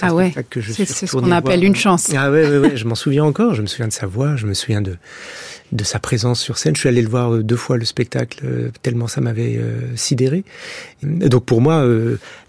Ah 0.00 0.14
ouais, 0.14 0.32
c'est 0.60 0.86
ce 0.86 1.16
qu'on 1.16 1.30
appelle 1.30 1.64
une 1.64 1.76
chance. 1.76 2.10
Ah 2.16 2.30
ouais, 2.30 2.48
ouais, 2.48 2.58
ouais 2.58 2.76
je 2.76 2.86
m'en 2.86 2.94
souviens 2.94 3.24
encore. 3.24 3.54
Je 3.54 3.62
me 3.62 3.66
souviens 3.66 3.88
de 3.88 3.92
sa 3.92 4.06
voix, 4.06 4.36
je 4.36 4.46
me 4.46 4.54
souviens 4.54 4.80
de 4.80 4.96
de 5.72 5.84
sa 5.84 5.98
présence 5.98 6.40
sur 6.40 6.58
scène. 6.58 6.74
Je 6.74 6.80
suis 6.80 6.88
allé 6.88 7.02
le 7.02 7.08
voir 7.08 7.34
euh, 7.34 7.42
deux 7.42 7.56
fois 7.56 7.76
le 7.76 7.84
spectacle, 7.84 8.40
euh, 8.44 8.70
tellement 8.82 9.06
ça 9.06 9.20
m'avait 9.20 9.56
euh, 9.56 9.94
sidéré. 9.96 10.44
donc 11.02 11.44
pour 11.44 11.60
moi, 11.60 11.84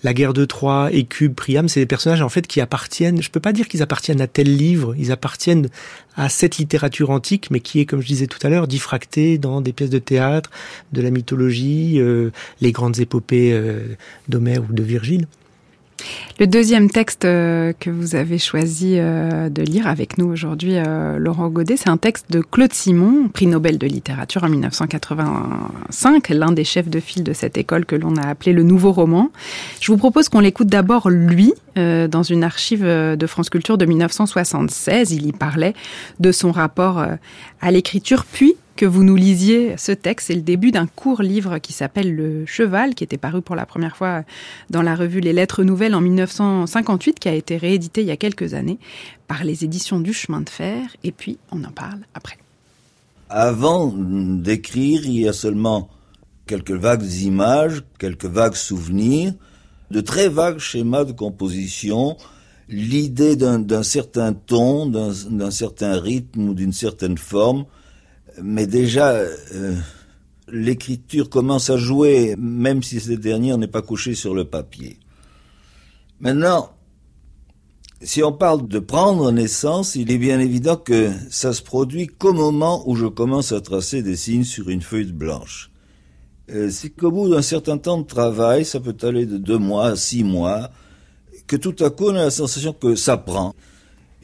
la 0.04 0.14
guerre 0.14 0.34
de 0.34 0.46
Troie, 0.46 0.90
Écube, 0.92 1.34
Priam, 1.34 1.68
c'est 1.68 1.80
des 1.80 1.86
personnages 1.86 2.22
en 2.22 2.30
fait 2.30 2.48
qui 2.48 2.62
appartiennent. 2.62 3.22
Je 3.22 3.30
peux 3.30 3.40
pas 3.40 3.54
dire 3.54 3.68
qu'ils 3.68 3.82
appartiennent 3.82 4.22
à 4.22 4.28
tel 4.28 4.56
livre. 4.56 4.96
Ils 4.98 5.12
appartiennent 5.12 5.70
à 6.16 6.30
cette 6.30 6.58
littérature 6.58 7.10
antique, 7.10 7.50
mais 7.52 7.60
qui 7.60 7.80
est, 7.80 7.86
comme 7.86 8.02
je 8.02 8.08
disais 8.08 8.28
tout 8.28 8.40
à 8.46 8.50
l'heure, 8.50 8.68
diffractée 8.68 9.38
dans 9.38 9.62
des 9.62 9.74
pièces 9.74 9.90
de 9.90 10.00
théâtre, 10.00 10.50
de 10.94 11.02
la 11.02 11.12
mythologie, 11.12 12.02
les 12.62 12.72
grandes 12.72 13.00
épopées 13.00 13.60
d'Homère 14.28 14.64
ou 14.70 14.74
de 14.74 14.84
Virgile. 14.84 15.28
Le 16.40 16.46
deuxième 16.46 16.92
texte 16.92 17.26
euh, 17.26 17.74
que 17.80 17.90
vous 17.90 18.14
avez 18.14 18.38
choisi 18.38 18.98
euh, 18.98 19.50
de 19.50 19.64
lire 19.64 19.88
avec 19.88 20.20
nous 20.20 20.28
aujourd'hui, 20.28 20.74
euh, 20.76 21.18
Laurent 21.18 21.50
Godet, 21.50 21.78
c'est 21.78 21.90
un 21.90 21.98
texte 21.98 22.28
de 22.30 22.42
Claude 22.42 22.74
Simon, 22.74 23.28
prix 23.28 23.48
Nobel 23.48 23.80
de 23.80 23.88
littérature 23.88 24.44
en 24.44 24.50
1985, 24.50 26.30
l'un 26.30 26.52
des 26.52 26.64
chefs 26.64 26.90
de 26.90 27.00
file 27.00 27.24
de 27.24 27.34
cette 27.34 27.58
école 27.58 27.86
que 27.86 27.96
l'on 27.96 28.18
a 28.18 28.28
appelé 28.28 28.54
le 28.54 28.62
nouveau 28.62 28.92
roman. 28.92 29.32
Je 29.82 29.92
vous 29.92 29.98
propose 29.98 30.30
qu'on 30.30 30.40
l'écoute 30.40 30.68
d'abord 30.68 31.10
lui, 31.10 31.54
dans 31.76 32.24
une 32.24 32.44
archive 32.44 32.84
de 32.84 33.28
France 33.28 33.52
Culture 33.52 33.78
de 33.78 33.86
1976. 33.86 35.12
Il 35.12 35.28
y 35.28 35.32
parlait 35.32 35.76
de 36.20 36.32
son 36.32 36.52
rapport 36.52 37.06
à 37.62 37.72
l'écriture, 37.72 38.26
puis 38.26 38.56
que 38.78 38.86
vous 38.86 39.04
nous 39.04 39.18
lisiez 39.18 39.76
ce 39.78 39.92
texte. 39.92 40.28
C'est 40.28 40.36
le 40.36 40.42
début 40.42 40.72
d'un 40.72 40.88
court 40.88 41.22
livre 41.22 41.58
qui 41.58 41.74
s'appelle 41.74 42.16
Le 42.16 42.46
Cheval, 42.46 42.96
qui 42.96 43.04
était 43.04 43.18
paru 43.18 43.42
pour 43.42 43.56
la 43.56 43.66
première 43.66 43.98
fois 43.98 44.24
dans 44.70 44.82
la 44.82 44.96
revue 44.96 45.20
Les 45.20 45.34
Lettres 45.34 45.64
Nouvelles 45.64 45.96
en 45.96 46.00
1958, 46.00 47.20
qui 47.20 47.28
a 47.28 47.34
été 47.34 47.58
réédité 47.58 48.02
il 48.02 48.08
y 48.08 48.12
a 48.12 48.18
quelques 48.18 48.54
années 48.54 48.80
par 49.28 49.44
les 49.44 49.66
éditions 49.66 50.00
du 50.00 50.14
Chemin 50.14 50.42
de 50.42 50.50
Fer. 50.50 50.96
Et 51.04 51.12
puis, 51.12 51.38
on 51.52 51.64
en 51.66 51.72
parle 51.72 52.00
après. 52.14 52.38
Avant 53.30 53.94
d'écrire, 53.94 55.02
il 55.04 55.20
y 55.20 55.28
a 55.28 55.34
seulement 55.34 55.90
quelques 56.46 56.72
vagues 56.72 57.12
images, 57.12 57.84
quelques 58.00 58.26
vagues 58.26 58.56
souvenirs, 58.56 59.34
de 59.92 60.02
très 60.02 60.30
vagues 60.30 60.60
schémas 60.60 61.04
de 61.04 61.12
composition, 61.12 62.16
l'idée 62.70 63.36
d'un 63.36 63.84
certain 63.84 64.34
ton, 64.34 64.86
d'un 64.86 65.52
certain 65.52 66.00
rythme 66.00 66.50
ou 66.50 66.54
d'une 66.54 66.74
certaine 66.74 67.18
forme, 67.18 67.66
mais 68.42 68.68
déjà, 68.68 69.12
euh, 69.12 69.76
l'écriture 70.48 71.30
commence 71.30 71.70
à 71.70 71.78
jouer, 71.78 72.36
même 72.38 72.84
si 72.84 73.00
cette 73.00 73.20
dernière 73.20 73.58
n'est 73.58 73.68
pas 73.68 73.82
couchée 73.82 74.16
sur 74.16 74.34
le 74.34 74.46
papier. 74.46 75.00
Maintenant, 76.20 76.72
si 78.02 78.22
on 78.24 78.32
parle 78.32 78.68
de 78.68 78.80
prendre 78.80 79.32
naissance, 79.32 79.96
il 79.96 80.12
est 80.12 80.18
bien 80.18 80.40
évident 80.40 80.76
que 80.76 81.12
ça 81.30 81.54
se 81.54 81.62
produit 81.62 82.08
qu'au 82.08 82.34
moment 82.34 82.88
où 82.88 82.96
je 82.96 83.08
commence 83.08 83.52
à 83.52 83.62
tracer 83.62 84.04
des 84.04 84.16
signes 84.16 84.44
sur 84.44 84.70
une 84.70 84.82
feuille 84.82 85.12
blanche. 85.12 85.72
Euh, 86.50 86.70
c'est 86.70 86.92
qu'au 86.92 87.12
bout 87.12 87.30
d'un 87.30 87.42
certain 87.42 87.78
temps 87.78 87.98
de 87.98 88.06
travail, 88.06 88.66
ça 88.66 88.80
peut 88.80 88.96
aller 89.02 89.26
de 89.26 89.38
deux 89.38 89.58
mois 89.58 89.88
à 89.88 89.96
six 89.96 90.24
mois, 90.24 90.70
que 91.48 91.56
tout 91.56 91.76
à 91.84 91.90
coup 91.90 92.06
on 92.10 92.16
a 92.16 92.26
la 92.26 92.32
sensation 92.32 92.72
que 92.72 92.96
ça 92.96 93.18
prend. 93.18 93.54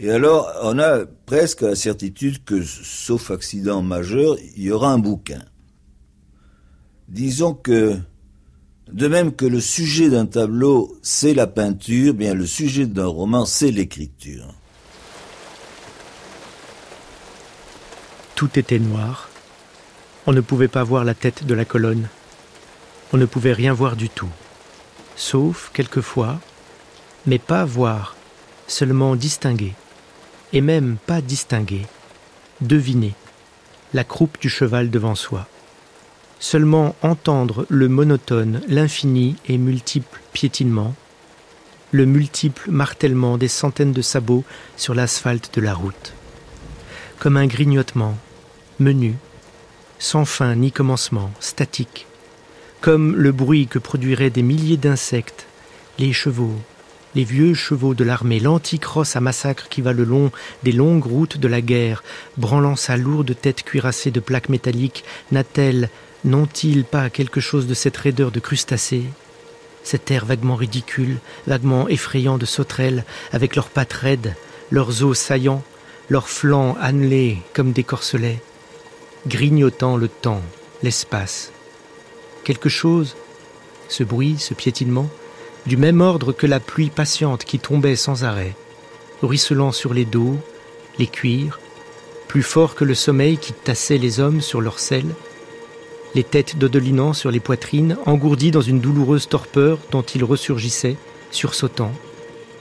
Et 0.03 0.11
alors, 0.11 0.51
on 0.61 0.79
a 0.79 1.05
presque 1.25 1.61
la 1.61 1.75
certitude 1.75 2.43
que, 2.43 2.61
sauf 2.61 3.31
accident 3.31 3.81
majeur, 3.81 4.35
il 4.57 4.63
y 4.63 4.69
aura 4.69 4.91
un 4.91 4.99
bouquin. 4.99 5.41
Disons 7.07 7.53
que, 7.53 7.97
de 8.91 9.07
même 9.07 9.33
que 9.33 9.45
le 9.45 9.61
sujet 9.61 10.09
d'un 10.09 10.25
tableau, 10.25 10.93
c'est 11.01 11.33
la 11.33 11.47
peinture, 11.47 12.13
bien 12.13 12.33
le 12.33 12.45
sujet 12.45 12.85
d'un 12.85 13.05
roman, 13.05 13.45
c'est 13.45 13.71
l'écriture. 13.71 14.53
Tout 18.35 18.59
était 18.59 18.79
noir. 18.79 19.29
On 20.27 20.33
ne 20.33 20.41
pouvait 20.41 20.67
pas 20.67 20.83
voir 20.83 21.05
la 21.05 21.13
tête 21.13 21.45
de 21.45 21.53
la 21.53 21.63
colonne. 21.63 22.09
On 23.13 23.17
ne 23.17 23.25
pouvait 23.25 23.53
rien 23.53 23.71
voir 23.71 23.95
du 23.95 24.09
tout. 24.09 24.31
Sauf, 25.15 25.71
quelquefois, 25.73 26.41
mais 27.25 27.39
pas 27.39 27.63
voir, 27.63 28.17
seulement 28.67 29.15
distinguer 29.15 29.75
et 30.53 30.61
même 30.61 30.97
pas 31.05 31.21
distinguer, 31.21 31.85
deviner 32.61 33.13
la 33.93 34.03
croupe 34.03 34.39
du 34.39 34.49
cheval 34.49 34.89
devant 34.89 35.15
soi. 35.15 35.47
Seulement 36.39 36.95
entendre 37.01 37.65
le 37.69 37.89
monotone, 37.89 38.61
l'infini 38.67 39.35
et 39.47 39.57
multiple 39.57 40.19
piétinement, 40.31 40.93
le 41.91 42.05
multiple 42.05 42.69
martèlement 42.71 43.37
des 43.37 43.47
centaines 43.47 43.93
de 43.93 44.01
sabots 44.01 44.43
sur 44.77 44.93
l'asphalte 44.93 45.55
de 45.55 45.61
la 45.61 45.73
route. 45.73 46.13
Comme 47.19 47.37
un 47.37 47.45
grignotement, 47.47 48.17
menu, 48.79 49.15
sans 49.99 50.25
fin 50.25 50.55
ni 50.55 50.71
commencement, 50.71 51.31
statique, 51.39 52.07
comme 52.81 53.15
le 53.15 53.31
bruit 53.31 53.67
que 53.67 53.79
produiraient 53.79 54.29
des 54.29 54.41
milliers 54.41 54.77
d'insectes, 54.77 55.47
les 55.99 56.11
chevaux, 56.11 56.59
les 57.15 57.23
vieux 57.23 57.53
chevaux 57.53 57.93
de 57.93 58.03
l'armée, 58.03 58.39
l'antique 58.39 58.85
à 59.13 59.19
massacre 59.19 59.69
qui 59.69 59.81
va 59.81 59.93
le 59.93 60.03
long 60.03 60.31
des 60.63 60.71
longues 60.71 61.05
routes 61.05 61.37
de 61.37 61.47
la 61.47 61.61
guerre, 61.61 62.03
branlant 62.37 62.75
sa 62.75 62.97
lourde 62.97 63.35
tête 63.39 63.63
cuirassée 63.63 64.11
de 64.11 64.19
plaques 64.19 64.49
métalliques, 64.49 65.03
n'a-t-elle, 65.31 65.89
n'ont-ils 66.25 66.85
pas 66.85 67.09
quelque 67.09 67.39
chose 67.39 67.67
de 67.67 67.73
cette 67.73 67.97
raideur 67.97 68.31
de 68.31 68.39
crustacés? 68.39 69.05
Cet 69.83 70.11
air 70.11 70.25
vaguement 70.25 70.55
ridicule, 70.55 71.17
vaguement 71.45 71.87
effrayant 71.89 72.37
de 72.37 72.45
sauterelles, 72.45 73.03
avec 73.31 73.55
leurs 73.55 73.69
pattes 73.69 73.93
raides, 73.93 74.35
leurs 74.71 75.03
os 75.03 75.17
saillants, 75.17 75.63
leurs 76.09 76.29
flancs 76.29 76.77
annelés 76.81 77.39
comme 77.53 77.73
des 77.73 77.83
corselets, 77.83 78.41
grignotant 79.27 79.97
le 79.97 80.07
temps, 80.07 80.41
l'espace. 80.81 81.51
Quelque 82.43 82.69
chose, 82.69 83.15
ce 83.87 84.03
bruit, 84.03 84.37
ce 84.39 84.53
piétinement, 84.53 85.09
du 85.65 85.77
même 85.77 86.01
ordre 86.01 86.33
que 86.33 86.47
la 86.47 86.59
pluie 86.59 86.89
patiente 86.89 87.45
qui 87.45 87.59
tombait 87.59 87.95
sans 87.95 88.23
arrêt, 88.23 88.55
ruisselant 89.21 89.71
sur 89.71 89.93
les 89.93 90.05
dos, 90.05 90.37
les 90.99 91.07
cuirs, 91.07 91.59
plus 92.27 92.43
fort 92.43 92.75
que 92.75 92.83
le 92.83 92.95
sommeil 92.95 93.37
qui 93.37 93.53
tassait 93.53 93.97
les 93.97 94.19
hommes 94.19 94.41
sur 94.41 94.61
leurs 94.61 94.79
selles, 94.79 95.13
les 96.15 96.23
têtes 96.23 96.57
dodelinant 96.57 97.13
sur 97.13 97.31
les 97.31 97.39
poitrines, 97.39 97.97
engourdies 98.05 98.51
dans 98.51 98.61
une 98.61 98.79
douloureuse 98.79 99.27
torpeur 99.27 99.79
dont 99.91 100.01
ils 100.01 100.23
ressurgissaient, 100.23 100.97
sursautant, 101.31 101.91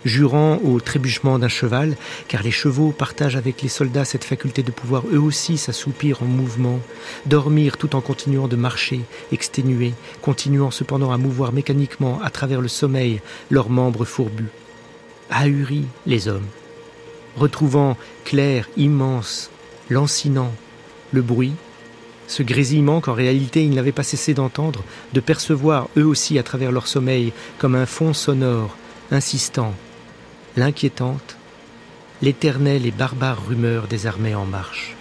jurant 0.05 0.59
au 0.65 0.81
trébuchement 0.81 1.39
d'un 1.39 1.49
cheval, 1.49 1.97
car 2.29 2.43
les 2.43 2.51
chevaux 2.51 2.93
partagent 2.93 3.37
avec 3.37 3.63
les 3.63 3.69
soldats 3.69 4.05
cette 4.05 4.25
faculté 4.25 4.63
de 4.63 4.71
pouvoir 4.71 5.05
eux 5.13 5.21
aussi 5.21 5.59
s'assoupir 5.59 6.23
en 6.23 6.27
mouvement, 6.27 6.81
dormir 7.27 7.77
tout 7.77 7.95
en 7.97 8.01
continuant 8.01 8.49
de 8.49 8.57
marcher, 8.57 9.01
exténués, 9.31 9.95
continuant 10.21 10.71
cependant 10.71 11.13
à 11.13 11.19
mouvoir 11.19 11.53
mécaniquement 11.53 12.21
à 12.23 12.31
travers 12.31 12.61
le 12.61 12.69
sommeil 12.69 13.21
leurs 13.51 13.71
membres 13.71 14.05
fourbus. 14.05 14.49
Ahuris 15.31 15.87
les 16.07 16.29
hommes, 16.29 16.47
retrouvant 17.37 17.97
clair, 18.25 18.69
immense, 18.77 19.51
lancinant, 19.89 20.53
le 21.13 21.23
bruit, 21.23 21.55
ce 22.27 22.43
grésillement 22.43 23.01
qu'en 23.01 23.13
réalité 23.13 23.63
ils 23.65 23.75
n'avaient 23.75 23.93
pas 23.93 24.03
cessé 24.03 24.35
d'entendre, 24.35 24.83
de 25.13 25.21
percevoir 25.21 25.89
eux 25.97 26.05
aussi 26.05 26.39
à 26.39 26.43
travers 26.43 26.73
leur 26.73 26.87
sommeil 26.87 27.33
comme 27.59 27.75
un 27.75 27.87
fond 27.87 28.15
sonore, 28.15 28.77
insistant, 29.11 29.75
l'inquiétante, 30.57 31.37
l'éternelle 32.21 32.87
et 32.87 32.91
barbare 32.91 33.47
rumeur 33.47 33.87
des 33.89 34.07
armées 34.07 34.35
en 34.35 34.45
marche. 34.45 34.95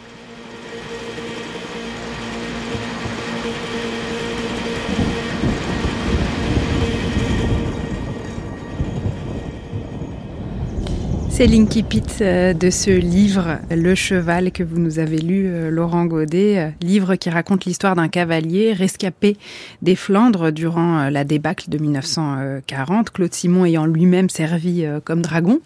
C'est 11.41 11.47
l'incipit 11.47 12.03
euh, 12.21 12.53
de 12.53 12.69
ce 12.69 12.91
livre, 12.91 13.57
Le 13.71 13.95
Cheval, 13.95 14.51
que 14.51 14.61
vous 14.61 14.77
nous 14.77 14.99
avez 14.99 15.17
lu, 15.17 15.47
euh, 15.47 15.71
Laurent 15.71 16.05
Godet, 16.05 16.59
euh, 16.59 16.69
livre 16.83 17.15
qui 17.15 17.31
raconte 17.31 17.65
l'histoire 17.65 17.95
d'un 17.95 18.09
cavalier 18.09 18.73
rescapé 18.73 19.37
des 19.81 19.95
Flandres 19.95 20.51
durant 20.51 21.09
la 21.09 21.23
débâcle 21.23 21.71
de 21.71 21.79
1940, 21.79 23.09
Claude 23.09 23.33
Simon 23.33 23.65
ayant 23.65 23.87
lui-même 23.87 24.29
servi 24.29 24.85
comme 25.03 25.23
dragon 25.23 25.61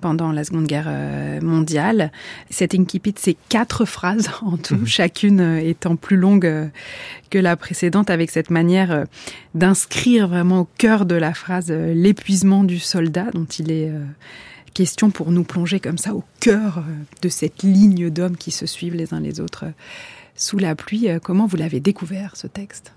pendant 0.00 0.32
la 0.32 0.44
Seconde 0.44 0.66
Guerre 0.66 0.90
mondiale. 1.42 2.10
Cet 2.48 2.74
incipit, 2.74 3.14
c'est 3.18 3.36
quatre 3.50 3.84
phrases 3.84 4.30
en 4.40 4.56
tout, 4.56 4.76
mhm. 4.76 4.86
chacune 4.86 5.58
étant 5.58 5.96
plus 5.96 6.16
longue 6.16 6.70
que 7.28 7.38
la 7.38 7.54
précédente, 7.56 8.08
avec 8.08 8.30
cette 8.30 8.48
manière 8.48 9.04
d'inscrire 9.54 10.26
vraiment 10.26 10.60
au 10.60 10.68
cœur 10.78 11.04
de 11.04 11.16
la 11.16 11.34
phrase 11.34 11.70
l'épuisement 11.70 12.64
du 12.64 12.78
soldat 12.78 13.26
dont 13.34 13.44
il 13.44 13.70
est 13.70 13.92
question 14.70 15.10
pour 15.10 15.30
nous 15.30 15.44
plonger 15.44 15.80
comme 15.80 15.98
ça 15.98 16.14
au 16.14 16.24
cœur 16.40 16.78
euh, 16.78 16.82
de 17.22 17.28
cette 17.28 17.62
ligne 17.62 18.10
d'hommes 18.10 18.36
qui 18.36 18.50
se 18.50 18.66
suivent 18.66 18.94
les 18.94 19.14
uns 19.14 19.20
les 19.20 19.40
autres 19.40 19.66
euh, 19.66 19.72
sous 20.34 20.58
la 20.58 20.74
pluie. 20.74 21.08
Euh, 21.08 21.18
comment 21.18 21.46
vous 21.46 21.56
l'avez 21.56 21.80
découvert, 21.80 22.36
ce 22.36 22.46
texte? 22.46 22.92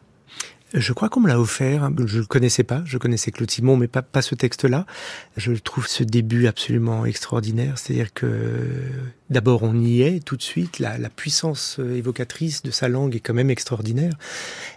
Je 0.74 0.94
crois 0.94 1.10
qu'on 1.10 1.20
me 1.20 1.28
l'a 1.28 1.40
offert. 1.40 1.92
Je 2.06 2.20
le 2.20 2.26
connaissais 2.26 2.64
pas. 2.64 2.82
Je 2.86 2.98
connaissais 2.98 3.32
Claude 3.32 3.52
Simon, 3.52 3.76
mais 3.76 3.88
pas, 3.88 4.02
pas 4.02 4.22
ce 4.22 4.36
texte-là. 4.36 4.86
Je 5.36 5.52
trouve 5.54 5.86
ce 5.86 6.04
début 6.04 6.48
absolument 6.48 7.06
extraordinaire. 7.06 7.78
C'est-à-dire 7.78 8.14
que 8.14 8.28
d'abord 9.32 9.64
on 9.64 9.80
y 9.80 10.02
est 10.02 10.24
tout 10.24 10.36
de 10.36 10.44
suite. 10.44 10.80
La, 10.80 10.98
la, 10.98 11.10
puissance 11.10 11.80
évocatrice 11.80 12.62
de 12.64 12.72
sa 12.72 12.88
langue 12.88 13.16
est 13.16 13.20
quand 13.20 13.34
même 13.34 13.50
extraordinaire, 13.50 14.14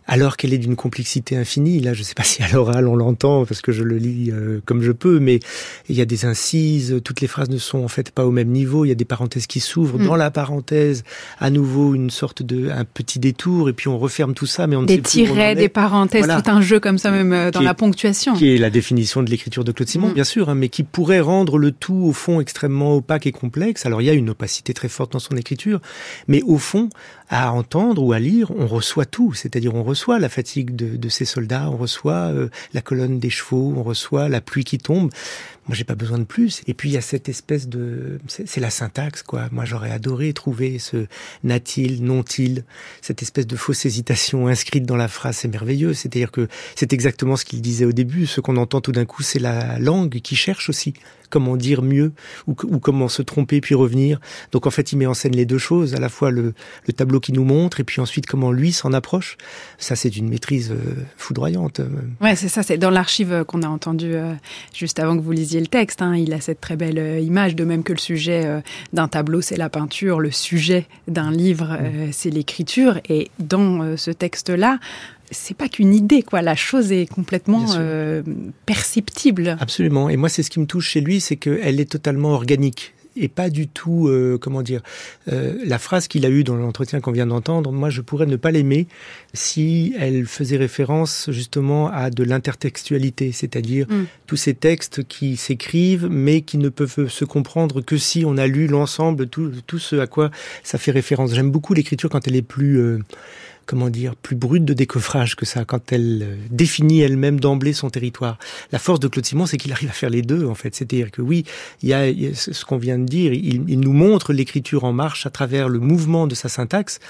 alors 0.07 0.37
qu'elle 0.37 0.55
est 0.55 0.59
d'une 0.59 0.77
complexité 0.77 1.37
infinie. 1.37 1.81
Là, 1.81 1.93
je 1.93 2.01
ne 2.01 2.05
sais 2.05 2.15
pas 2.15 2.23
si 2.25 2.43
à 2.43 2.49
l'oral 2.49 2.89
on 2.89 2.97
l'entend 2.97 3.45
parce 3.45 3.61
que 3.61 3.73
je 3.73 3.83
le 3.83 3.97
lis 3.97 4.31
euh, 4.31 4.61
comme 4.65 4.83
je 4.83 4.93
peux, 4.93 5.19
mais 5.19 5.41
il 5.89 5.97
y 5.97 6.01
a 6.01 6.05
des 6.05 6.25
incises. 6.25 7.01
Toutes 7.05 7.21
les 7.21 7.27
phrases 7.27 7.51
ne 7.51 7.59
sont 7.59 7.83
en 7.83 7.89
fait 7.89 8.11
pas 8.11 8.25
au 8.25 8.31
même 8.31 8.49
niveau. 8.49 8.85
Il 8.85 8.89
y 8.89 8.93
a 8.93 8.97
des 8.97 9.05
parenthèses 9.05 9.47
qui 9.47 9.61
s'ouvrent. 9.61 9.99
Mm. 9.99 10.07
Dans 10.07 10.17
la 10.17 10.31
parenthèse, 10.31 11.03
à 11.39 11.51
nouveau 11.51 11.95
une 11.95 12.11
sorte 12.11 12.43
de 12.43 12.71
un 12.71 12.85
petit 12.85 13.19
détour, 13.19 13.69
et 13.69 13.73
puis 13.73 13.89
on 13.89 13.99
referme 13.99 14.35
tout 14.35 14.47
ça, 14.47 14.67
mais 14.67 14.77
on 14.77 14.83
des 14.83 14.99
ne 14.99 15.05
sait 15.05 15.11
tirets, 15.11 15.55
des 15.55 15.69
parenthèses, 15.69 16.27
tout 16.27 16.51
un 16.51 16.61
jeu 16.61 16.81
comme 16.81 16.99
ça 16.99 17.11
même 17.11 17.33
euh, 17.33 17.51
dans 17.51 17.61
la 17.61 17.75
ponctuation. 17.75 18.35
Qui 18.35 18.55
est 18.55 18.59
la 18.59 18.71
définition 18.71 19.23
de 19.23 19.31
l'écriture 19.31 19.65
de 19.65 19.73
Claude 19.73 19.89
Simon, 19.89 20.11
mm. 20.11 20.15
bien 20.15 20.25
sûr, 20.25 20.49
hein, 20.49 20.55
mais 20.55 20.69
qui 20.69 20.83
pourrait 20.85 21.21
rendre 21.21 21.59
le 21.59 21.73
tout 21.73 21.95
au 21.95 22.13
fond 22.13 22.41
extrêmement 22.41 22.97
opaque 22.97 23.27
et 23.27 23.33
complexe. 23.33 23.87
Alors 23.87 24.01
il 24.03 24.05
y 24.05 24.11
a 24.11 24.13
une 24.13 24.31
opacité 24.31 24.44
très 24.75 24.89
forte 24.89 25.13
dans 25.13 25.19
son 25.19 25.37
écriture, 25.37 25.81
mais 26.29 26.43
au 26.43 26.59
fond, 26.59 26.89
à 27.29 27.53
entendre 27.53 28.03
ou 28.03 28.13
à 28.13 28.19
lire, 28.19 28.51
on 28.57 28.67
reçoit 28.67 29.07
tout. 29.07 29.33
C'est-à-dire 29.33 29.75
on 29.75 29.83
reçoit 29.83 30.19
la 30.19 30.29
fatigue 30.29 30.77
de, 30.77 30.97
de 30.97 31.09
ces 31.09 31.25
soldats, 31.25 31.71
on 31.71 31.77
reçoit 31.77 32.31
euh, 32.33 32.49
la 32.73 32.83
colonne 32.83 33.19
des 33.19 33.31
chevaux, 33.31 33.73
on 33.77 33.83
reçoit 33.83 34.29
la 34.29 34.41
pluie 34.41 34.65
qui 34.65 34.79
tombe. 34.79 35.11
Moi, 35.67 35.75
j'ai 35.75 35.85
pas 35.85 35.95
besoin 35.95 36.19
de 36.19 36.25
plus. 36.25 36.63
Et 36.67 36.75
puis 36.75 36.91
il 36.91 36.93
y 36.93 36.99
a 36.99 37.01
cette 37.01 37.31
espèce 37.31 37.69
de, 37.69 38.19
c'est 38.29 38.61
la 38.61 38.71
syntaxe 38.71 39.23
quoi. 39.23 39.49
Moi, 39.51 39.65
j'aurais 39.65 39.91
adoré 39.91 40.33
trouver 40.35 40.79
ce 40.79 41.07
n'a-t-il, 41.43 42.05
non-il, 42.05 42.65
cette 43.01 43.23
espèce 43.23 43.47
de 43.47 43.57
fausse 43.57 43.87
hésitation 43.87 44.47
inscrite 44.47 44.85
dans 44.85 44.97
la 44.97 45.09
phrase. 45.09 45.37
C'est 45.37 45.49
merveilleux. 45.49 45.95
C'est-à-dire 45.95 46.31
que 46.31 46.49
c'est 46.75 46.93
exactement 46.93 47.37
ce 47.37 47.47
qu'il 47.47 47.63
disait 47.63 47.87
au 47.87 47.93
début. 47.93 48.27
Ce 48.27 48.43
qu'on 48.43 48.59
entend 48.59 48.83
tout 48.83 48.93
d'un 48.93 49.07
coup, 49.07 49.23
c'est 49.23 49.39
la 49.39 49.79
langue 49.79 50.21
qui 50.21 50.37
cherche 50.37 50.69
aussi 50.69 50.93
comment 51.35 51.57
dire 51.57 51.83
mieux 51.83 52.13
ou, 52.47 52.55
comment 52.55 53.09
se 53.09 53.21
tromper 53.21 53.61
puis 53.61 53.75
revenir. 53.75 54.21
Donc 54.53 54.69
en 54.69 54.71
fait, 54.71 54.93
il 54.93 54.99
met 54.99 55.07
en 55.07 55.15
scène 55.15 55.35
les 55.35 55.47
deux 55.47 55.59
choses, 55.59 55.95
à 55.95 55.99
la 55.99 56.09
fois 56.09 56.31
le, 56.31 56.55
tableau 56.97 57.19
qui 57.25 57.33
nous 57.33 57.45
montre 57.45 57.81
et 57.81 57.85
puis 57.85 58.01
ensuite 58.01 58.27
comment 58.27 58.53
lui 58.53 58.73
s'en 58.73 58.93
approche. 58.93 59.39
Ça, 59.79 59.97
c'est 59.97 60.11
d'une 60.11 60.29
maîtrise 60.29 60.71
euh, 60.73 61.05
foudroyante. 61.17 61.81
Ouais, 62.21 62.37
c'est 62.37 62.49
ça. 62.49 62.63
C'est 62.63 62.77
dans 62.77 62.91
l'archive 62.91 63.45
qu'on 63.49 63.63
a 63.63 63.69
entendu 63.69 64.15
euh, 64.15 64.35
juste 64.75 64.99
avant 64.99 65.17
que 65.17 65.23
vous 65.23 65.33
lisiez 65.33 65.61
le 65.61 65.67
texte. 65.67 66.03
Hein. 66.03 66.17
il 66.17 66.33
a 66.35 66.41
cette 66.41 66.61
très 66.61 66.77
belle 66.77 66.99
euh, 66.99 67.19
image, 67.19 67.57
de 67.57 67.65
même 67.65 67.83
que 67.83 67.93
le 67.93 67.99
sujet 67.99 68.63
d'un 68.93 69.09
tableau, 69.09 69.41
c'est 69.41 69.57
la 69.57 69.71
peinture, 69.71 70.21
le 70.21 70.31
sujet 70.31 70.87
d'un 71.09 71.31
livre, 71.31 71.79
mm. 71.81 72.13
c'est 72.13 72.31
l'écriture. 72.31 73.01
Et 73.09 73.31
dans 73.39 73.97
ce 73.97 74.11
texte-là, 74.11 74.79
c'est 75.31 75.57
pas 75.57 75.69
qu'une 75.69 75.95
idée, 75.95 76.23
quoi. 76.23 76.43
La 76.43 76.55
chose 76.55 76.93
est 76.93 77.07
complètement 77.07 77.67
euh, 77.77 78.23
perceptible. 78.67 79.57
Absolument. 79.61 80.09
Et 80.09 80.17
moi, 80.17 80.29
c'est 80.29 80.43
ce 80.43 80.51
qui 80.51 80.61
me 80.61 80.67
touche 80.67 80.89
chez 80.91 81.01
lui, 81.01 81.21
c'est 81.21 81.37
qu'elle 81.37 81.81
est 81.81 81.91
totalement 81.91 82.31
organique 82.31 82.95
et 83.17 83.29
pas 83.29 83.51
du 83.51 83.69
tout, 83.69 84.09
euh, 84.09 84.39
comment 84.41 84.63
dire, 84.63 84.83
euh, 85.33 85.55
la 85.65 85.79
phrase 85.79 86.09
qu'il 86.09 86.27
a 86.27 86.31
eue 86.31 86.45
dans 86.45 86.57
l'entretien 86.57 87.01
qu'on 87.01 87.13
vient 87.13 87.27
d'entendre, 87.27 87.73
moi 87.73 87.91
je 87.91 88.01
pourrais 88.01 88.27
ne 88.27 88.37
pas 88.37 88.51
l'aimer 88.51 88.87
si 89.33 89.95
elle 89.99 90.27
faisait 90.27 90.57
référence 90.57 91.29
justement 91.31 91.89
à 91.89 92.11
de 92.11 92.25
l'intertextualité, 92.25 93.33
c'est-à-dire 93.33 93.87
mm. 93.89 94.05
tous 94.27 94.37
ces 94.37 94.55
textes 94.55 95.05
qui 95.05 95.37
s'écrivent 95.37 96.09
mais 96.11 96.43
qui 96.43 96.59
ne 96.59 96.69
peuvent 96.69 97.09
se 97.09 97.25
comprendre 97.25 97.81
que 97.81 97.97
si 97.97 98.25
on 98.27 98.37
a 98.37 98.47
lu 98.47 98.67
l'ensemble, 98.67 99.29
tout, 99.29 99.51
tout 99.67 99.79
ce 99.79 99.97
à 99.97 100.07
quoi 100.07 100.31
ça 100.63 100.79
fait 100.79 100.91
référence. 100.91 101.35
J'aime 101.35 101.51
beaucoup 101.51 101.75
l'écriture 101.75 102.11
quand 102.11 102.27
elle 102.27 102.37
est 102.37 102.43
plus 102.43 103.01
comment 103.67 103.91
dire, 103.91 104.17
plus 104.17 104.37
brute 104.37 104.65
de 104.65 104.75
décoffrage 104.75 105.37
que 105.37 105.47
ça, 105.47 105.65
quand 105.65 105.93
elle 105.93 106.23
euh, 106.23 106.37
définit 106.51 107.01
elle-même 107.01 107.41
d'emblée 107.41 107.73
son 107.73 107.91
territoire. 107.91 108.39
La 108.73 108.79
force 108.79 109.01
de 109.01 109.09
Claude 109.09 109.27
Simon, 109.27 109.47
c'est 109.47 109.57
qu'il 109.57 109.73
arrive 109.73 109.89
à 109.89 109.93
faire 109.93 110.11
les 110.11 110.23
deux, 110.23 110.47
en 110.47 110.55
fait. 110.55 110.75
C'est-à-dire 110.75 111.11
que 111.11 111.23
oui, 111.23 111.45
il 111.83 111.89
y 111.89 111.95
a, 111.95 112.07
ce 112.35 112.65
qu'on 112.65 112.79
vient 112.79 112.99
de 112.99 113.05
dire, 113.05 113.33
il, 113.33 113.65
il 113.69 113.81
nous 113.81 113.93
montre 113.93 114.33
l'écriture 114.33 114.85
en 114.85 114.93
marche 114.93 115.27
à 115.27 115.31
travers 115.31 115.69
le 115.69 115.79
mouvement 115.79 116.27
de 116.27 116.35
sa 116.35 116.49
syntaxe, 116.49 117.01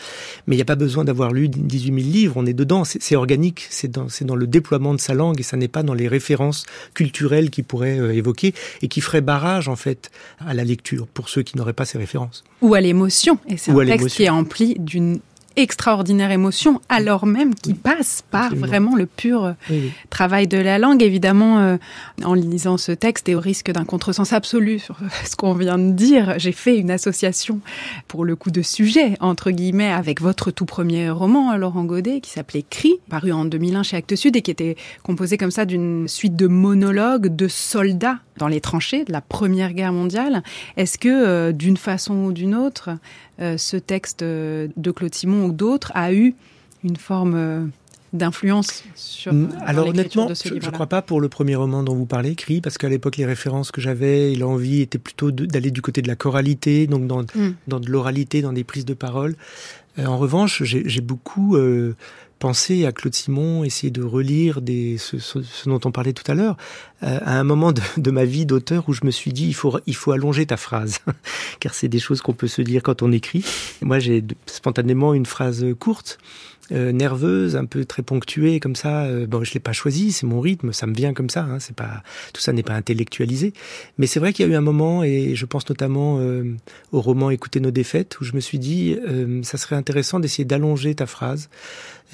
mais 0.46 0.54
il 0.54 0.58
n'y 0.58 0.62
a 0.62 0.66
pas 0.66 0.76
besoin 0.76 1.04
d'avoir 1.04 1.32
lu 1.32 1.48
18 1.48 1.86
000 1.86 1.96
livres, 1.96 2.34
on 2.36 2.46
est 2.46 2.54
dedans, 2.54 2.84
c'est 2.84 3.16
organique, 3.16 3.66
c'est 3.70 3.90
dans, 3.90 4.06
dans 4.22 4.36
le 4.36 4.46
déploiement 4.46 4.94
de 4.94 5.00
sa 5.00 5.14
langue 5.14 5.40
et 5.40 5.42
ça 5.42 5.56
n'est 5.56 5.68
pas 5.68 5.82
dans 5.82 5.94
les 5.94 6.08
références 6.08 6.64
culturelles 6.94 7.50
qu'il 7.50 7.64
pourrait 7.64 7.98
euh, 7.98 8.14
évoquer 8.14 8.54
et 8.82 8.88
qui 8.88 9.00
ferait 9.00 9.20
barrage, 9.20 9.68
en 9.68 9.76
fait, 9.76 10.10
à 10.38 10.54
la 10.54 10.64
lecture 10.64 11.06
pour 11.06 11.28
ceux 11.28 11.42
qui 11.42 11.56
n'auraient 11.56 11.72
pas 11.72 11.84
ces 11.84 11.98
références. 11.98 12.44
Ou 12.62 12.74
à 12.74 12.80
l'émotion. 12.80 13.38
Et 13.48 13.56
c'est 13.56 13.72
un 13.72 13.84
texte 13.84 14.16
qui 14.16 14.24
est 14.24 14.30
empli 14.30 14.76
d'une 14.78 15.20
extraordinaire 15.56 16.30
émotion, 16.30 16.80
alors 16.88 17.26
même 17.26 17.54
qu'il 17.54 17.76
passe 17.76 18.24
par 18.30 18.54
vraiment 18.54 18.96
le 18.96 19.06
pur 19.06 19.54
travail 20.10 20.46
de 20.46 20.58
la 20.58 20.78
langue. 20.78 21.02
Évidemment, 21.02 21.58
euh, 21.60 21.76
en 22.24 22.34
lisant 22.34 22.76
ce 22.76 22.92
texte 22.92 23.28
et 23.28 23.34
au 23.34 23.40
risque 23.40 23.70
d'un 23.70 23.84
contresens 23.84 24.32
absolu 24.32 24.78
sur 24.78 24.96
ce 25.24 25.36
qu'on 25.36 25.54
vient 25.54 25.78
de 25.78 25.92
dire, 25.92 26.34
j'ai 26.38 26.52
fait 26.52 26.78
une 26.78 26.90
association 26.90 27.60
pour 28.08 28.24
le 28.24 28.36
coup 28.36 28.50
de 28.50 28.62
sujet, 28.62 29.16
entre 29.20 29.50
guillemets, 29.50 29.92
avec 29.92 30.20
votre 30.20 30.50
tout 30.50 30.66
premier 30.66 31.10
roman, 31.10 31.56
Laurent 31.56 31.84
Godet, 31.84 32.20
qui 32.20 32.30
s'appelait 32.30 32.64
Cri, 32.68 32.94
paru 33.08 33.32
en 33.32 33.44
2001 33.44 33.82
chez 33.82 33.96
Actes 33.96 34.16
Sud 34.16 34.36
et 34.36 34.42
qui 34.42 34.50
était 34.50 34.76
composé 35.02 35.36
comme 35.36 35.50
ça 35.50 35.64
d'une 35.64 36.08
suite 36.08 36.36
de 36.36 36.46
monologues 36.46 37.34
de 37.34 37.48
soldats 37.48 38.18
dans 38.36 38.48
les 38.48 38.60
tranchées 38.60 39.04
de 39.04 39.12
la 39.12 39.20
Première 39.20 39.72
Guerre 39.72 39.92
mondiale. 39.92 40.42
Est-ce 40.76 40.98
que, 40.98 41.08
euh, 41.08 41.52
d'une 41.52 41.76
façon 41.76 42.14
ou 42.24 42.32
d'une 42.32 42.54
autre, 42.54 42.90
euh, 42.90 43.33
ce 43.38 43.76
texte 43.76 44.22
de 44.22 44.90
Claude 44.94 45.14
Simon 45.14 45.46
ou 45.46 45.52
d'autres 45.52 45.92
a 45.94 46.12
eu 46.12 46.34
une 46.84 46.96
forme 46.96 47.34
euh, 47.34 47.64
d'influence 48.12 48.84
sur 48.94 49.32
Alors 49.66 49.88
honnêtement, 49.88 50.26
de 50.26 50.34
ce 50.34 50.48
je 50.48 50.54
ne 50.54 50.70
crois 50.70 50.86
pas 50.86 51.02
pour 51.02 51.20
le 51.20 51.28
premier 51.28 51.56
roman 51.56 51.82
dont 51.82 51.94
vous 51.94 52.06
parlez, 52.06 52.36
Cri, 52.36 52.60
parce 52.60 52.78
qu'à 52.78 52.88
l'époque 52.88 53.16
les 53.16 53.26
références 53.26 53.72
que 53.72 53.80
j'avais 53.80 54.32
et 54.32 54.36
l'envie 54.36 54.82
était 54.82 54.98
plutôt 54.98 55.32
d'aller 55.32 55.72
du 55.72 55.82
côté 55.82 56.00
de 56.02 56.08
la 56.08 56.14
choralité, 56.14 56.86
donc 56.86 57.06
dans, 57.08 57.24
dans 57.66 57.80
de 57.80 57.90
l'oralité, 57.90 58.42
dans 58.42 58.52
des 58.52 58.62
prises 58.62 58.84
de 58.84 58.94
parole. 58.94 59.34
en 59.98 60.16
revanche, 60.16 60.62
j'ai 60.62 61.00
beaucoup 61.00 61.56
penser 62.38 62.86
à 62.86 62.92
Claude 62.92 63.14
Simon, 63.14 63.64
essayer 63.64 63.90
de 63.90 64.02
relire 64.02 64.60
des, 64.60 64.98
ce, 64.98 65.16
dont 65.68 65.80
on 65.84 65.90
parlait 65.90 66.12
tout 66.12 66.30
à 66.30 66.34
l'heure, 66.34 66.56
euh, 67.02 67.18
à 67.22 67.38
un 67.38 67.44
moment 67.44 67.72
de, 67.72 68.10
ma 68.10 68.24
vie 68.24 68.46
d'auteur 68.46 68.88
où 68.88 68.92
je 68.92 69.00
me 69.04 69.10
suis 69.10 69.32
dit 69.32 69.46
il 69.46 69.54
faut, 69.54 69.78
il 69.86 69.96
faut 69.96 70.12
allonger 70.12 70.46
ta 70.46 70.56
phrase, 70.56 70.98
car 71.60 71.74
c'est 71.74 71.88
des 71.88 71.98
choses 71.98 72.20
qu'on 72.20 72.34
peut 72.34 72.48
se 72.48 72.62
dire 72.62 72.82
quand 72.82 73.02
on 73.02 73.12
écrit. 73.12 73.44
Moi, 73.82 73.98
j'ai 73.98 74.24
spontanément 74.46 75.14
une 75.14 75.26
phrase 75.26 75.64
courte. 75.78 76.18
Euh, 76.72 76.92
nerveuse, 76.92 77.56
un 77.56 77.66
peu 77.66 77.84
très 77.84 78.02
ponctuée 78.02 78.58
comme 78.58 78.74
ça. 78.74 79.04
Euh, 79.04 79.26
bon, 79.26 79.44
je 79.44 79.52
l'ai 79.52 79.60
pas 79.60 79.74
choisi, 79.74 80.12
c'est 80.12 80.26
mon 80.26 80.40
rythme, 80.40 80.72
ça 80.72 80.86
me 80.86 80.94
vient 80.94 81.12
comme 81.12 81.28
ça. 81.28 81.42
Hein, 81.42 81.58
c'est 81.60 81.76
pas 81.76 82.02
tout 82.32 82.40
ça 82.40 82.54
n'est 82.54 82.62
pas 82.62 82.72
intellectualisé, 82.72 83.52
mais 83.98 84.06
c'est 84.06 84.18
vrai 84.18 84.32
qu'il 84.32 84.46
y 84.46 84.48
a 84.48 84.52
eu 84.52 84.56
un 84.56 84.62
moment 84.62 85.04
et 85.04 85.34
je 85.34 85.44
pense 85.44 85.68
notamment 85.68 86.20
au 86.92 87.00
roman 87.00 87.30
Écouter 87.30 87.60
nos 87.60 87.70
défaites 87.70 88.18
où 88.20 88.24
je 88.24 88.32
me 88.32 88.40
suis 88.40 88.58
dit 88.58 88.96
ça 89.42 89.58
serait 89.58 89.76
intéressant 89.76 90.20
d'essayer 90.20 90.44
d'allonger 90.44 90.94
ta 90.94 91.06
phrase 91.06 91.50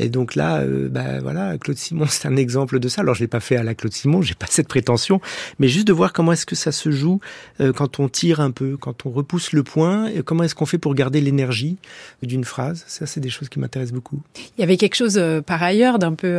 et 0.00 0.08
donc 0.08 0.34
là, 0.34 0.60
euh, 0.60 0.88
bah, 0.88 1.20
voilà, 1.20 1.58
Claude 1.58 1.76
Simon, 1.76 2.06
c'est 2.08 2.26
un 2.26 2.36
exemple 2.36 2.80
de 2.80 2.88
ça. 2.88 3.02
Alors 3.02 3.14
je 3.14 3.20
l'ai 3.20 3.28
pas 3.28 3.40
fait 3.40 3.56
à 3.56 3.62
la 3.62 3.74
Claude 3.74 3.92
Simon, 3.92 4.22
j'ai 4.22 4.34
pas 4.34 4.46
cette 4.48 4.68
prétention, 4.68 5.20
mais 5.58 5.68
juste 5.68 5.86
de 5.86 5.92
voir 5.92 6.12
comment 6.12 6.32
est-ce 6.32 6.46
que 6.46 6.56
ça 6.56 6.72
se 6.72 6.90
joue 6.90 7.20
euh, 7.60 7.72
quand 7.72 8.00
on 8.00 8.08
tire 8.08 8.40
un 8.40 8.50
peu, 8.50 8.76
quand 8.76 9.06
on 9.06 9.10
repousse 9.10 9.52
le 9.52 9.62
point, 9.62 10.06
et 10.06 10.22
comment 10.22 10.44
est-ce 10.44 10.54
qu'on 10.54 10.66
fait 10.66 10.78
pour 10.78 10.94
garder 10.94 11.20
l'énergie 11.20 11.76
d'une 12.22 12.44
phrase. 12.44 12.84
Ça, 12.86 13.06
c'est 13.06 13.20
des 13.20 13.30
choses 13.30 13.48
qui 13.48 13.58
m'intéressent 13.58 13.94
beaucoup. 13.94 14.20
Il 14.56 14.60
y 14.60 14.64
avait 14.64 14.76
quelque 14.76 14.94
chose 14.94 15.18
euh, 15.18 15.40
par 15.40 15.62
ailleurs 15.62 15.98
d'un 15.98 16.14
peu 16.14 16.38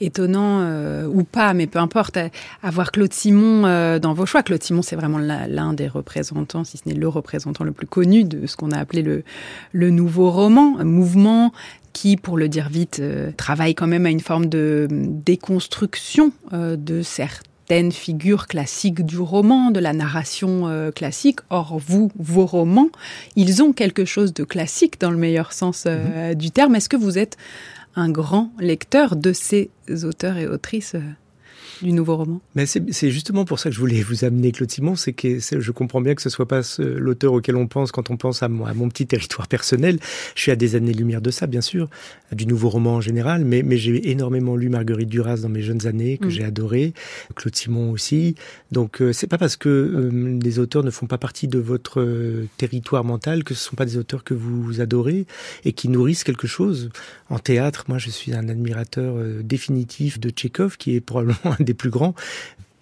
étonnant 0.00 0.38
ou 1.06 1.24
pas, 1.24 1.54
mais 1.54 1.66
peu 1.66 1.78
importe, 1.78 2.16
à, 2.16 2.70
voir 2.70 2.92
Claude 2.92 3.12
Simon 3.12 3.62
dans 3.98 4.12
vos 4.12 4.26
choix. 4.26 4.42
Claude 4.42 4.62
Simon, 4.62 4.82
c'est 4.82 4.96
vraiment 4.96 5.18
l'un 5.18 5.72
des 5.72 5.88
représentants, 5.88 6.64
si 6.64 6.78
ce 6.78 6.88
n'est 6.88 6.94
le 6.94 7.08
représentant 7.08 7.64
le 7.64 7.72
plus 7.72 7.86
connu 7.86 8.24
de 8.24 8.46
ce 8.46 8.56
qu'on 8.56 8.70
a 8.70 8.78
appelé 8.78 9.02
le, 9.02 9.24
le 9.72 9.90
nouveau 9.90 10.30
roman, 10.30 10.78
un 10.78 10.84
mouvement 10.84 11.52
qui, 11.92 12.16
pour 12.16 12.36
le 12.36 12.48
dire 12.48 12.68
vite, 12.68 12.98
euh, 13.00 13.32
travaille 13.36 13.74
quand 13.74 13.88
même 13.88 14.06
à 14.06 14.10
une 14.10 14.20
forme 14.20 14.46
de 14.46 14.86
déconstruction 14.90 16.32
euh, 16.52 16.76
de 16.76 17.02
certains 17.02 17.42
certaines 17.68 17.92
figures 17.92 18.46
classiques 18.46 19.04
du 19.04 19.18
roman, 19.18 19.70
de 19.70 19.78
la 19.78 19.92
narration 19.92 20.68
euh, 20.68 20.90
classique. 20.90 21.40
Or, 21.50 21.78
vous, 21.78 22.10
vos 22.18 22.46
romans, 22.46 22.88
ils 23.36 23.62
ont 23.62 23.74
quelque 23.74 24.06
chose 24.06 24.32
de 24.32 24.42
classique 24.42 24.98
dans 24.98 25.10
le 25.10 25.18
meilleur 25.18 25.52
sens 25.52 25.84
euh, 25.86 26.30
mhm. 26.30 26.34
du 26.34 26.50
terme. 26.50 26.76
Est-ce 26.76 26.88
que 26.88 26.96
vous 26.96 27.18
êtes 27.18 27.36
un 27.94 28.08
grand 28.08 28.52
lecteur 28.58 29.16
de 29.16 29.34
ces 29.34 29.70
auteurs 30.04 30.38
et 30.38 30.46
autrices 30.46 30.96
du 31.82 31.92
nouveau 31.92 32.16
roman 32.16 32.40
Mais 32.54 32.66
c'est 32.66 33.10
justement 33.10 33.44
pour 33.44 33.58
ça 33.58 33.70
que 33.70 33.74
je 33.74 33.80
voulais 33.80 34.02
vous 34.02 34.24
amener 34.24 34.52
Claude 34.52 34.70
Simon, 34.70 34.96
c'est 34.96 35.12
que 35.12 35.38
je 35.38 35.70
comprends 35.72 36.00
bien 36.00 36.14
que 36.14 36.22
ce 36.22 36.30
soit 36.30 36.48
pas 36.48 36.60
l'auteur 36.78 37.32
auquel 37.32 37.56
on 37.56 37.66
pense 37.66 37.92
quand 37.92 38.10
on 38.10 38.16
pense 38.16 38.42
à, 38.42 38.46
à, 38.46 38.48
mon 38.48 38.88
petit 38.88 39.06
territoire 39.06 39.48
personnel. 39.48 39.98
Je 40.34 40.42
suis 40.42 40.52
à 40.52 40.56
des 40.56 40.74
années-lumière 40.74 41.20
de 41.20 41.30
ça, 41.30 41.46
bien 41.46 41.60
sûr, 41.60 41.88
du 42.32 42.46
nouveau 42.46 42.68
roman 42.68 42.96
en 42.96 43.00
général, 43.00 43.44
mais, 43.44 43.62
mais 43.62 43.76
j'ai 43.76 44.10
énormément 44.10 44.56
lu 44.56 44.68
Marguerite 44.68 45.08
Duras 45.08 45.38
dans 45.38 45.48
mes 45.48 45.62
jeunes 45.62 45.86
années, 45.86 46.18
que 46.18 46.26
mm. 46.26 46.30
j'ai 46.30 46.44
adoré, 46.44 46.92
Claude 47.34 47.54
Simon 47.54 47.90
aussi. 47.90 48.34
Donc 48.72 49.00
euh, 49.00 49.12
c'est 49.12 49.26
pas 49.26 49.38
parce 49.38 49.56
que 49.56 49.68
euh, 49.68 50.38
les 50.42 50.58
auteurs 50.58 50.84
ne 50.84 50.90
font 50.90 51.06
pas 51.06 51.18
partie 51.18 51.48
de 51.48 51.58
votre 51.58 52.00
euh, 52.00 52.48
territoire 52.56 53.04
mental 53.04 53.44
que 53.44 53.54
ce 53.54 53.62
sont 53.62 53.76
pas 53.76 53.84
des 53.84 53.96
auteurs 53.96 54.24
que 54.24 54.34
vous 54.34 54.80
adorez 54.80 55.26
et 55.64 55.72
qui 55.72 55.88
nourrissent 55.88 56.24
quelque 56.24 56.46
chose. 56.46 56.90
En 57.30 57.38
théâtre, 57.38 57.84
moi 57.88 57.98
je 57.98 58.10
suis 58.10 58.34
un 58.34 58.48
admirateur 58.48 59.16
définitif 59.42 60.18
de 60.18 60.30
Tchekhov, 60.30 60.76
qui 60.76 60.94
est 60.94 61.00
probablement 61.00 61.38
un 61.58 61.64
des 61.68 61.74
plus 61.74 61.90
grands 61.90 62.14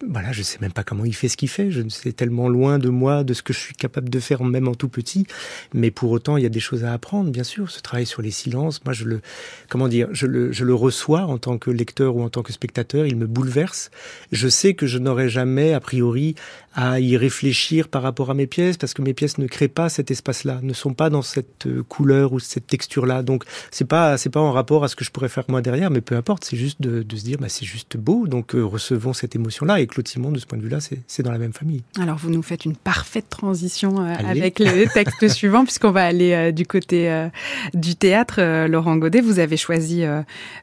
voilà, 0.05 0.31
je 0.31 0.43
sais 0.43 0.59
même 0.61 0.71
pas 0.71 0.83
comment 0.83 1.05
il 1.05 1.15
fait 1.15 1.27
ce 1.27 1.37
qu'il 1.37 1.49
fait. 1.49 1.71
Je 1.71 1.81
ne 1.81 1.89
sais 1.89 2.11
tellement 2.11 2.49
loin 2.49 2.77
de 2.77 2.89
moi, 2.89 3.23
de 3.23 3.33
ce 3.33 3.41
que 3.41 3.53
je 3.53 3.59
suis 3.59 3.73
capable 3.73 4.09
de 4.09 4.19
faire 4.19 4.43
même 4.43 4.67
en 4.67 4.75
tout 4.75 4.89
petit. 4.89 5.25
Mais 5.73 5.91
pour 5.91 6.11
autant, 6.11 6.37
il 6.37 6.43
y 6.43 6.45
a 6.45 6.49
des 6.49 6.59
choses 6.59 6.83
à 6.83 6.93
apprendre, 6.93 7.31
bien 7.31 7.43
sûr. 7.43 7.71
Ce 7.71 7.81
travail 7.81 8.05
sur 8.05 8.21
les 8.21 8.31
silences, 8.31 8.83
moi, 8.85 8.93
je 8.93 9.05
le, 9.05 9.21
comment 9.69 9.87
dire, 9.87 10.07
je 10.11 10.27
le, 10.27 10.51
je 10.51 10.65
le 10.65 10.73
reçois 10.73 11.21
en 11.21 11.37
tant 11.37 11.57
que 11.57 11.71
lecteur 11.71 12.15
ou 12.15 12.21
en 12.21 12.29
tant 12.29 12.43
que 12.43 12.53
spectateur. 12.53 13.05
Il 13.05 13.15
me 13.15 13.25
bouleverse. 13.25 13.89
Je 14.31 14.47
sais 14.47 14.75
que 14.75 14.85
je 14.85 14.99
n'aurais 14.99 15.29
jamais, 15.29 15.73
a 15.73 15.79
priori, 15.79 16.35
à 16.77 16.99
y 16.99 17.17
réfléchir 17.17 17.87
par 17.87 18.03
rapport 18.03 18.29
à 18.29 18.35
mes 18.35 18.45
pièces 18.45 18.77
parce 18.77 18.93
que 18.93 19.01
mes 19.01 19.15
pièces 19.15 19.39
ne 19.39 19.47
créent 19.47 19.67
pas 19.67 19.89
cet 19.89 20.11
espace-là, 20.11 20.59
ne 20.61 20.73
sont 20.73 20.93
pas 20.93 21.09
dans 21.09 21.23
cette 21.23 21.65
euh, 21.65 21.81
couleur 21.81 22.33
ou 22.33 22.39
cette 22.39 22.67
texture-là. 22.67 23.23
Donc, 23.23 23.45
c'est 23.71 23.87
pas, 23.87 24.15
c'est 24.17 24.29
pas 24.29 24.39
en 24.39 24.51
rapport 24.51 24.83
à 24.83 24.87
ce 24.87 24.95
que 24.95 25.03
je 25.03 25.09
pourrais 25.09 25.27
faire 25.27 25.45
moi 25.47 25.63
derrière, 25.63 25.89
mais 25.89 26.01
peu 26.01 26.15
importe. 26.15 26.45
C'est 26.45 26.55
juste 26.55 26.79
de, 26.79 27.01
de 27.01 27.15
se 27.15 27.23
dire, 27.23 27.39
bah, 27.39 27.49
c'est 27.49 27.65
juste 27.65 27.97
beau. 27.97 28.27
Donc, 28.27 28.53
euh, 28.53 28.63
recevons 28.63 29.13
cette 29.13 29.35
émotion-là 29.35 29.83
Claude 29.87 30.07
Simon, 30.07 30.31
de 30.31 30.37
ce 30.37 30.45
point 30.45 30.59
de 30.59 30.63
vue-là, 30.63 30.77
c'est 31.07 31.23
dans 31.23 31.31
la 31.31 31.39
même 31.39 31.53
famille. 31.53 31.81
Alors, 31.99 32.17
vous 32.17 32.29
nous 32.29 32.43
faites 32.43 32.65
une 32.65 32.75
parfaite 32.75 33.27
transition 33.27 33.99
euh, 33.99 34.13
avec 34.27 34.59
le 34.59 34.85
texte 34.93 35.27
suivant, 35.29 35.63
puisqu'on 35.63 35.91
va 35.91 36.05
aller 36.05 36.33
euh, 36.33 36.51
du 36.51 36.67
côté 36.67 37.27
du 37.73 37.95
théâtre. 37.95 38.67
Laurent 38.67 38.97
Godet, 38.97 39.21
vous 39.21 39.39
avez 39.39 39.57
choisi 39.57 40.03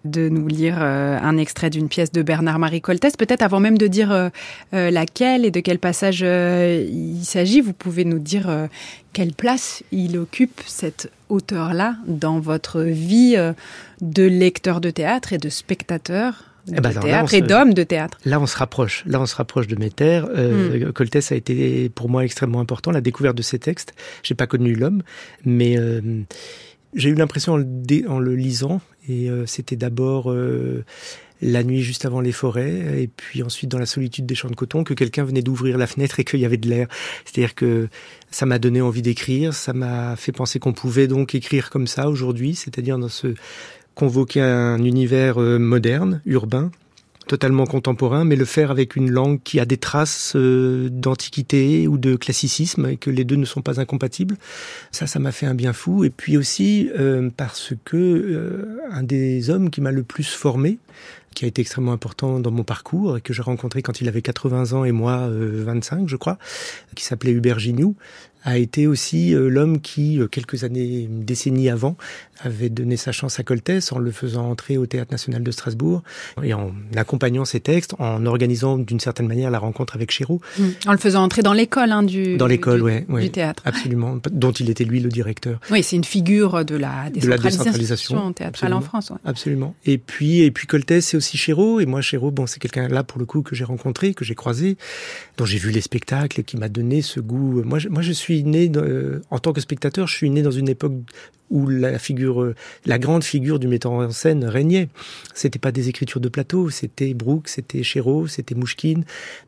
de 0.04 0.28
nous 0.28 0.46
lire 0.46 0.80
un 0.80 1.36
extrait 1.38 1.70
d'une 1.70 1.88
pièce 1.88 2.12
de 2.12 2.22
Bernard-Marie 2.22 2.80
Coltès. 2.80 3.16
Peut-être 3.16 3.42
avant 3.42 3.60
même 3.60 3.78
de 3.78 3.86
dire 3.86 4.30
laquelle 4.72 5.44
et 5.44 5.50
de 5.50 5.60
quel 5.60 5.78
passage 5.78 6.03
il 6.10 7.24
s'agit, 7.24 7.60
vous 7.60 7.72
pouvez 7.72 8.04
nous 8.04 8.18
dire 8.18 8.68
quelle 9.12 9.32
place 9.32 9.82
il 9.92 10.18
occupe 10.18 10.60
cet 10.66 11.10
auteur-là 11.28 11.96
dans 12.06 12.40
votre 12.40 12.82
vie 12.82 13.36
de 14.00 14.22
lecteur 14.22 14.80
de 14.80 14.90
théâtre 14.90 15.32
et 15.32 15.38
de 15.38 15.48
spectateur 15.48 16.44
de 16.66 16.74
eh 16.78 16.80
ben 16.80 16.92
théâtre 16.92 17.34
et 17.34 17.42
d'hommes 17.42 17.74
de 17.74 17.82
théâtre. 17.82 18.18
Là, 18.24 18.40
on 18.40 18.46
se 18.46 18.56
rapproche. 18.56 19.04
Là, 19.06 19.20
on 19.20 19.26
se 19.26 19.36
rapproche 19.36 19.66
de 19.66 19.76
mes 19.76 19.90
terres. 19.90 20.26
Euh, 20.34 20.88
hmm. 20.88 20.92
Coltès 20.92 21.32
a 21.32 21.34
été 21.34 21.90
pour 21.90 22.08
moi 22.08 22.24
extrêmement 22.24 22.60
important. 22.60 22.90
La 22.90 23.02
découverte 23.02 23.36
de 23.36 23.42
ces 23.42 23.58
textes. 23.58 23.94
J'ai 24.22 24.34
pas 24.34 24.46
connu 24.46 24.74
l'homme, 24.74 25.02
mais 25.44 25.78
euh, 25.78 26.00
j'ai 26.94 27.10
eu 27.10 27.14
l'impression 27.14 27.54
en, 27.54 28.18
le 28.18 28.34
lisant, 28.34 28.80
et 29.08 29.28
euh, 29.28 29.46
c'était 29.46 29.76
d'abord 29.76 30.30
euh, 30.30 30.84
la 31.42 31.62
nuit 31.62 31.82
juste 31.82 32.06
avant 32.06 32.20
les 32.20 32.32
forêts, 32.32 33.02
et 33.02 33.08
puis 33.08 33.42
ensuite 33.42 33.70
dans 33.70 33.78
la 33.78 33.86
solitude 33.86 34.26
des 34.26 34.34
champs 34.34 34.48
de 34.48 34.54
coton, 34.54 34.84
que 34.84 34.94
quelqu'un 34.94 35.24
venait 35.24 35.42
d'ouvrir 35.42 35.78
la 35.78 35.86
fenêtre 35.86 36.20
et 36.20 36.24
qu'il 36.24 36.40
y 36.40 36.44
avait 36.44 36.56
de 36.56 36.68
l'air. 36.68 36.88
C'est-à-dire 37.24 37.54
que 37.54 37.88
ça 38.30 38.46
m'a 38.46 38.58
donné 38.58 38.80
envie 38.80 39.02
d'écrire, 39.02 39.54
ça 39.54 39.72
m'a 39.72 40.16
fait 40.16 40.32
penser 40.32 40.58
qu'on 40.58 40.72
pouvait 40.72 41.06
donc 41.06 41.34
écrire 41.34 41.70
comme 41.70 41.86
ça 41.86 42.08
aujourd'hui, 42.08 42.54
c'est-à-dire 42.54 42.98
dans 42.98 43.08
ce 43.08 43.34
convoquer 43.94 44.40
un 44.40 44.82
univers 44.82 45.40
euh, 45.40 45.58
moderne, 45.58 46.20
urbain, 46.26 46.70
totalement 47.26 47.64
contemporain, 47.64 48.24
mais 48.24 48.36
le 48.36 48.44
faire 48.44 48.70
avec 48.70 48.96
une 48.96 49.10
langue 49.10 49.40
qui 49.42 49.58
a 49.58 49.64
des 49.64 49.78
traces 49.78 50.32
euh, 50.36 50.88
d'antiquité 50.90 51.88
ou 51.88 51.96
de 51.96 52.16
classicisme 52.16 52.86
et 52.86 52.96
que 52.96 53.10
les 53.10 53.24
deux 53.24 53.36
ne 53.36 53.46
sont 53.46 53.62
pas 53.62 53.80
incompatibles. 53.80 54.36
Ça, 54.90 55.06
ça 55.06 55.18
m'a 55.18 55.32
fait 55.32 55.46
un 55.46 55.54
bien 55.54 55.72
fou. 55.72 56.04
Et 56.04 56.10
puis 56.10 56.36
aussi 56.36 56.90
euh, 56.98 57.30
parce 57.34 57.72
que 57.84 58.78
un 58.90 59.02
des 59.02 59.48
hommes 59.48 59.70
qui 59.70 59.80
m'a 59.80 59.90
le 59.90 60.02
plus 60.02 60.28
formé, 60.28 60.78
qui 61.34 61.44
a 61.44 61.48
été 61.48 61.60
extrêmement 61.60 61.92
important 61.92 62.40
dans 62.40 62.50
mon 62.50 62.64
parcours 62.64 63.18
et 63.18 63.20
que 63.20 63.32
j'ai 63.32 63.42
rencontré 63.42 63.82
quand 63.82 64.00
il 64.00 64.08
avait 64.08 64.22
80 64.22 64.72
ans 64.72 64.84
et 64.84 64.92
moi 64.92 65.28
25, 65.28 66.08
je 66.08 66.16
crois, 66.16 66.38
qui 66.94 67.04
s'appelait 67.04 67.32
Hubert 67.32 67.58
Gignoux, 67.58 67.96
a 68.44 68.58
été 68.58 68.86
aussi 68.86 69.34
euh, 69.34 69.48
l'homme 69.48 69.80
qui, 69.80 70.20
euh, 70.20 70.28
quelques 70.28 70.64
années, 70.64 71.00
une 71.04 71.24
décennie 71.24 71.70
avant, 71.70 71.96
avait 72.40 72.68
donné 72.68 72.96
sa 72.96 73.10
chance 73.10 73.40
à 73.40 73.42
Coltès 73.42 73.90
en 73.92 73.98
le 73.98 74.10
faisant 74.10 74.50
entrer 74.50 74.76
au 74.76 74.84
Théâtre 74.84 75.12
national 75.12 75.42
de 75.42 75.50
Strasbourg 75.50 76.02
et 76.42 76.52
en 76.52 76.72
accompagnant 76.94 77.46
ses 77.46 77.60
textes, 77.60 77.94
en 77.98 78.26
organisant 78.26 78.76
d'une 78.76 79.00
certaine 79.00 79.26
manière 79.26 79.50
la 79.50 79.58
rencontre 79.58 79.94
avec 79.96 80.10
Chéreau. 80.10 80.42
Mmh. 80.58 80.64
En 80.86 80.92
le 80.92 80.98
faisant 80.98 81.22
entrer 81.22 81.42
dans 81.42 81.54
l'école 81.54 81.90
hein, 81.90 82.02
du, 82.02 82.36
dans 82.36 82.46
l'école, 82.46 82.82
ouais, 82.82 83.06
du 83.08 83.30
théâtre. 83.30 83.62
Absolument, 83.64 84.18
dont 84.30 84.52
il 84.52 84.68
était 84.68 84.84
lui 84.84 85.00
le 85.00 85.08
directeur. 85.08 85.58
Oui, 85.70 85.82
c'est 85.82 85.96
une 85.96 86.04
figure 86.04 86.64
de 86.66 86.76
la 86.76 87.08
décentralisation, 87.10 87.22
de 87.22 87.30
la 87.30 87.38
décentralisation 87.38 88.32
théâtrale 88.34 88.72
en 88.74 88.80
France. 88.82 89.10
Ouais. 89.10 89.16
Absolument. 89.24 89.74
Et 89.86 89.96
puis, 89.96 90.40
et 90.40 90.50
puis 90.50 90.66
Coltès, 90.66 91.06
c'est 91.06 91.16
aussi 91.16 91.23
Chéreau. 91.36 91.80
Et 91.80 91.86
moi, 91.86 92.00
Chéreau, 92.00 92.30
bon, 92.30 92.46
c'est 92.46 92.60
quelqu'un 92.60 92.88
là 92.88 93.02
pour 93.04 93.18
le 93.18 93.26
coup 93.26 93.42
que 93.42 93.54
j'ai 93.54 93.64
rencontré, 93.64 94.14
que 94.14 94.24
j'ai 94.24 94.34
croisé, 94.34 94.76
dont 95.36 95.44
j'ai 95.44 95.58
vu 95.58 95.70
les 95.70 95.80
spectacles, 95.80 96.42
qui 96.44 96.56
m'a 96.56 96.68
donné 96.68 97.02
ce 97.02 97.20
goût. 97.20 97.62
Moi, 97.64 97.78
je, 97.78 97.88
moi, 97.88 98.02
je 98.02 98.12
suis 98.12 98.44
né 98.44 98.70
euh, 98.76 99.20
en 99.30 99.38
tant 99.38 99.52
que 99.52 99.60
spectateur, 99.60 100.06
je 100.06 100.14
suis 100.14 100.30
né 100.30 100.42
dans 100.42 100.50
une 100.50 100.68
époque 100.68 100.94
où 101.54 101.68
la 101.68 101.98
figure, 102.00 102.42
euh, 102.42 102.54
la 102.84 102.98
grande 102.98 103.22
figure 103.22 103.58
du 103.60 103.68
metteur 103.68 103.92
en 103.92 104.10
scène 104.10 104.44
régnait. 104.44 104.88
C'était 105.34 105.60
pas 105.60 105.72
des 105.72 105.88
écritures 105.88 106.20
de 106.20 106.28
plateau, 106.28 106.68
c'était 106.68 107.14
Brooks, 107.14 107.48
c'était 107.48 107.84
Chéreau, 107.84 108.26
c'était 108.26 108.56
Mouchkine. 108.56 109.04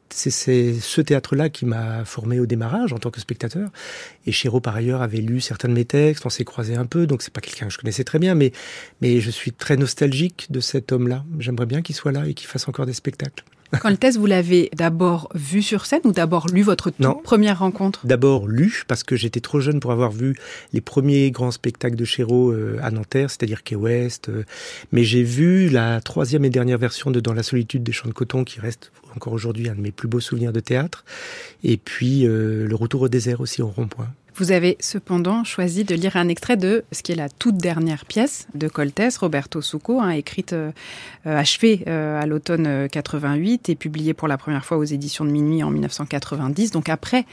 C'est 0.09 0.31
ce 0.31 1.01
théâtre-là 1.01 1.49
qui 1.49 1.67
m'a 1.67 2.05
formé 2.05 2.39
au 2.39 2.47
démarrage 2.47 2.93
en 2.93 2.99
tant 2.99 3.11
que 3.11 3.21
spectateur. 3.21 3.71
Et 4.25 4.31
Chéreau, 4.31 4.61
par 4.61 4.77
ailleurs, 4.77 5.03
avait 5.03 5.19
lu 5.19 5.41
certains 5.41 5.69
de 5.69 5.75
mes 5.75 5.85
textes, 5.85 6.25
on 6.25 6.31
s'est 6.31 6.45
croisé 6.45 6.77
un 6.77 6.87
peu, 6.87 7.09
donc 7.09 7.23
c'est 7.23 7.33
pas 7.33 7.41
quelqu'un 7.41 7.67
que 7.67 7.73
je 7.73 7.79
connaissais 7.79 8.05
très 8.05 8.21
bien, 8.21 8.37
mais, 8.37 8.53
mais 9.01 9.19
je 9.21 9.31
suis 9.33 9.51
très 9.51 9.77
nostalgique 9.77 10.47
de 10.49 10.61
cet 10.61 10.93
homme-là. 10.93 11.25
J'aimerais 11.41 11.67
bien 11.67 11.83
qu'il 11.83 11.97
soit 11.97 12.13
là 12.13 12.29
et 12.29 12.35
qu'il 12.35 12.47
fasse 12.47 12.69
encore 12.69 12.87
des 12.87 12.93
spectacles. 12.93 13.43
Coltès, 13.81 14.17
vous 14.17 14.27
l'avez 14.27 14.71
d'abord 14.75 15.29
vu 15.35 15.63
sur 15.63 15.87
scène 15.87 16.01
ou 16.05 16.13
d'abord 16.13 16.47
lu 16.49 16.63
votre 16.63 16.91
première 17.23 17.59
rencontre? 17.59 18.07
D'abord 18.07 18.47
lu, 18.47 18.85
parce 18.87 19.03
que 19.03 19.17
j'étais 19.17 19.41
trop 19.41 19.61
jeune 19.61 19.81
pour 19.81 19.93
avoir 19.93 20.11
vu 20.11 20.37
les 20.73 20.81
premiers 20.81 21.31
grands 21.31 21.51
spectacles 21.51 21.97
de 21.97 22.05
Chéreau 22.05 22.53
euh, 22.53 22.79
à 22.83 22.91
Nanterre, 22.91 23.31
c'est-à-dire 23.31 23.63
Quai 23.63 23.77
West. 23.77 24.29
Euh, 24.29 24.45
mais 24.93 25.05
j'ai 25.05 25.23
vu 25.23 25.69
la 25.69 26.01
troisième 26.01 26.45
et 26.45 26.51
dernière 26.51 26.79
version 26.79 27.11
de 27.11 27.21
Dans 27.21 27.35
la 27.35 27.43
solitude 27.43 27.83
des 27.83 27.93
champs 27.93 28.09
de 28.09 28.15
coton, 28.15 28.45
qui 28.45 28.61
reste 28.61 28.93
encore 29.15 29.33
aujourd'hui 29.33 29.69
un 29.69 29.75
de 29.75 29.81
mes 29.81 29.93
plus 29.93 30.09
beaux 30.09 30.21
souvenirs 30.21 30.53
de 30.53 30.61
théâtre. 30.61 31.05
Et 31.65 31.77
puis 31.77 32.27
euh, 32.27 32.67
Le 32.67 32.75
retour 32.75 33.03
au 33.03 33.09
désert 33.09 33.41
aussi 33.41 33.63
au 33.63 33.69
rond-point. 33.69 34.09
Vous 34.39 34.53
avez 34.53 34.77
cependant 34.81 35.45
choisi 35.45 35.85
de 35.85 35.95
lire 35.95 36.17
un 36.17 36.29
extrait 36.29 36.59
de 36.59 36.85
ce 36.93 37.03
qui 37.03 37.13
est 37.13 37.17
la 37.17 37.31
toute 37.31 37.57
dernière 37.57 38.05
pièce 38.05 38.47
de 38.55 38.69
Coltès, 38.69 39.17
Roberto 39.17 39.63
Succo, 39.63 39.99
hein, 39.99 40.11
écrite, 40.11 40.53
euh, 40.53 40.73
euh, 41.27 41.39
achevée 41.39 41.85
euh, 41.87 42.21
à 42.21 42.27
l'automne 42.27 42.87
88 42.91 43.71
et 43.71 43.77
publiée 43.77 44.13
pour 44.13 44.29
la 44.29 44.37
première 44.37 44.67
fois 44.67 44.77
aux 44.77 44.85
éditions 44.85 45.25
de 45.25 45.31
Minuit 45.31 45.63
en 45.63 45.71
1990, 45.71 46.71
donc 46.71 46.91
après 46.91 47.25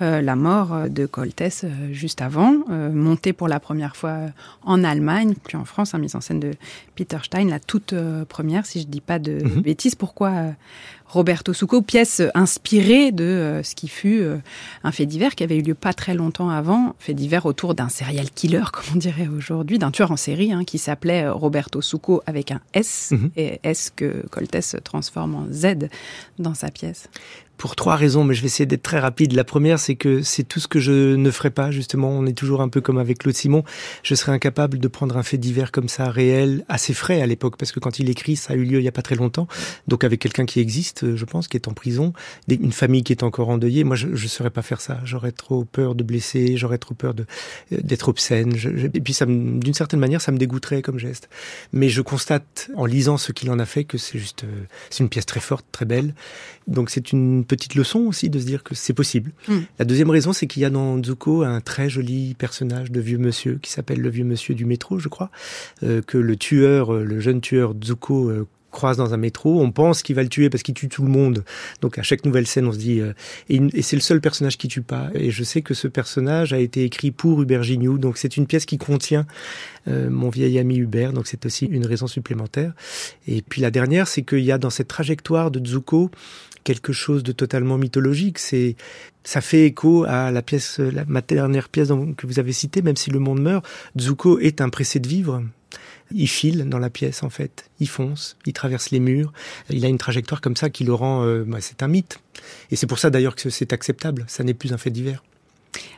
la 0.00 0.34
mort 0.36 0.88
de 0.88 1.06
Coltès, 1.06 1.64
juste 1.92 2.22
avant, 2.22 2.56
montée 2.68 3.32
pour 3.32 3.46
la 3.46 3.60
première 3.60 3.94
fois 3.94 4.16
en 4.62 4.82
Allemagne, 4.82 5.34
puis 5.44 5.56
en 5.56 5.64
France, 5.64 5.94
hein, 5.94 5.98
mise 5.98 6.16
en 6.16 6.20
scène 6.20 6.40
de 6.40 6.50
Peter 6.96 7.18
Stein, 7.22 7.48
la 7.48 7.60
toute 7.60 7.94
première, 8.28 8.66
si 8.66 8.80
je 8.80 8.86
ne 8.86 8.90
dis 8.90 9.00
pas 9.00 9.20
de 9.20 9.44
mhm. 9.44 9.60
bêtises. 9.62 9.94
Pourquoi 9.94 10.54
Roberto 11.12 11.52
Succo, 11.52 11.82
pièce 11.82 12.22
inspirée 12.34 13.12
de 13.12 13.24
euh, 13.24 13.62
ce 13.62 13.74
qui 13.74 13.88
fut 13.88 14.22
euh, 14.22 14.38
un 14.82 14.92
fait 14.92 15.04
divers 15.04 15.34
qui 15.34 15.44
avait 15.44 15.58
eu 15.58 15.62
lieu 15.62 15.74
pas 15.74 15.92
très 15.92 16.14
longtemps 16.14 16.48
avant, 16.48 16.96
fait 16.98 17.12
divers 17.12 17.44
autour 17.44 17.74
d'un 17.74 17.90
serial 17.90 18.30
killer, 18.30 18.62
comme 18.72 18.84
on 18.94 18.96
dirait 18.96 19.28
aujourd'hui, 19.28 19.78
d'un 19.78 19.90
tueur 19.90 20.10
en 20.10 20.16
série 20.16 20.54
hein, 20.54 20.64
qui 20.64 20.78
s'appelait 20.78 21.24
euh, 21.24 21.34
Roberto 21.34 21.82
Succo 21.82 22.22
avec 22.24 22.50
un 22.50 22.62
S, 22.72 23.10
mhm. 23.10 23.30
et 23.36 23.60
S 23.62 23.92
que 23.94 24.24
Coltès 24.30 24.76
transforme 24.84 25.34
en 25.34 25.46
Z 25.52 25.90
dans 26.38 26.54
sa 26.54 26.70
pièce. 26.70 27.10
Pour 27.56 27.76
trois 27.76 27.96
raisons, 27.96 28.24
mais 28.24 28.34
je 28.34 28.40
vais 28.40 28.46
essayer 28.46 28.66
d'être 28.66 28.82
très 28.82 28.98
rapide. 28.98 29.32
La 29.32 29.44
première, 29.44 29.78
c'est 29.78 29.94
que 29.94 30.22
c'est 30.22 30.42
tout 30.42 30.60
ce 30.60 30.68
que 30.68 30.80
je 30.80 31.14
ne 31.14 31.30
ferai 31.30 31.50
pas, 31.50 31.70
justement. 31.70 32.10
On 32.10 32.26
est 32.26 32.36
toujours 32.36 32.60
un 32.60 32.68
peu 32.68 32.80
comme 32.80 32.98
avec 32.98 33.18
Claude 33.18 33.34
Simon. 33.34 33.62
Je 34.02 34.14
serais 34.14 34.32
incapable 34.32 34.78
de 34.78 34.88
prendre 34.88 35.16
un 35.16 35.22
fait 35.22 35.38
divers 35.38 35.70
comme 35.70 35.88
ça, 35.88 36.10
réel, 36.10 36.64
assez 36.68 36.94
frais 36.94 37.22
à 37.22 37.26
l'époque, 37.26 37.56
parce 37.56 37.72
que 37.72 37.80
quand 37.80 37.98
il 37.98 38.10
écrit, 38.10 38.36
ça 38.36 38.54
a 38.54 38.56
eu 38.56 38.64
lieu 38.64 38.78
il 38.78 38.84
y 38.84 38.88
a 38.88 38.92
pas 38.92 39.02
très 39.02 39.14
longtemps. 39.14 39.46
Donc 39.86 40.04
avec 40.04 40.20
quelqu'un 40.20 40.44
qui 40.44 40.60
existe, 40.60 41.14
je 41.14 41.24
pense, 41.24 41.48
qui 41.48 41.56
est 41.56 41.68
en 41.68 41.72
prison, 41.72 42.12
une 42.48 42.72
famille 42.72 43.02
qui 43.02 43.12
est 43.12 43.22
encore 43.22 43.48
endeuillée, 43.48 43.84
moi, 43.84 43.96
je 43.96 44.08
ne 44.08 44.16
saurais 44.16 44.50
pas 44.50 44.62
faire 44.62 44.80
ça. 44.80 45.00
J'aurais 45.04 45.32
trop 45.32 45.64
peur 45.64 45.94
de 45.94 46.02
blesser, 46.02 46.56
j'aurais 46.56 46.78
trop 46.78 46.94
peur 46.94 47.14
euh, 47.18 47.24
d'être 47.82 48.08
obscène. 48.08 48.54
et 48.54 49.00
puis, 49.00 49.16
d'une 49.26 49.74
certaine 49.74 50.00
manière, 50.00 50.20
ça 50.20 50.32
me 50.32 50.38
dégoûterait 50.38 50.82
comme 50.82 50.98
geste. 50.98 51.28
Mais 51.72 51.88
je 51.88 52.02
constate, 52.02 52.70
en 52.76 52.86
lisant 52.86 53.18
ce 53.18 53.32
qu'il 53.32 53.50
en 53.50 53.58
a 53.58 53.66
fait, 53.66 53.84
que 53.84 53.98
c'est 53.98 54.18
juste, 54.18 54.44
euh, 54.44 54.64
c'est 54.90 55.02
une 55.02 55.08
pièce 55.08 55.26
très 55.26 55.40
forte, 55.40 55.66
très 55.72 55.84
belle. 55.84 56.14
Donc 56.66 56.90
c'est 56.90 57.12
une 57.12 57.44
petite 57.44 57.74
leçon 57.74 58.00
aussi 58.00 58.30
de 58.30 58.38
se 58.38 58.44
dire 58.44 58.62
que 58.62 58.74
c'est 58.74 58.92
possible. 58.92 59.32
Hmm. 59.48 59.60
La 59.78 59.84
deuxième 59.84 60.10
raison, 60.10 60.32
c'est 60.32 60.46
qu'il 60.46 60.62
y 60.62 60.64
a 60.64 60.70
dans 60.70 61.02
Zuko 61.02 61.42
un 61.42 61.60
très 61.60 61.88
joli 61.88 62.34
personnage 62.34 62.90
de 62.90 63.00
vieux 63.00 63.18
monsieur 63.18 63.58
qui 63.62 63.70
s'appelle 63.70 64.00
le 64.00 64.10
vieux 64.10 64.24
monsieur 64.24 64.54
du 64.54 64.64
métro, 64.64 64.98
je 64.98 65.08
crois, 65.08 65.30
euh, 65.82 66.02
que 66.02 66.18
le 66.18 66.36
tueur, 66.36 66.94
euh, 66.94 67.04
le 67.04 67.20
jeune 67.20 67.40
tueur 67.40 67.74
Zuko 67.82 68.28
euh, 68.28 68.46
croise 68.70 68.96
dans 68.96 69.12
un 69.12 69.18
métro, 69.18 69.60
on 69.60 69.70
pense 69.70 70.02
qu'il 70.02 70.16
va 70.16 70.22
le 70.22 70.30
tuer 70.30 70.48
parce 70.48 70.62
qu'il 70.62 70.74
tue 70.74 70.88
tout 70.88 71.02
le 71.02 71.10
monde. 71.10 71.44
Donc 71.82 71.98
à 71.98 72.02
chaque 72.02 72.24
nouvelle 72.24 72.46
scène, 72.46 72.66
on 72.66 72.72
se 72.72 72.78
dit 72.78 73.02
et, 73.50 73.82
c'est 73.82 73.96
le 73.96 74.00
seul 74.00 74.22
personnage 74.22 74.56
qui 74.56 74.66
tue 74.66 74.80
pas. 74.80 75.10
Et 75.12 75.30
je 75.30 75.44
sais 75.44 75.60
que 75.60 75.74
ce 75.74 75.88
personnage 75.88 76.54
a 76.54 76.58
été 76.58 76.82
écrit 76.82 77.10
pour 77.10 77.42
Hubert 77.42 77.64
Gignoux, 77.64 77.98
donc 77.98 78.16
c'est 78.16 78.38
une 78.38 78.46
pièce 78.46 78.64
qui 78.64 78.78
contient 78.78 79.26
mon 79.86 80.30
vieil 80.30 80.58
ami 80.58 80.78
Hubert, 80.78 81.12
donc 81.12 81.26
c'est 81.26 81.44
aussi 81.44 81.66
une 81.66 81.84
raison 81.84 82.06
supplémentaire. 82.06 82.72
Et 83.28 83.42
puis 83.42 83.60
la 83.60 83.70
dernière, 83.70 84.08
c'est 84.08 84.22
qu'il 84.22 84.40
y 84.40 84.52
a 84.52 84.56
dans 84.56 84.70
cette 84.70 84.88
trajectoire 84.88 85.50
de 85.50 85.62
Zuko 85.62 86.10
quelque 86.64 86.92
chose 86.92 87.22
de 87.22 87.32
totalement 87.32 87.78
mythologique. 87.78 88.38
C'est, 88.38 88.76
ça 89.24 89.40
fait 89.40 89.66
écho 89.66 90.04
à 90.04 90.30
la 90.30 90.42
pièce, 90.42 90.78
la, 90.78 91.04
ma 91.06 91.20
dernière 91.20 91.68
pièce 91.68 91.88
que 92.16 92.26
vous 92.26 92.38
avez 92.38 92.52
citée, 92.52 92.82
même 92.82 92.96
si 92.96 93.10
le 93.10 93.18
monde 93.18 93.40
meurt. 93.40 93.64
Zuko 93.98 94.38
est 94.38 94.60
un 94.60 94.68
pressé 94.68 95.00
de 95.00 95.08
vivre. 95.08 95.42
Il 96.14 96.28
file 96.28 96.68
dans 96.68 96.78
la 96.78 96.90
pièce 96.90 97.22
en 97.22 97.30
fait, 97.30 97.70
il 97.80 97.88
fonce, 97.88 98.36
il 98.44 98.52
traverse 98.52 98.90
les 98.90 99.00
murs, 99.00 99.32
il 99.70 99.82
a 99.86 99.88
une 99.88 99.96
trajectoire 99.96 100.42
comme 100.42 100.56
ça 100.56 100.68
qui 100.68 100.84
le 100.84 100.92
rend, 100.92 101.24
euh, 101.24 101.42
bah, 101.46 101.58
c'est 101.62 101.82
un 101.82 101.88
mythe. 101.88 102.18
Et 102.70 102.76
c'est 102.76 102.86
pour 102.86 102.98
ça 102.98 103.08
d'ailleurs 103.08 103.34
que 103.34 103.48
c'est 103.48 103.72
acceptable, 103.72 104.24
ça 104.28 104.44
n'est 104.44 104.52
plus 104.52 104.74
un 104.74 104.76
fait 104.76 104.90
divers. 104.90 105.22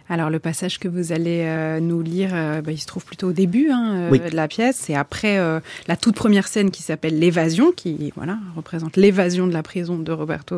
Alors 0.08 0.28
le 0.28 0.38
passage 0.38 0.78
que 0.78 0.86
vous 0.86 1.12
allez 1.12 1.42
euh, 1.44 1.80
nous 1.80 2.02
lire, 2.02 2.30
euh, 2.34 2.60
bah, 2.60 2.72
il 2.72 2.78
se 2.78 2.86
trouve 2.86 3.04
plutôt 3.04 3.28
au 3.28 3.32
début 3.32 3.70
hein, 3.70 4.10
euh, 4.12 4.30
de 4.30 4.36
la 4.36 4.48
pièce. 4.48 4.76
C'est 4.76 4.94
après 4.94 5.38
la 5.86 5.96
toute 5.96 6.14
première 6.14 6.46
scène 6.46 6.70
qui 6.70 6.82
s'appelle 6.82 7.18
l'évasion, 7.18 7.72
qui 7.72 8.12
voilà 8.14 8.38
représente 8.54 8.96
l'évasion 8.96 9.46
de 9.46 9.52
la 9.52 9.62
prison 9.62 9.98
de 9.98 10.12
Roberto 10.12 10.56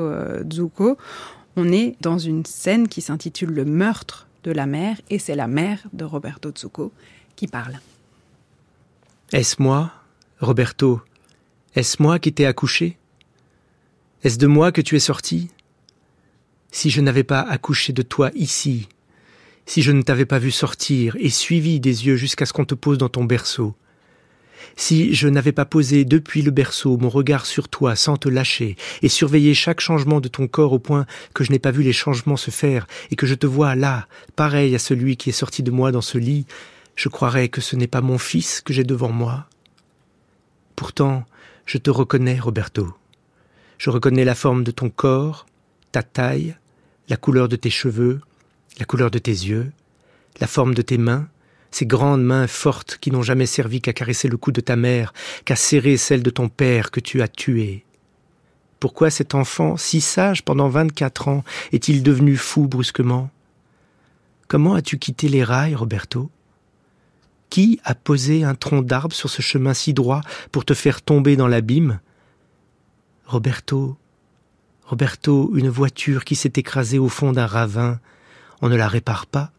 Zucco. 0.53 0.99
On 1.57 1.73
est 1.73 1.97
dans 2.01 2.19
une 2.19 2.45
scène 2.45 2.89
qui 2.89 3.01
s'intitule 3.01 3.51
Le 3.51 3.65
meurtre 3.65 4.27
de 4.45 4.51
la 4.51 4.67
mère, 4.67 4.97
et 5.11 5.19
c'est 5.19 5.35
la 5.35 5.47
mère 5.47 5.79
de 5.93 6.05
Roberto 6.05 6.53
Zucco 6.57 6.93
qui 7.35 7.47
parle. 7.47 7.79
Est-ce 9.33 9.61
moi, 9.61 9.93
Roberto? 10.41 11.01
Est-ce 11.75 12.03
moi 12.03 12.19
qui 12.19 12.33
t'ai 12.33 12.47
accouché? 12.47 12.97
Est-ce 14.23 14.39
de 14.39 14.47
moi 14.47 14.73
que 14.73 14.81
tu 14.81 14.97
es 14.97 15.01
sorti? 15.01 15.51
Si 16.71 16.91
je 16.91 17.01
n'avais 17.01 17.25
pas 17.25 17.41
accouché 17.41 17.93
de 17.93 18.03
toi 18.03 18.31
ici, 18.35 18.89
si 19.67 19.83
je 19.83 19.93
ne 19.93 20.03
t'avais 20.03 20.25
pas 20.25 20.39
vu 20.39 20.51
sortir 20.51 21.17
et 21.19 21.31
suivi 21.31 21.81
des 21.81 22.07
yeux 22.07 22.17
jusqu'à 22.17 22.47
ce 22.47 22.53
qu'on 22.53 22.65
te 22.65 22.75
pose 22.75 22.99
dans 22.99 23.09
ton 23.09 23.25
berceau, 23.25 23.75
si 24.77 25.15
je 25.15 25.29
n'avais 25.29 25.53
pas 25.53 25.65
posé 25.65 26.05
depuis 26.05 26.43
le 26.43 26.51
berceau 26.51 26.97
mon 26.99 27.09
regard 27.09 27.47
sur 27.47 27.69
toi 27.69 27.97
sans 27.97 28.17
te 28.17 28.29
lâcher 28.29 28.77
et 29.03 29.09
surveillé 29.09 29.55
chaque 29.55 29.81
changement 29.81 30.21
de 30.21 30.29
ton 30.29 30.49
corps 30.49 30.73
au 30.73 30.79
point 30.79 31.07
que 31.35 31.45
je 31.45 31.53
n'ai 31.53 31.59
pas 31.59 31.71
vu 31.71 31.83
les 31.83 31.93
changements 31.93 32.37
se 32.37 32.51
faire 32.51 32.87
et 33.11 33.17
que 33.17 33.27
je 33.27 33.35
te 33.35 33.47
vois 33.47 33.75
là, 33.75 34.07
pareil 34.35 34.75
à 34.75 34.79
celui 34.79 35.17
qui 35.17 35.31
est 35.31 35.33
sorti 35.33 35.63
de 35.63 35.71
moi 35.71 35.93
dans 35.93 36.01
ce 36.01 36.19
lit, 36.19 36.47
je 36.95 37.09
croirais 37.09 37.49
que 37.49 37.61
ce 37.61 37.77
n'est 37.77 37.87
pas 37.87 38.01
mon 38.01 38.19
fils 38.19 38.61
que 38.61 38.73
j'ai 38.73 38.85
devant 38.85 39.11
moi. 39.11 39.47
Pourtant, 40.77 41.25
je 41.65 41.79
te 41.79 41.91
reconnais, 41.91 42.39
Roberto. 42.39 42.95
Je 43.79 43.91
reconnais 43.91 44.25
la 44.25 44.35
forme 44.35 44.65
de 44.65 44.71
ton 44.71 44.89
corps, 44.89 45.47
ta 45.93 46.03
taille, 46.03 46.57
la 47.09 47.17
couleur 47.17 47.49
de 47.49 47.57
tes 47.57 47.71
cheveux, 47.71 48.21
la 48.79 48.85
couleur 48.85 49.11
de 49.11 49.19
tes 49.19 49.31
yeux, 49.31 49.73
la 50.41 50.47
forme 50.47 50.75
de 50.75 50.83
tes 50.83 50.99
mains, 50.99 51.29
ces 51.71 51.87
grandes 51.87 52.23
mains 52.23 52.47
fortes 52.47 52.99
qui 53.01 53.11
n'ont 53.11 53.23
jamais 53.23 53.47
servi 53.47 53.81
qu'à 53.81 53.93
caresser 53.93 54.29
le 54.29 54.37
cou 54.37 54.53
de 54.53 54.61
ta 54.61 54.77
mère, 54.77 55.13
qu'à 55.45 55.57
serrer 55.57 55.97
celle 55.97 56.23
de 56.23 56.31
ton 56.31 56.49
père 56.49 56.91
que 56.91 57.01
tu 57.01 57.23
as 57.23 57.29
tué. 57.29 57.85
Pourquoi 58.81 59.11
cet 59.11 59.35
enfant, 59.35 59.77
si 59.77 60.01
sage 60.01 60.45
pendant 60.45 60.69
vingt-quatre 60.69 61.29
ans, 61.29 61.45
est-il 61.73 62.03
devenu 62.03 62.37
fou 62.37 62.69
brusquement? 62.69 63.31
Comment 64.49 64.75
as-tu 64.75 64.99
quitté 64.99 65.29
les 65.29 65.43
rails, 65.43 65.75
Roberto? 65.75 66.31
Qui 67.51 67.81
a 67.85 67.95
posé 67.95 68.45
un 68.45 68.55
tronc 68.55 68.83
d'arbre 68.83 69.15
sur 69.15 69.31
ce 69.31 69.41
chemin 69.43 69.75
si 69.75 69.93
droit 69.93 70.21
pour 70.53 70.65
te 70.65 70.75
faire 70.75 71.03
tomber 71.03 71.37
dans 71.37 71.49
l'abîme? 71.49 72.01
Roberto, 73.25 73.97
Roberto, 74.85 75.53
une 75.57 75.69
voiture 75.69 76.25
qui 76.25 76.37
s'est 76.37 76.53
écrasée 76.57 76.99
au 76.99 77.09
fond 77.09 77.33
d'un 77.33 77.47
ravin, 77.47 77.99
on 78.63 78.69
ne 78.69 78.77
la 78.77 78.89
répare 78.89 79.27
pas. 79.27 79.53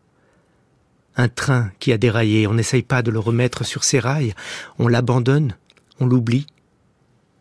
Un 1.16 1.30
train 1.30 1.72
qui 1.80 1.92
a 1.92 1.98
déraillé, 1.98 2.48
on 2.48 2.54
n'essaye 2.54 2.84
pas 2.84 3.02
de 3.02 3.12
le 3.12 3.20
remettre 3.20 3.66
sur 3.66 3.84
ses 3.84 4.00
rails, 4.00 4.34
on 4.78 4.88
l'abandonne, 4.88 5.56
on 6.00 6.06
l'oublie. 6.06 6.46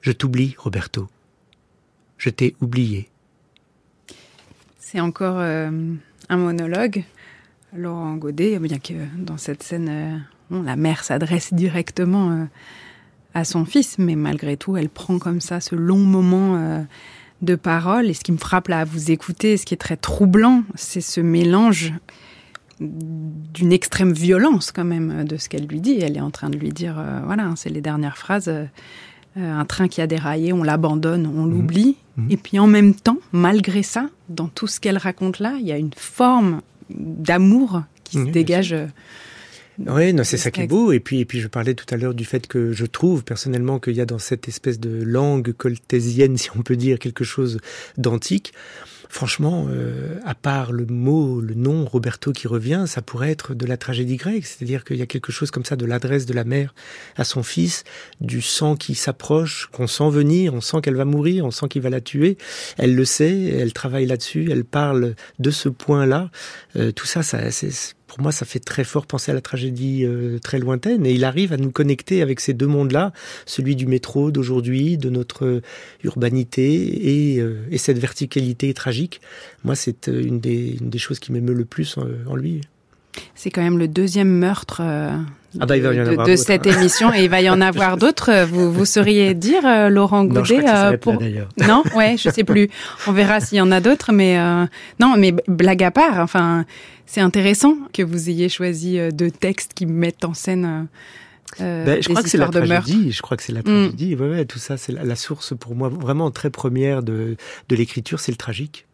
Je 0.01 0.13
t'oublie, 0.13 0.55
Roberto. 0.59 1.09
Je 2.17 2.31
t'ai 2.31 2.57
oublié. 2.61 3.11
C'est 4.79 5.01
encore 5.01 5.39
euh, 5.39 5.71
un 6.29 6.37
monologue. 6.37 7.05
Laurent 7.75 8.15
Godet, 8.15 8.59
bien 8.59 8.79
que 8.79 8.95
dans 9.19 9.37
cette 9.37 9.63
scène, 9.63 9.89
euh, 10.51 10.63
la 10.63 10.77
mère 10.77 11.05
s'adresse 11.05 11.53
directement 11.53 12.31
euh, 12.31 12.45
à 13.35 13.45
son 13.45 13.67
fils, 13.67 13.99
mais 13.99 14.15
malgré 14.15 14.57
tout, 14.57 14.77
elle 14.77 14.89
prend 14.89 15.19
comme 15.19 15.41
ça 15.41 15.61
ce 15.61 15.75
long 15.75 15.99
moment 15.99 16.87
de 17.43 17.55
paroles. 17.55 18.07
Et 18.07 18.15
ce 18.15 18.23
qui 18.23 18.33
me 18.33 18.39
frappe 18.39 18.69
là 18.69 18.81
à 18.81 18.85
vous 18.85 19.11
écouter, 19.11 19.57
ce 19.57 19.67
qui 19.67 19.75
est 19.75 19.79
très 19.79 19.97
troublant, 19.97 20.63
c'est 20.75 21.01
ce 21.01 21.21
mélange 21.21 21.93
d'une 22.79 23.73
extrême 23.73 24.13
violence 24.13 24.71
quand 24.71 24.85
même 24.85 25.25
de 25.25 25.37
ce 25.37 25.49
qu'elle 25.49 25.67
lui 25.67 25.81
dit. 25.81 25.99
Elle 26.01 26.17
est 26.17 26.21
en 26.21 26.31
train 26.31 26.51
de 26.51 26.57
lui 26.57 26.71
dire, 26.71 26.99
euh, 26.99 27.21
voilà, 27.25 27.53
c'est 27.57 27.71
les 27.71 27.81
dernières 27.81 28.19
phrases, 28.19 28.49
euh, 28.49 28.67
un 29.37 29.65
train 29.65 29.89
qui 29.89 30.01
a 30.01 30.07
déraillé, 30.07 30.53
on 30.53 30.63
l'abandonne, 30.63 31.27
on 31.27 31.45
mmh. 31.45 31.51
l'oublie. 31.51 31.97
Mmh. 32.17 32.31
Et 32.31 32.37
puis 32.37 32.59
en 32.59 32.67
même 32.67 32.95
temps, 32.95 33.19
malgré 33.33 33.83
ça, 33.83 34.09
dans 34.29 34.49
tout 34.49 34.67
ce 34.67 34.81
qu'elle 34.81 34.99
raconte 34.99 35.39
là, 35.39 35.57
il 35.59 35.67
y 35.67 35.73
a 35.73 35.79
une 35.79 35.95
forme 35.97 36.61
d'amour 36.91 37.83
qui 38.05 38.19
se 38.19 38.31
dégage. 38.31 38.75
Oui, 39.79 40.13
non, 40.15 40.25
c'est 40.25 40.37
ça 40.37 40.51
qui 40.51 40.63
est 40.63 40.67
beau. 40.67 40.93
Et 40.93 41.01
puis, 41.01 41.21
et 41.21 41.25
puis, 41.25 41.41
je 41.41 41.49
parlais 41.49 41.75
tout 41.75 41.87
à 41.93 41.97
l'heure 41.97 42.15
du 42.15 42.25
fait 42.25 42.47
que 42.47 42.73
je 42.73 42.87
trouve 42.87 43.25
personnellement 43.25 43.79
qu'il 43.79 43.95
y 43.95 44.01
a 44.01 44.07
dans 44.07 44.19
cette 44.19 44.49
espèce 44.49 44.81
de 44.81 45.03
langue 45.03 45.53
coltésienne, 45.53 46.37
si 46.39 46.51
on 46.57 46.63
peut 46.63 46.77
dire, 46.77 46.99
quelque 46.99 47.25
chose 47.25 47.59
d'antique. 47.99 48.53
Franchement, 49.09 49.67
euh, 49.71 50.19
à 50.25 50.35
part 50.35 50.73
le 50.73 50.85
mot, 50.87 51.41
le 51.41 51.55
nom 51.55 51.85
Roberto 51.85 52.33
qui 52.33 52.49
revient, 52.49 52.85
ça 52.87 53.03
pourrait 53.03 53.31
être 53.31 53.55
de 53.55 53.65
la 53.65 53.77
tragédie 53.77 54.17
grecque. 54.17 54.45
C'est-à-dire 54.45 54.85
qu'il 54.85 54.97
y 54.97 55.03
a 55.03 55.07
quelque 55.07 55.31
chose 55.31 55.51
comme 55.51 55.65
ça 55.65 55.77
de 55.77 55.87
l'adresse 55.87 56.27
de 56.27 56.35
la 56.35 56.45
mère 56.45 56.75
à 57.17 57.25
son 57.25 57.43
fils, 57.43 57.85
du 58.21 58.43
sang 58.43 58.75
qui 58.75 58.95
s'approche, 58.95 59.69
qu'on 59.73 59.87
sent 59.87 60.11
venir, 60.11 60.55
on 60.55 60.61
sent 60.61 60.79
qu'elle 60.83 60.97
va 60.97 61.05
mourir, 61.05 61.45
on 61.45 61.53
sent 61.53 61.69
qu'il 61.69 61.83
va 61.83 61.91
la 61.91 62.01
tuer. 62.01 62.37
Elle 62.79 62.97
le 62.97 63.05
sait, 63.05 63.45
elle 63.45 63.73
travaille 63.73 64.07
là-dessus, 64.07 64.49
elle 64.51 64.65
parle 64.65 65.15
de 65.39 65.51
ce 65.51 65.69
point-là. 65.69 66.31
Euh, 66.75 66.91
tout 66.91 67.07
ça, 67.07 67.23
ça 67.23 67.51
c'est 67.53 67.96
pour 68.07 68.21
moi, 68.21 68.33
ça 68.33 68.47
fait 68.47 68.61
très 68.61 68.85
fort 68.85 69.07
penser 69.07 69.33
à 69.33 69.35
la 69.35 69.41
tragédie 69.41 70.05
euh, 70.05 70.39
très 70.39 70.59
lointaine. 70.59 71.05
Et 71.07 71.13
il 71.13 71.25
arrive 71.25 71.53
à 71.53 71.57
nous 71.57 71.71
connecter 71.71 72.23
avec 72.23 72.41
ces 72.41 72.55
deux 72.55 72.67
mondes-là, 72.67 73.13
celui 73.47 73.75
du 73.75 73.87
métro 73.87 74.31
d'aujourd'hui, 74.31 74.97
de 74.97 75.11
notre 75.11 75.45
euh, 75.45 75.63
urbanité 76.05 77.35
et, 77.35 77.41
euh, 77.41 77.67
et, 77.71 77.79
cette 77.79 77.99
verticalité 77.99 78.73
tragique. 78.75 79.21
Moi, 79.65 79.75
c'est 79.75 80.07
une 80.07 80.41
des 80.41 80.99
choses 80.99 81.19
qui 81.19 81.33
m'émeut 81.33 81.55
le 81.55 81.65
plus 81.65 81.99
en, 81.99 82.37
lui. 82.37 82.61
C'est 83.35 83.51
quand 83.51 83.63
même 83.63 83.79
le 83.79 83.89
deuxième 83.89 84.31
meurtre 84.31 84.83
ah 85.61 85.67
bah, 85.67 85.79
de, 85.79 86.37
cette 86.37 86.67
émission 86.67 87.13
et 87.13 87.25
il 87.25 87.31
va 87.31 87.41
y 87.41 87.51
en 87.51 87.61
avoir 87.61 87.97
d'autres. 87.99 88.45
Vous, 88.45 88.73
vous 88.73 88.85
sauriez 88.85 89.35
dire, 89.35 89.91
Laurent 89.91 90.25
Goudet 90.25 90.63
non, 90.63 90.97
pour... 90.99 91.15
non, 91.67 91.83
ouais, 91.95 92.17
je 92.17 92.31
sais 92.31 92.45
plus. 92.45 92.69
On 93.07 93.13
verra 93.13 93.41
s'il 93.41 93.59
y 93.59 93.61
en 93.61 93.71
a 93.73 93.81
d'autres, 93.81 94.13
mais 94.13 94.39
non, 95.01 95.15
mais 95.17 95.35
blague 95.49 95.83
à 95.83 95.91
part. 95.91 96.19
Enfin, 96.21 96.65
c'est 97.07 97.21
intéressant 97.21 97.77
que 97.93 98.03
vous 98.03 98.29
ayez 98.29 98.49
choisi 98.49 98.99
euh, 98.99 99.11
deux 99.11 99.31
textes 99.31 99.73
qui 99.75 99.87
mettent 99.87 100.25
en 100.25 100.35
scène. 100.35 100.89
Euh, 101.61 101.85
ben, 101.85 102.03
je 102.03 102.09
crois 102.09 102.23
que 102.23 102.29
c'est 102.29 102.37
la 102.37 102.49
tragédie. 102.49 103.13
Je 103.13 103.23
crois 103.23 103.37
que 103.37 103.43
c'est 103.43 103.53
la 103.53 103.63
tragédie. 103.63 104.17
Ouais, 104.17 104.45
tout 104.45 104.59
ça, 104.59 104.77
c'est 104.77 104.93
la, 104.93 105.17
source 105.17 105.55
pour 105.57 105.77
moi 105.77 105.89
vraiment 105.89 106.31
très 106.33 106.51
première 106.51 107.03
de, 107.03 107.37
de 107.69 107.77
l'écriture, 107.77 108.19
c'est 108.21 108.33
le 108.33 108.37
tragique. 108.37 108.87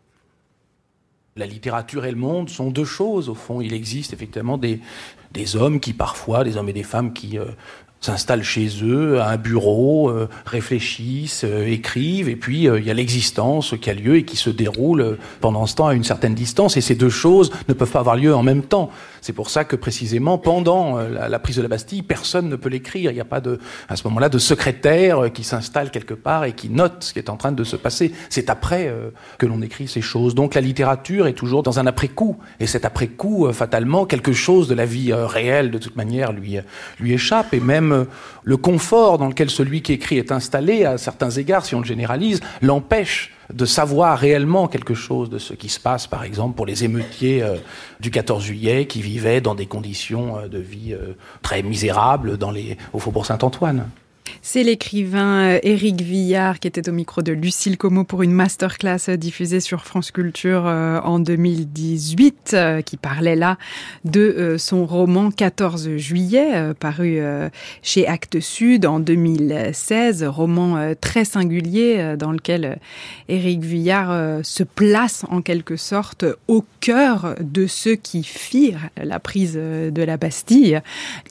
La 1.34 1.46
littérature 1.46 2.04
et 2.04 2.10
le 2.10 2.18
monde 2.18 2.50
sont 2.50 2.70
deux 2.70 2.84
choses 2.84 3.30
au 3.30 3.34
fond. 3.34 3.62
Il 3.62 3.72
existe 3.72 4.12
effectivement 4.12 4.58
des, 4.58 4.80
des 5.32 5.56
hommes 5.56 5.80
qui 5.80 5.92
parfois, 5.92 6.44
des 6.44 6.56
hommes 6.56 6.68
et 6.68 6.72
des 6.72 6.82
femmes 6.82 7.12
qui 7.12 7.38
euh, 7.38 7.44
s'installent 8.00 8.42
chez 8.42 8.68
eux, 8.82 9.20
à 9.20 9.28
un 9.28 9.36
bureau, 9.36 10.10
euh, 10.10 10.28
réfléchissent, 10.44 11.44
euh, 11.44 11.66
écrivent, 11.66 12.28
et 12.28 12.36
puis 12.36 12.64
il 12.64 12.84
y 12.84 12.90
a 12.90 12.94
l'existence 12.94 13.74
qui 13.80 13.90
a 13.90 13.94
lieu 13.94 14.16
et 14.16 14.24
qui 14.24 14.36
se 14.36 14.50
déroule 14.50 15.18
pendant 15.40 15.66
ce 15.66 15.76
temps 15.76 15.86
à 15.86 15.94
une 15.94 16.04
certaine 16.04 16.34
distance, 16.34 16.76
et 16.76 16.80
ces 16.80 16.94
deux 16.94 17.10
choses 17.10 17.50
ne 17.68 17.74
peuvent 17.74 17.90
pas 17.90 18.00
avoir 18.00 18.16
lieu 18.16 18.34
en 18.34 18.42
même 18.42 18.62
temps. 18.62 18.90
C'est 19.22 19.32
pour 19.32 19.48
ça 19.48 19.64
que 19.64 19.76
précisément 19.76 20.36
pendant 20.36 20.98
la, 20.98 21.38
prise 21.38 21.56
de 21.56 21.62
la 21.62 21.68
Bastille, 21.68 22.02
personne 22.02 22.48
ne 22.48 22.56
peut 22.56 22.68
l'écrire. 22.68 23.10
Il 23.10 23.14
n'y 23.14 23.20
a 23.20 23.24
pas 23.24 23.40
de, 23.40 23.58
à 23.88 23.96
ce 23.96 24.06
moment-là, 24.08 24.28
de 24.28 24.38
secrétaire 24.38 25.32
qui 25.32 25.44
s'installe 25.44 25.90
quelque 25.90 26.12
part 26.12 26.44
et 26.44 26.52
qui 26.52 26.68
note 26.68 27.04
ce 27.04 27.12
qui 27.14 27.18
est 27.18 27.30
en 27.30 27.36
train 27.36 27.52
de 27.52 27.64
se 27.64 27.76
passer. 27.76 28.12
C'est 28.28 28.50
après 28.50 28.92
que 29.38 29.46
l'on 29.46 29.62
écrit 29.62 29.88
ces 29.88 30.02
choses. 30.02 30.34
Donc 30.34 30.54
la 30.54 30.60
littérature 30.60 31.26
est 31.26 31.32
toujours 31.32 31.62
dans 31.62 31.78
un 31.78 31.86
après-coup, 31.86 32.36
et 32.60 32.66
cet 32.66 32.84
après-coup, 32.84 33.50
fatalement, 33.52 34.04
quelque 34.04 34.32
chose 34.32 34.68
de 34.68 34.74
la 34.74 34.84
vie 34.84 35.12
réelle, 35.12 35.70
de 35.70 35.78
toute 35.78 35.96
manière, 35.96 36.32
lui 36.32 36.58
lui 36.98 37.12
échappe, 37.12 37.54
et 37.54 37.60
même 37.60 38.06
le 38.44 38.56
confort 38.56 39.18
dans 39.18 39.28
lequel 39.28 39.50
celui 39.50 39.82
qui 39.82 39.92
écrit 39.92 40.18
est 40.18 40.32
installé, 40.32 40.84
à 40.84 40.98
certains 40.98 41.30
égards, 41.30 41.64
si 41.64 41.74
on 41.74 41.80
le 41.80 41.86
généralise, 41.86 42.40
l'empêche 42.60 43.32
de 43.52 43.64
savoir 43.64 44.18
réellement 44.18 44.68
quelque 44.68 44.94
chose 44.94 45.30
de 45.30 45.38
ce 45.38 45.54
qui 45.54 45.68
se 45.68 45.80
passe, 45.80 46.06
par 46.06 46.24
exemple, 46.24 46.56
pour 46.56 46.66
les 46.66 46.84
émeutiers 46.84 47.42
euh, 47.42 47.56
du 48.00 48.10
14 48.10 48.42
juillet 48.42 48.86
qui 48.86 49.02
vivaient 49.02 49.40
dans 49.40 49.54
des 49.54 49.66
conditions 49.66 50.38
euh, 50.38 50.48
de 50.48 50.58
vie 50.58 50.92
euh, 50.92 51.14
très 51.42 51.62
misérables 51.62 52.38
dans 52.38 52.50
les, 52.50 52.76
au 52.92 52.98
Faubourg 52.98 53.26
Saint-Antoine. 53.26 53.88
C'est 54.44 54.62
l'écrivain 54.62 55.52
euh, 55.52 55.58
Éric 55.62 56.02
Villard 56.02 56.58
qui 56.58 56.68
était 56.68 56.88
au 56.88 56.92
micro 56.92 57.22
de 57.22 57.32
Lucille 57.32 57.78
Como 57.78 58.04
pour 58.04 58.22
une 58.22 58.32
masterclass 58.32 59.08
euh, 59.08 59.16
diffusée 59.16 59.60
sur 59.60 59.84
France 59.84 60.10
Culture 60.10 60.66
euh, 60.66 61.00
en 61.00 61.18
2018, 61.18 62.56
qui 62.84 62.96
parlait 62.96 63.36
là 63.36 63.56
de 64.04 64.56
son 64.58 64.84
roman 64.84 65.30
14 65.30 65.96
juillet, 65.96 66.74
paru 66.78 67.20
chez 67.82 68.06
Actes 68.06 68.40
Sud 68.40 68.84
en 68.86 69.00
2016, 69.00 70.24
roman 70.24 70.94
très 71.00 71.24
singulier 71.24 72.16
dans 72.18 72.32
lequel 72.32 72.78
Éric 73.28 73.62
Villard 73.62 74.44
se 74.44 74.62
place 74.62 75.24
en 75.30 75.40
quelque 75.40 75.76
sorte 75.76 76.24
au 76.48 76.64
cœur 76.80 77.36
de 77.40 77.66
ceux 77.66 77.94
qui 77.94 78.22
firent 78.22 78.90
la 78.96 79.18
prise 79.18 79.54
de 79.54 80.02
la 80.02 80.16
Bastille 80.16 80.80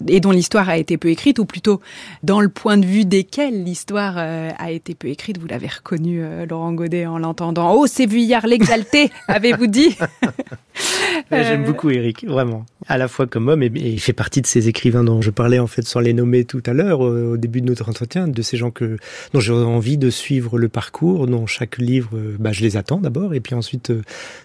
et 0.08 0.20
dont 0.20 0.32
l'histoire 0.32 0.70
a 0.70 0.78
été 0.78 0.98
peu 0.98 1.10
écrite, 1.10 1.40
ou 1.40 1.46
plutôt 1.46 1.82
dans 2.24 2.42
le 2.42 2.50
point 2.50 2.78
de 2.78 2.81
vue 2.86 3.06
desquels 3.06 3.64
l'histoire 3.64 4.16
euh, 4.18 4.50
a 4.58 4.72
été 4.72 4.96
peu 4.96 5.08
écrite. 5.08 5.38
Vous 5.38 5.48
l'avez 5.48 5.68
reconnu, 5.68 6.22
euh, 6.24 6.46
Laurent 6.46 6.74
Godet, 6.74 7.06
en 7.06 7.18
l'entendant. 7.18 7.74
Oh, 7.74 7.88
c'est 7.88 8.06
Vuillard 8.06 8.48
l'exalté, 8.48 9.12
avez-vous 9.28 9.68
dit? 9.68 9.98
J'aime 11.32 11.66
beaucoup 11.66 11.90
Eric, 11.90 12.26
vraiment. 12.26 12.66
À 12.88 12.98
la 12.98 13.08
fois 13.08 13.28
comme 13.28 13.48
homme, 13.48 13.64
et, 13.64 13.72
il 13.74 14.00
fait 14.00 14.14
partie 14.14 14.42
de 14.42 14.48
ces 14.48 14.68
écrivains 14.68 15.04
dont 15.04 15.22
je 15.22 15.30
parlais 15.30 15.60
en 15.60 15.68
fait 15.68 15.84
sans 15.84 16.00
les 16.00 16.14
nommer 16.14 16.46
tout 16.46 16.64
à 16.66 16.74
l'heure 16.74 17.02
au, 17.02 17.38
début 17.38 17.62
de 17.62 17.68
notre 17.68 17.90
entretien, 17.90 18.28
de 18.28 18.42
ces 18.42 18.58
gens 18.58 18.72
que 18.72 18.98
dont 19.34 19.40
j'ai 19.40 19.54
envie 19.54 19.98
de 19.98 20.10
suivre 20.10 20.58
le 20.58 20.68
parcours, 20.68 21.28
dont 21.28 21.46
chaque 21.46 21.78
livre, 21.78 22.12
euh, 22.16 22.36
bah, 22.40 22.52
je 22.52 22.62
les 22.62 22.78
attends 22.78 23.00
d'abord, 23.00 23.34
et 23.34 23.40
puis 23.40 23.56
ensuite 23.56 23.94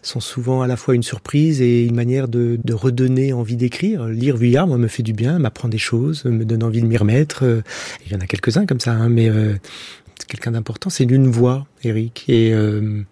sont 0.02 0.20
souvent 0.20 0.62
à 0.62 0.66
la 0.66 0.76
fois 0.76 0.94
une 0.94 1.02
surprise 1.02 1.60
et 1.60 1.84
une 1.84 1.94
manière 1.94 2.28
de, 2.28 2.58
de 2.62 2.74
redonner 2.74 3.32
envie 3.32 3.56
d'écrire. 3.56 4.06
Lire 4.06 4.36
Vuillard, 4.36 4.66
moi, 4.66 4.78
me 4.78 4.88
fait 4.88 5.02
du 5.02 5.12
bien, 5.12 5.38
m'apprend 5.38 5.68
des 5.68 5.78
choses, 5.78 6.24
me 6.24 6.44
donne 6.44 6.62
envie 6.62 6.80
de 6.80 6.86
m'y 6.86 6.96
remettre. 6.96 7.44
Il 8.06 8.12
y 8.12 8.16
en 8.16 8.20
a 8.20 8.25
quelques-uns 8.26 8.66
comme 8.66 8.80
ça, 8.80 8.92
hein, 8.92 9.08
mais 9.08 9.28
euh, 9.28 9.54
c'est 10.18 10.28
quelqu'un 10.28 10.52
d'important. 10.52 10.90
C'est 10.90 11.06
d'une 11.06 11.28
voix, 11.28 11.66
Eric, 11.82 12.24
et 12.28 12.52
euh, 12.52 13.02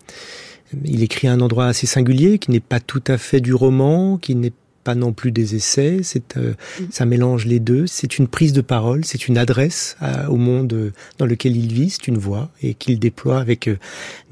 il 0.84 1.02
écrit 1.02 1.28
à 1.28 1.32
un 1.32 1.40
endroit 1.40 1.66
assez 1.66 1.86
singulier, 1.86 2.38
qui 2.38 2.50
n'est 2.50 2.60
pas 2.60 2.80
tout 2.80 3.02
à 3.06 3.18
fait 3.18 3.40
du 3.40 3.54
roman, 3.54 4.18
qui 4.18 4.34
n'est 4.34 4.52
pas 4.82 4.94
non 4.94 5.14
plus 5.14 5.32
des 5.32 5.54
essais, 5.54 6.00
c'est 6.02 6.36
euh, 6.36 6.52
mm. 6.78 6.84
ça 6.90 7.06
mélange 7.06 7.46
les 7.46 7.58
deux. 7.58 7.86
C'est 7.86 8.18
une 8.18 8.28
prise 8.28 8.52
de 8.52 8.60
parole, 8.60 9.04
c'est 9.06 9.28
une 9.28 9.38
adresse 9.38 9.96
au 10.28 10.36
monde 10.36 10.92
dans 11.16 11.24
lequel 11.24 11.56
il 11.56 11.72
vit, 11.72 11.88
c'est 11.88 12.06
une 12.06 12.18
voix 12.18 12.50
et 12.60 12.74
qu'il 12.74 12.98
déploie 12.98 13.40
avec 13.40 13.66
une 13.66 13.78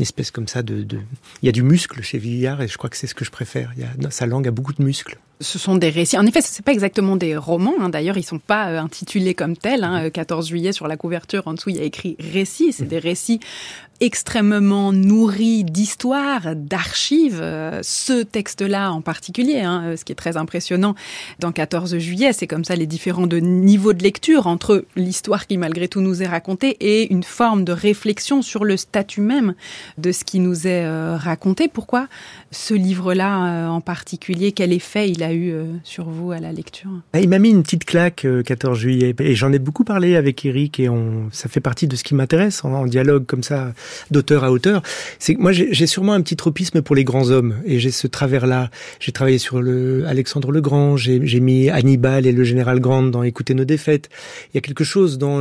espèce 0.00 0.30
comme 0.30 0.48
ça 0.48 0.62
de, 0.62 0.82
de, 0.82 0.98
Il 1.42 1.46
y 1.46 1.48
a 1.48 1.52
du 1.52 1.62
muscle 1.62 2.02
chez 2.02 2.18
Villard 2.18 2.60
et 2.60 2.68
je 2.68 2.76
crois 2.76 2.90
que 2.90 2.98
c'est 2.98 3.06
ce 3.06 3.14
que 3.14 3.24
je 3.24 3.30
préfère. 3.30 3.72
Il 3.78 3.82
y 3.82 4.06
a, 4.06 4.10
sa 4.10 4.26
langue 4.26 4.46
a 4.46 4.50
beaucoup 4.50 4.74
de 4.74 4.84
muscles 4.84 5.18
ce 5.42 5.58
sont 5.58 5.76
des 5.76 5.90
récits. 5.90 6.16
En 6.16 6.26
effet, 6.26 6.40
ce 6.40 6.58
n'est 6.58 6.64
pas 6.64 6.72
exactement 6.72 7.16
des 7.16 7.36
romans. 7.36 7.74
Hein. 7.80 7.88
D'ailleurs, 7.88 8.16
ils 8.16 8.22
sont 8.22 8.38
pas 8.38 8.68
euh, 8.68 8.78
intitulés 8.80 9.34
comme 9.34 9.56
tels. 9.56 9.84
Hein. 9.84 10.10
14 10.10 10.48
juillet 10.48 10.72
sur 10.72 10.88
la 10.88 10.96
couverture, 10.96 11.46
en 11.46 11.54
dessous, 11.54 11.70
il 11.70 11.76
y 11.76 11.80
a 11.80 11.84
écrit 11.84 12.16
récits. 12.18 12.72
C'est 12.72 12.86
des 12.86 12.98
récits 12.98 13.40
extrêmement 14.02 14.92
nourris 14.92 15.64
d'histoires, 15.64 16.54
d'archives. 16.56 17.40
Euh, 17.40 17.80
ce 17.82 18.22
texte-là 18.22 18.92
en 18.92 19.00
particulier, 19.00 19.60
hein, 19.60 19.82
euh, 19.84 19.96
ce 19.96 20.04
qui 20.04 20.12
est 20.12 20.16
très 20.16 20.36
impressionnant 20.36 20.94
dans 21.38 21.52
14 21.52 21.96
juillet, 21.98 22.32
c'est 22.32 22.46
comme 22.46 22.64
ça 22.64 22.76
les 22.76 22.86
différents 22.86 23.26
de 23.26 23.38
niveaux 23.38 23.92
de 23.92 24.02
lecture 24.02 24.46
entre 24.46 24.84
l'histoire 24.96 25.46
qui 25.46 25.56
malgré 25.56 25.88
tout 25.88 26.00
nous 26.00 26.22
est 26.22 26.26
racontée 26.26 26.76
et 26.80 27.12
une 27.12 27.22
forme 27.22 27.64
de 27.64 27.72
réflexion 27.72 28.42
sur 28.42 28.64
le 28.64 28.76
statut 28.76 29.20
même 29.20 29.54
de 29.98 30.12
ce 30.12 30.24
qui 30.24 30.40
nous 30.40 30.66
est 30.66 30.84
raconté. 31.16 31.68
Pourquoi 31.68 32.08
ce 32.50 32.74
livre-là 32.74 33.70
en 33.70 33.80
particulier? 33.80 34.52
Quel 34.52 34.72
effet 34.72 35.10
il 35.10 35.22
a 35.22 35.32
eu 35.32 35.50
euh, 35.50 35.64
sur 35.84 36.08
vous 36.08 36.32
à 36.32 36.38
la 36.38 36.52
lecture? 36.52 36.90
Bah, 37.12 37.20
Il 37.20 37.28
m'a 37.28 37.38
mis 37.38 37.50
une 37.50 37.62
petite 37.62 37.84
claque 37.84 38.26
14 38.44 38.76
euh, 38.76 38.80
juillet 38.80 39.14
et 39.18 39.34
j'en 39.34 39.52
ai 39.52 39.58
beaucoup 39.58 39.84
parlé 39.84 40.16
avec 40.16 40.44
Eric 40.44 40.80
et 40.80 40.88
ça 41.30 41.48
fait 41.48 41.60
partie 41.60 41.86
de 41.86 41.96
ce 41.96 42.04
qui 42.04 42.14
m'intéresse 42.14 42.64
en, 42.64 42.86
dialogue 42.86 43.26
comme 43.26 43.42
ça 43.42 43.72
d'auteur 44.10 44.44
à 44.44 44.52
auteur. 44.52 44.82
C'est 45.18 45.36
moi 45.36 45.52
j'ai 45.52 45.86
sûrement 45.86 46.12
un 46.12 46.20
petit 46.20 46.36
tropisme 46.36 46.82
pour 46.82 46.96
les 46.96 47.04
grands 47.04 47.30
hommes 47.30 47.56
et 47.64 47.78
j'ai 47.78 47.90
ce 47.90 48.06
travers-là. 48.06 48.70
J'ai 49.00 49.12
travaillé 49.12 49.38
sur 49.38 49.62
le 49.62 50.04
Alexandre 50.06 50.50
le 50.50 50.60
Grand, 50.60 50.96
j'ai 50.96 51.40
mis 51.40 51.70
Hannibal 51.70 52.26
et 52.26 52.32
le 52.32 52.44
général 52.44 52.80
Grant 52.80 53.02
dans 53.04 53.22
Écouter 53.22 53.54
nos 53.54 53.64
défaites. 53.64 54.08
Il 54.52 54.56
y 54.56 54.58
a 54.58 54.60
quelque 54.60 54.84
chose 54.84 55.18
dans 55.18 55.40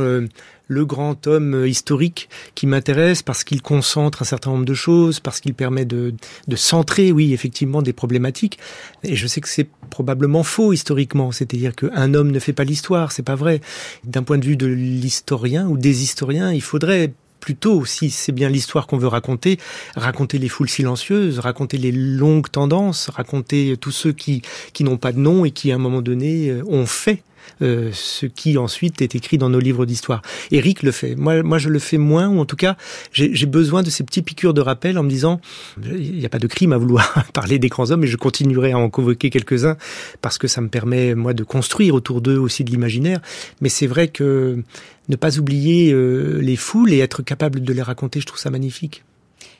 le 0.68 0.84
grand 0.86 1.26
homme 1.26 1.66
historique 1.66 2.28
qui 2.54 2.66
m'intéresse 2.66 3.22
parce 3.22 3.44
qu'il 3.44 3.62
concentre 3.62 4.22
un 4.22 4.24
certain 4.24 4.50
nombre 4.50 4.64
de 4.64 4.74
choses, 4.74 5.20
parce 5.20 5.40
qu'il 5.40 5.54
permet 5.54 5.84
de, 5.84 6.14
de 6.48 6.56
centrer, 6.56 7.12
oui, 7.12 7.32
effectivement, 7.32 7.82
des 7.82 7.92
problématiques. 7.92 8.58
Et 9.04 9.14
je 9.14 9.26
sais 9.26 9.40
que 9.40 9.48
c'est 9.48 9.68
probablement 9.90 10.42
faux 10.42 10.72
historiquement, 10.72 11.32
c'est-à-dire 11.32 11.74
qu'un 11.74 12.14
homme 12.14 12.30
ne 12.30 12.38
fait 12.38 12.52
pas 12.52 12.64
l'histoire, 12.64 13.12
c'est 13.12 13.22
pas 13.22 13.34
vrai. 13.34 13.60
D'un 14.04 14.22
point 14.22 14.38
de 14.38 14.44
vue 14.44 14.56
de 14.56 14.66
l'historien 14.66 15.68
ou 15.68 15.76
des 15.76 16.02
historiens, 16.02 16.52
il 16.52 16.62
faudrait 16.62 17.12
plutôt, 17.42 17.84
si 17.84 18.08
c'est 18.08 18.30
bien 18.30 18.48
l'histoire 18.48 18.86
qu'on 18.86 18.98
veut 18.98 19.08
raconter, 19.08 19.58
raconter 19.96 20.38
les 20.38 20.48
foules 20.48 20.68
silencieuses, 20.68 21.40
raconter 21.40 21.76
les 21.76 21.90
longues 21.90 22.48
tendances, 22.48 23.08
raconter 23.08 23.76
tous 23.80 23.90
ceux 23.90 24.12
qui, 24.12 24.42
qui 24.72 24.84
n'ont 24.84 24.96
pas 24.96 25.10
de 25.10 25.18
nom 25.18 25.44
et 25.44 25.50
qui, 25.50 25.72
à 25.72 25.74
un 25.74 25.78
moment 25.78 26.02
donné, 26.02 26.50
euh, 26.50 26.62
ont 26.68 26.86
fait 26.86 27.24
euh, 27.60 27.90
ce 27.92 28.26
qui 28.26 28.58
ensuite 28.58 29.02
est 29.02 29.14
écrit 29.14 29.38
dans 29.38 29.48
nos 29.48 29.60
livres 29.60 29.86
d'histoire. 29.86 30.22
Eric 30.50 30.82
le 30.82 30.90
fait. 30.92 31.14
Moi, 31.14 31.42
moi, 31.42 31.58
je 31.58 31.68
le 31.68 31.78
fais 31.78 31.98
moins, 31.98 32.28
ou 32.28 32.40
en 32.40 32.44
tout 32.44 32.56
cas, 32.56 32.76
j'ai 33.12 33.46
besoin 33.46 33.82
de 33.82 33.90
ces 33.90 34.04
petits 34.04 34.22
piqûres 34.22 34.54
de 34.54 34.60
rappel 34.60 34.98
en 34.98 35.02
me 35.02 35.08
disant, 35.08 35.40
il 35.84 36.18
n'y 36.18 36.26
a 36.26 36.28
pas 36.28 36.38
de 36.38 36.46
crime 36.46 36.72
à 36.72 36.78
vouloir 36.78 37.24
parler 37.32 37.58
des 37.58 37.68
grands 37.68 37.90
hommes, 37.90 38.04
et 38.04 38.08
je 38.08 38.16
continuerai 38.16 38.72
à 38.72 38.78
en 38.78 38.90
convoquer 38.90 39.30
quelques-uns 39.30 39.76
parce 40.20 40.38
que 40.38 40.48
ça 40.48 40.60
me 40.60 40.68
permet, 40.68 41.14
moi, 41.14 41.34
de 41.34 41.44
construire 41.44 41.94
autour 41.94 42.20
d'eux 42.20 42.38
aussi 42.38 42.64
de 42.64 42.70
l'imaginaire. 42.70 43.20
Mais 43.60 43.68
c'est 43.68 43.86
vrai 43.86 44.08
que 44.08 44.62
ne 45.08 45.16
pas 45.16 45.38
oublier 45.38 45.92
euh, 45.92 46.38
les 46.40 46.56
foules 46.56 46.92
et 46.92 46.98
être 46.98 47.22
capable 47.22 47.60
de 47.62 47.72
les 47.72 47.82
raconter, 47.82 48.20
je 48.20 48.26
trouve 48.26 48.38
ça 48.38 48.50
magnifique. 48.50 49.04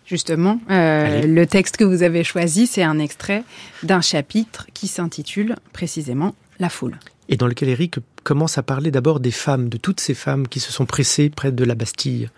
Justement, 0.06 0.60
euh, 0.70 1.22
le 1.26 1.46
texte 1.46 1.76
que 1.76 1.84
vous 1.84 2.02
avez 2.02 2.24
choisi, 2.24 2.66
c'est 2.66 2.82
un 2.82 2.98
extrait 2.98 3.44
d'un 3.82 4.00
chapitre 4.00 4.66
qui 4.74 4.88
s'intitule 4.88 5.56
précisément 5.72 6.34
La 6.58 6.68
foule 6.68 6.98
et 7.28 7.36
dans 7.36 7.46
lequel 7.46 7.68
Eric 7.68 7.98
commence 8.24 8.58
à 8.58 8.62
parler 8.62 8.90
d'abord 8.90 9.20
des 9.20 9.30
femmes, 9.30 9.68
de 9.68 9.76
toutes 9.76 10.00
ces 10.00 10.14
femmes 10.14 10.48
qui 10.48 10.60
se 10.60 10.72
sont 10.72 10.86
pressées 10.86 11.30
près 11.30 11.52
de 11.52 11.64
la 11.64 11.74
Bastille. 11.74 12.30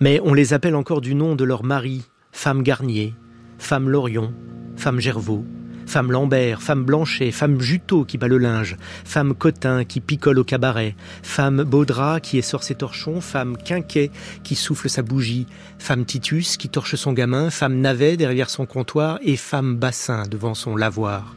Mais 0.00 0.20
on 0.24 0.32
les 0.32 0.54
appelle 0.54 0.74
encore 0.74 1.00
du 1.00 1.14
nom 1.14 1.36
de 1.36 1.44
leur 1.44 1.62
mari, 1.62 2.04
femme 2.32 2.62
Garnier, 2.62 3.14
femme 3.58 3.88
Lorion, 3.88 4.32
femme 4.76 4.98
Gervaux, 4.98 5.44
femme 5.90 6.12
Lambert, 6.12 6.62
femme 6.62 6.84
Blanchet, 6.84 7.32
femme 7.32 7.60
Juteau 7.60 8.04
qui 8.04 8.16
bat 8.16 8.28
le 8.28 8.38
linge, 8.38 8.76
femme 9.04 9.34
Cotin 9.34 9.84
qui 9.84 9.98
picole 9.98 10.38
au 10.38 10.44
cabaret, 10.44 10.94
femme 11.24 11.64
Baudra 11.64 12.20
qui 12.20 12.38
essore 12.38 12.62
ses 12.62 12.76
torchons, 12.76 13.20
femme 13.20 13.56
Quinquet 13.56 14.12
qui 14.44 14.54
souffle 14.54 14.88
sa 14.88 15.02
bougie, 15.02 15.48
femme 15.80 16.04
Titus 16.04 16.56
qui 16.56 16.68
torche 16.68 16.94
son 16.94 17.12
gamin, 17.12 17.50
femme 17.50 17.80
Navet 17.80 18.16
derrière 18.16 18.50
son 18.50 18.66
comptoir 18.66 19.18
et 19.22 19.36
femme 19.36 19.74
Bassin 19.74 20.22
devant 20.30 20.54
son 20.54 20.76
lavoir. 20.76 21.34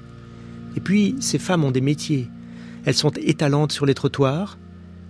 Et 0.76 0.82
puis, 0.82 1.16
ces 1.20 1.40
femmes 1.40 1.64
ont 1.64 1.72
des 1.72 1.82
métiers. 1.82 2.30
Elles 2.86 2.94
sont 2.94 3.12
étalantes 3.18 3.72
sur 3.72 3.88
les 3.88 3.96
trottoirs, 3.96 4.60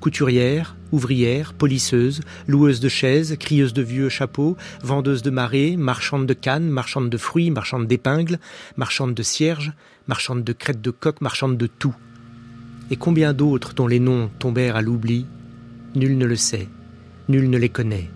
couturières, 0.04 0.76
ouvrières, 0.92 1.54
polisseuses, 1.54 2.20
loueuses 2.46 2.82
de 2.82 2.90
chaises, 2.90 3.38
crieuses 3.40 3.72
de 3.72 3.82
vieux 3.82 4.10
chapeaux, 4.10 4.58
vendeuses 4.82 5.22
de 5.22 5.30
marées, 5.30 5.78
marchandes 5.78 6.26
de 6.26 6.34
cannes, 6.34 6.68
marchandes 6.68 7.10
de 7.10 7.16
fruits, 7.16 7.52
marchandes 7.52 7.88
d'épingles, 7.88 8.38
marchandes 8.76 9.14
de 9.14 9.24
cierges, 9.24 9.72
marchandes 10.10 10.44
de 10.44 10.52
crêtes 10.52 10.82
de 10.82 10.92
coq, 10.92 11.22
marchandes 11.22 11.56
de 11.56 11.68
tout. 11.68 11.96
Et 12.92 12.98
combien 12.98 13.32
d'autres 13.32 13.74
dont 13.74 13.88
les 13.88 14.02
noms 14.02 14.30
tombèrent 14.40 14.76
à 14.76 14.82
l'oubli? 14.82 15.26
Nul 15.96 16.18
ne 16.18 16.26
le 16.26 16.36
sait, 16.36 16.68
nul 17.30 17.50
ne 17.50 17.58
les 17.58 17.70
connaît. 17.70 18.10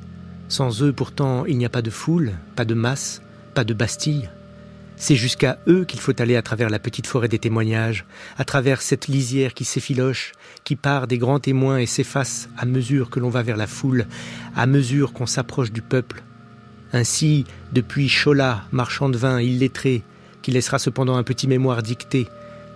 Sans 0.50 0.84
eux 0.84 0.92
pourtant 0.92 1.46
il 1.46 1.58
n'y 1.58 1.66
a 1.66 1.70
pas 1.70 1.82
de 1.82 1.90
foule, 1.90 2.34
pas 2.58 2.66
de 2.66 2.74
masse, 2.74 3.22
pas 3.54 3.64
de 3.64 3.74
Bastille. 3.74 4.30
C'est 4.98 5.16
jusqu'à 5.16 5.60
eux 5.70 5.86
qu'il 5.86 6.02
faut 6.02 6.22
aller 6.22 6.36
à 6.36 6.42
travers 6.42 6.70
la 6.70 6.80
petite 6.80 7.08
forêt 7.08 7.30
des 7.30 7.40
témoignages, 7.40 8.06
à 8.38 8.44
travers 8.44 8.82
cette 8.82 9.08
lisière 9.08 9.54
qui 9.54 9.64
s'effiloche, 9.64 10.34
qui 10.68 10.76
part 10.76 11.08
des 11.08 11.18
grands 11.18 11.40
témoins 11.40 11.78
et 11.78 11.86
s'efface 11.86 12.50
à 12.58 12.66
mesure 12.66 13.10
que 13.10 13.22
l'on 13.22 13.30
va 13.30 13.42
vers 13.42 13.56
la 13.56 13.68
foule, 13.68 14.06
à 14.54 14.68
mesure 14.68 15.14
qu'on 15.14 15.26
s'approche 15.26 15.72
du 15.72 15.82
peuple. 15.82 16.24
Ainsi, 16.92 17.46
depuis 17.72 18.10
Chola, 18.10 18.66
marchand 18.74 19.08
de 19.08 19.18
vin 19.18 19.40
illettré, 19.40 20.04
qui 20.42 20.52
laissera 20.52 20.78
cependant 20.78 21.16
un 21.16 21.24
petit 21.24 21.48
mémoire 21.48 21.84
dicté, 21.84 22.28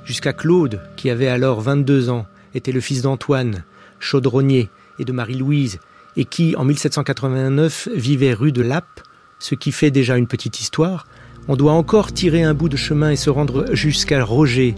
jusqu'à 0.06 0.32
Claude, 0.32 0.80
qui 0.96 1.10
avait 1.10 1.28
alors 1.28 1.60
22 1.60 2.10
ans, 2.10 2.28
était 2.56 2.72
le 2.72 2.80
fils 2.80 3.02
d'Antoine, 3.02 3.66
chaudronnier, 4.00 4.70
et 4.98 5.04
de 5.04 5.12
Marie-Louise, 5.12 5.80
et 6.16 6.24
qui, 6.24 6.56
en 6.56 6.64
1789, 6.64 7.90
vivait 7.94 8.34
rue 8.34 8.54
de 8.54 8.62
Lappe, 8.62 9.02
ce 9.38 9.54
qui 9.54 9.74
fait 9.74 9.92
déjà 9.92 10.16
une 10.16 10.28
petite 10.28 10.62
histoire, 10.62 11.08
on 11.50 11.58
doit 11.58 11.74
encore 11.74 12.14
tirer 12.14 12.44
un 12.44 12.54
bout 12.54 12.70
de 12.70 12.78
chemin 12.78 13.12
et 13.12 13.18
se 13.18 13.30
rendre 13.30 13.76
jusqu'à 13.76 14.24
Roger, 14.24 14.76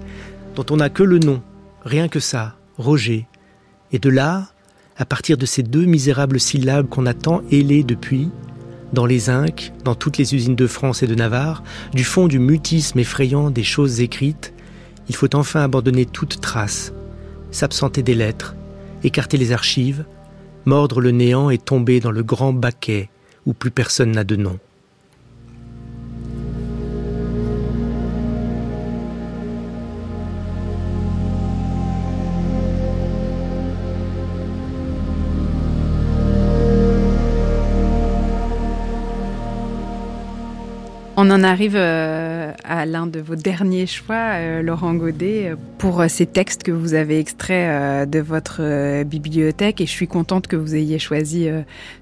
dont 0.55 0.66
on 0.72 0.78
n'a 0.78 0.89
que 0.89 1.03
le 1.03 1.20
nom, 1.20 1.43
rien 1.86 2.07
que 2.07 2.20
ça, 2.20 2.55
Roger. 2.78 3.28
Et 3.91 3.99
de 3.99 4.09
là, 4.09 4.47
à 4.97 5.05
partir 5.05 5.38
de 5.38 5.45
ces 5.45 5.63
deux 5.63 5.86
misérables 5.86 6.39
syllabes 6.39 6.88
qu'on 6.88 7.05
a 7.05 7.13
tant 7.13 7.41
ailées 7.51 7.84
depuis, 7.84 8.30
dans 8.93 9.05
les 9.05 9.30
Inques, 9.30 9.71
dans 9.84 9.95
toutes 9.95 10.17
les 10.17 10.36
usines 10.36 10.55
de 10.55 10.67
France 10.67 11.03
et 11.03 11.07
de 11.07 11.15
Navarre, 11.15 11.63
du 11.93 12.03
fond 12.03 12.28
du 12.28 12.39
mutisme 12.39 12.99
effrayant 12.99 13.49
des 13.49 13.63
choses 13.63 14.01
écrites, 14.01 14.53
il 15.09 15.15
faut 15.15 15.36
enfin 15.36 15.61
abandonner 15.61 16.05
toute 16.05 16.41
trace, 16.41 16.93
s'absenter 17.51 18.03
des 18.03 18.15
lettres, 18.15 18.55
écarter 19.03 19.38
les 19.38 19.51
archives, 19.51 20.05
mordre 20.65 21.01
le 21.01 21.11
néant 21.11 21.49
et 21.49 21.57
tomber 21.57 21.99
dans 21.99 22.11
le 22.11 22.24
grand 22.24 22.53
baquet 22.53 23.09
où 23.45 23.53
plus 23.53 23.71
personne 23.71 24.11
n'a 24.11 24.24
de 24.24 24.36
nom. 24.36 24.59
On 41.26 41.32
en 41.32 41.41
arrive 41.41 41.78
euh, 41.78 42.51
à 42.65 42.86
l'un 42.86 43.07
de 43.07 43.21
vos 43.21 43.36
derniers 43.36 43.88
choix, 43.88 44.34
euh, 44.34 44.61
Laurent 44.61 44.93
Godet, 44.93 45.51
euh, 45.51 45.55
pour 45.78 46.03
ces 46.09 46.26
textes 46.26 46.63
que 46.63 46.71
vous 46.74 46.95
avez 46.95 47.17
extraits 47.17 48.09
de 48.09 48.19
votre 48.19 49.03
bibliothèque. 49.03 49.80
Et 49.80 49.86
je 49.86 49.91
suis 49.91 50.07
contente 50.07 50.47
que 50.47 50.57
vous 50.57 50.76
ayez 50.76 50.97
choisi 50.97 51.49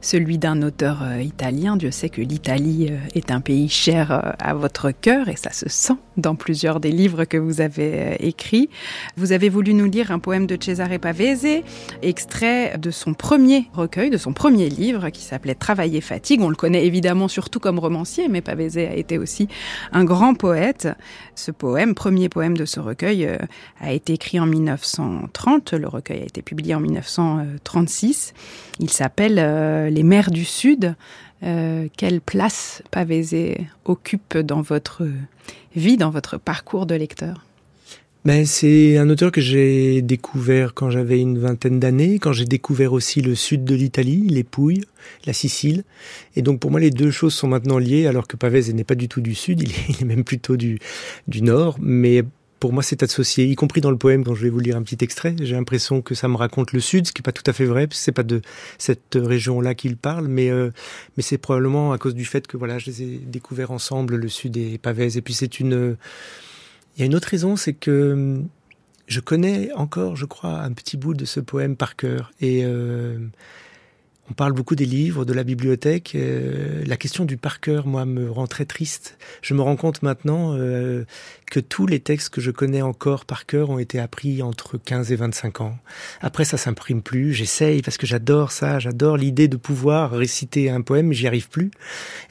celui 0.02 0.38
d'un 0.38 0.62
auteur 0.62 1.04
italien. 1.20 1.78
Dieu 1.78 1.90
sait 1.90 2.10
que 2.10 2.22
l'Italie 2.22 2.92
est 3.16 3.32
un 3.32 3.42
pays 3.42 3.70
cher 3.70 4.36
à 4.38 4.54
votre 4.54 4.92
cœur 4.92 5.30
et 5.30 5.36
ça 5.36 5.52
se 5.52 5.68
sent 5.68 5.96
dans 6.18 6.36
plusieurs 6.36 6.80
des 6.80 6.92
livres 6.92 7.26
que 7.26 7.38
vous 7.38 7.60
avez 7.60 8.18
écrits. 8.20 8.70
Vous 9.18 9.32
avez 9.32 9.50
voulu 9.50 9.74
nous 9.74 9.90
lire 9.90 10.12
un 10.12 10.20
poème 10.20 10.46
de 10.46 10.58
Cesare 10.62 11.00
Pavese, 11.00 11.64
extrait 12.04 12.78
de 12.78 12.92
son 12.92 13.16
premier 13.16 13.66
recueil, 13.74 14.12
de 14.12 14.18
son 14.18 14.34
premier 14.34 14.70
livre 14.70 15.10
qui 15.10 15.24
s'appelait 15.24 15.56
Travailler 15.56 16.02
fatigue. 16.02 16.42
On 16.42 16.50
le 16.50 16.56
connaît 16.56 16.86
évidemment 16.86 17.28
surtout 17.28 17.60
comme 17.60 17.80
romancier, 17.80 18.28
mais 18.30 18.42
Pavese 18.42 18.78
a 18.78 18.94
été 18.94 19.11
aussi 19.18 19.48
un 19.92 20.04
grand 20.04 20.34
poète. 20.34 20.88
Ce 21.36 21.52
poème, 21.52 21.96
premier 21.96 22.30
poème 22.30 22.58
de 22.58 22.66
ce 22.66 22.80
recueil, 22.80 23.26
euh, 23.26 23.38
a 23.80 23.92
été 23.92 24.14
écrit 24.14 24.40
en 24.40 24.46
1930. 24.46 25.74
Le 25.74 25.88
recueil 25.88 26.22
a 26.22 26.26
été 26.26 26.42
publié 26.42 26.76
en 26.76 26.80
1936. 26.80 28.34
Il 28.80 28.90
s'appelle 28.90 29.40
euh, 29.40 29.90
Les 29.90 30.04
mers 30.04 30.32
du 30.32 30.46
Sud. 30.46 30.96
Euh, 31.44 31.88
quelle 31.98 32.22
place 32.22 32.84
Pavese 32.92 33.58
occupe 33.86 34.38
dans 34.38 34.62
votre 34.62 35.08
vie, 35.76 35.98
dans 35.98 36.12
votre 36.12 36.38
parcours 36.38 36.86
de 36.86 36.96
lecteur? 36.96 37.46
Ben, 38.24 38.46
c'est 38.46 38.98
un 38.98 39.10
auteur 39.10 39.32
que 39.32 39.42
j'ai 39.42 40.04
découvert 40.04 40.76
quand 40.76 40.92
j'avais 40.92 41.20
une 41.20 41.40
vingtaine 41.40 41.80
d'années, 41.80 42.20
quand 42.20 42.34
j'ai 42.34 42.46
découvert 42.46 42.94
aussi 42.94 43.22
le 43.22 43.34
sud 43.34 43.64
de 43.64 43.74
l'Italie, 43.74 44.28
les 44.30 44.44
Pouilles, 44.44 44.84
la 45.26 45.34
Sicile. 45.34 45.84
Et 46.36 46.44
donc 46.44 46.60
pour 46.60 46.70
moi, 46.70 46.80
les 46.80 46.92
deux 46.92 47.10
choses 47.10 47.34
sont 47.34 47.48
maintenant 47.48 47.80
liées, 47.80 48.06
alors 48.06 48.28
que 48.28 48.38
Pavese 48.38 48.74
n'est 48.74 48.84
pas 48.84 48.96
du 48.96 49.08
tout 49.08 49.22
du 49.22 49.34
sud, 49.34 49.62
il 49.64 49.72
est, 49.72 50.06
même 50.06 50.24
plutôt 50.24 50.56
du, 50.56 50.78
du 51.28 51.42
nord. 51.42 51.78
Mais 51.82 52.24
pour 52.60 52.74
moi, 52.74 52.84
c'est 52.84 53.02
associé, 53.02 53.46
y 53.46 53.56
compris 53.56 53.82
dans 53.82 53.90
le 53.90 53.98
poème, 53.98 54.24
quand 54.24 54.36
je 54.36 54.44
vais 54.44 54.52
vous 54.52 54.60
lire 54.60 54.78
un 54.78 54.84
petit 54.84 55.04
extrait. 55.04 55.36
J'ai 55.42 55.56
l'impression 55.56 56.04
que 56.04 56.14
ça 56.14 56.28
me 56.28 56.38
raconte 56.38 56.74
le 56.74 56.80
Sud, 56.80 57.08
ce 57.08 57.14
qui 57.14 57.22
n'est 57.22 57.24
pas 57.24 57.32
tout 57.32 57.44
à 57.48 57.54
fait 57.54 57.66
vrai, 57.66 57.88
parce 57.88 57.98
que 57.98 58.04
c'est 58.04 58.12
pas 58.12 58.22
de 58.22 58.42
cette 58.78 59.16
région-là 59.20 59.74
qu'il 59.74 59.98
parle, 59.98 60.28
mais 60.28 60.52
euh, 60.52 60.70
mais 61.18 61.24
c'est 61.24 61.40
probablement 61.40 61.92
à 61.92 61.98
cause 61.98 62.14
du 62.14 62.24
fait 62.24 62.46
que 62.46 62.58
voilà, 62.58 62.78
je 62.78 62.86
les 62.86 63.02
ai 63.02 63.06
découverts 63.26 63.72
ensemble, 63.72 64.16
le 64.16 64.28
Sud 64.28 64.58
et 64.58 64.78
Pavese. 64.78 65.18
Et 65.18 65.24
puis 65.24 65.34
c'est 65.34 65.60
une 65.60 65.98
il 67.02 67.06
y 67.06 67.06
a 67.06 67.08
une 67.08 67.16
autre 67.16 67.30
raison, 67.30 67.56
c'est 67.56 67.74
que 67.74 68.14
hum, 68.14 68.48
je 69.08 69.20
connais 69.22 69.72
encore, 69.74 70.16
je 70.16 70.26
crois, 70.26 70.60
un 70.60 70.72
petit 70.72 70.98
bout 70.98 71.16
de 71.16 71.26
ce 71.26 71.40
poème 71.40 71.76
par 71.76 71.96
cœur. 71.96 72.32
Et 72.42 72.62
euh, 72.64 73.18
on 74.30 74.34
parle 74.34 74.54
beaucoup 74.54 74.76
des 74.76 74.86
livres, 74.86 75.26
de 75.26 75.34
la 75.34 75.44
bibliothèque. 75.44 76.14
Euh, 76.14 76.84
la 76.86 76.98
question 76.98 77.26
du 77.26 77.38
par 77.38 77.60
cœur, 77.60 77.88
moi, 77.88 78.06
me 78.06 78.30
rend 78.30 78.46
très 78.46 78.66
triste. 78.66 79.18
Je 79.42 79.56
me 79.56 79.64
rends 79.64 79.78
compte 79.78 80.04
maintenant 80.04 80.54
euh, 80.56 81.04
que 81.52 81.60
tous 81.60 81.86
les 81.86 82.00
textes 82.00 82.30
que 82.30 82.40
je 82.40 82.50
connais 82.50 82.82
encore 82.82 83.26
par 83.26 83.46
cœur 83.46 83.70
ont 83.72 83.78
été 83.78 84.00
appris 84.00 84.42
entre 84.42 84.78
15 84.78 85.12
et 85.12 85.18
25 85.18 85.60
ans. 85.60 85.78
Après, 86.22 86.46
ça 86.46 86.56
s'imprime 86.56 87.02
plus. 87.02 87.34
J'essaye 87.34 87.82
parce 87.82 87.98
que 87.98 88.08
j'adore 88.08 88.54
ça. 88.54 88.80
J'adore 88.80 89.18
l'idée 89.18 89.50
de 89.50 89.58
pouvoir 89.58 90.12
réciter 90.12 90.70
un 90.70 90.80
poème, 90.80 91.08
mais 91.08 91.14
j'y 91.14 91.28
arrive 91.28 91.50
plus. 91.50 91.70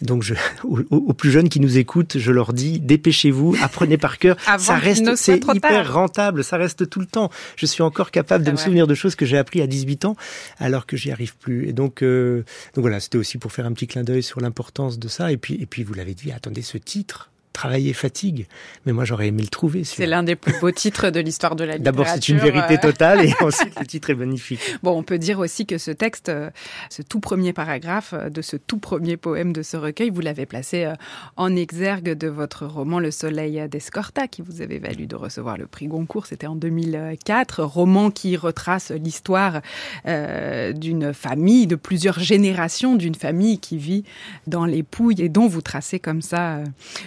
Donc, 0.00 0.22
je, 0.22 0.34
aux, 0.64 1.12
plus 1.12 1.30
jeunes 1.30 1.50
qui 1.50 1.60
nous 1.60 1.76
écoutent, 1.76 2.16
je 2.16 2.32
leur 2.32 2.54
dis 2.54 2.80
dépêchez-vous, 2.80 3.56
apprenez 3.60 3.98
par 3.98 4.16
cœur. 4.16 4.36
ça 4.58 4.76
reste, 4.76 5.14
c'est 5.16 5.44
hyper 5.54 5.92
rentable. 5.92 6.42
Ça 6.42 6.56
reste 6.56 6.88
tout 6.88 7.00
le 7.00 7.06
temps. 7.06 7.30
Je 7.56 7.66
suis 7.66 7.82
encore 7.82 8.10
capable 8.10 8.42
de 8.42 8.50
me 8.52 8.56
souvenir 8.56 8.86
de 8.86 8.94
choses 8.94 9.16
que 9.16 9.26
j'ai 9.26 9.36
appris 9.36 9.60
à 9.60 9.66
18 9.66 10.06
ans, 10.06 10.16
alors 10.58 10.86
que 10.86 10.96
j'y 10.96 11.12
arrive 11.12 11.36
plus. 11.36 11.68
Et 11.68 11.74
donc, 11.74 12.02
euh, 12.02 12.42
donc 12.74 12.82
voilà, 12.82 13.00
c'était 13.00 13.18
aussi 13.18 13.36
pour 13.36 13.52
faire 13.52 13.66
un 13.66 13.72
petit 13.72 13.86
clin 13.86 14.02
d'œil 14.02 14.22
sur 14.22 14.40
l'importance 14.40 14.98
de 14.98 15.08
ça. 15.08 15.30
Et 15.30 15.36
puis, 15.36 15.58
et 15.60 15.66
puis, 15.66 15.84
vous 15.84 15.92
l'avez 15.92 16.14
dit, 16.14 16.32
attendez, 16.32 16.62
ce 16.62 16.78
titre 16.78 17.30
travailler 17.52 17.92
fatigue. 17.92 18.46
Mais 18.86 18.92
moi, 18.92 19.04
j'aurais 19.04 19.28
aimé 19.28 19.42
le 19.42 19.48
trouver. 19.48 19.84
C'est 19.84 20.06
l'un 20.06 20.22
des 20.22 20.36
plus 20.36 20.58
beaux 20.60 20.70
titres 20.70 21.10
de 21.10 21.20
l'histoire 21.20 21.56
de 21.56 21.64
la 21.64 21.76
littérature. 21.76 22.04
D'abord, 22.04 22.14
c'est 22.14 22.28
une 22.28 22.38
vérité 22.38 22.74
euh. 22.74 22.80
totale 22.80 23.24
et 23.24 23.34
ensuite, 23.40 23.78
le 23.78 23.86
titre 23.86 24.10
est 24.10 24.14
magnifique. 24.14 24.60
Bon, 24.82 24.96
on 24.96 25.02
peut 25.02 25.18
dire 25.18 25.38
aussi 25.38 25.66
que 25.66 25.78
ce 25.78 25.90
texte, 25.90 26.28
euh, 26.28 26.50
ce 26.90 27.02
tout 27.02 27.20
premier 27.20 27.52
paragraphe 27.52 28.14
euh, 28.14 28.30
de 28.30 28.42
ce 28.42 28.56
tout 28.56 28.78
premier 28.78 29.16
poème 29.16 29.52
de 29.52 29.62
ce 29.62 29.76
recueil, 29.76 30.10
vous 30.10 30.20
l'avez 30.20 30.46
placé 30.46 30.92
en 31.36 31.54
exergue 31.56 32.12
de 32.12 32.28
votre 32.28 32.66
roman 32.66 32.98
Le 32.98 33.10
Soleil 33.10 33.68
d'Escorta, 33.68 34.28
qui 34.28 34.42
vous 34.42 34.62
avait 34.62 34.78
valu 34.78 35.06
de 35.06 35.16
recevoir 35.16 35.56
le 35.58 35.66
prix 35.66 35.86
Goncourt. 35.86 36.26
C'était 36.26 36.46
en 36.46 36.54
2004. 36.54 37.62
Roman 37.62 38.10
qui 38.10 38.36
retrace 38.36 38.90
l'histoire 38.90 39.60
d'une 40.04 41.12
famille, 41.12 41.66
de 41.66 41.76
plusieurs 41.76 42.18
générations, 42.18 42.96
d'une 42.96 43.14
famille 43.14 43.58
qui 43.58 43.76
vit 43.76 44.04
dans 44.46 44.64
les 44.64 44.82
Pouilles 44.82 45.22
et 45.22 45.28
dont 45.28 45.46
vous 45.46 45.62
tracez 45.62 45.98
comme 45.98 46.22
ça 46.22 46.60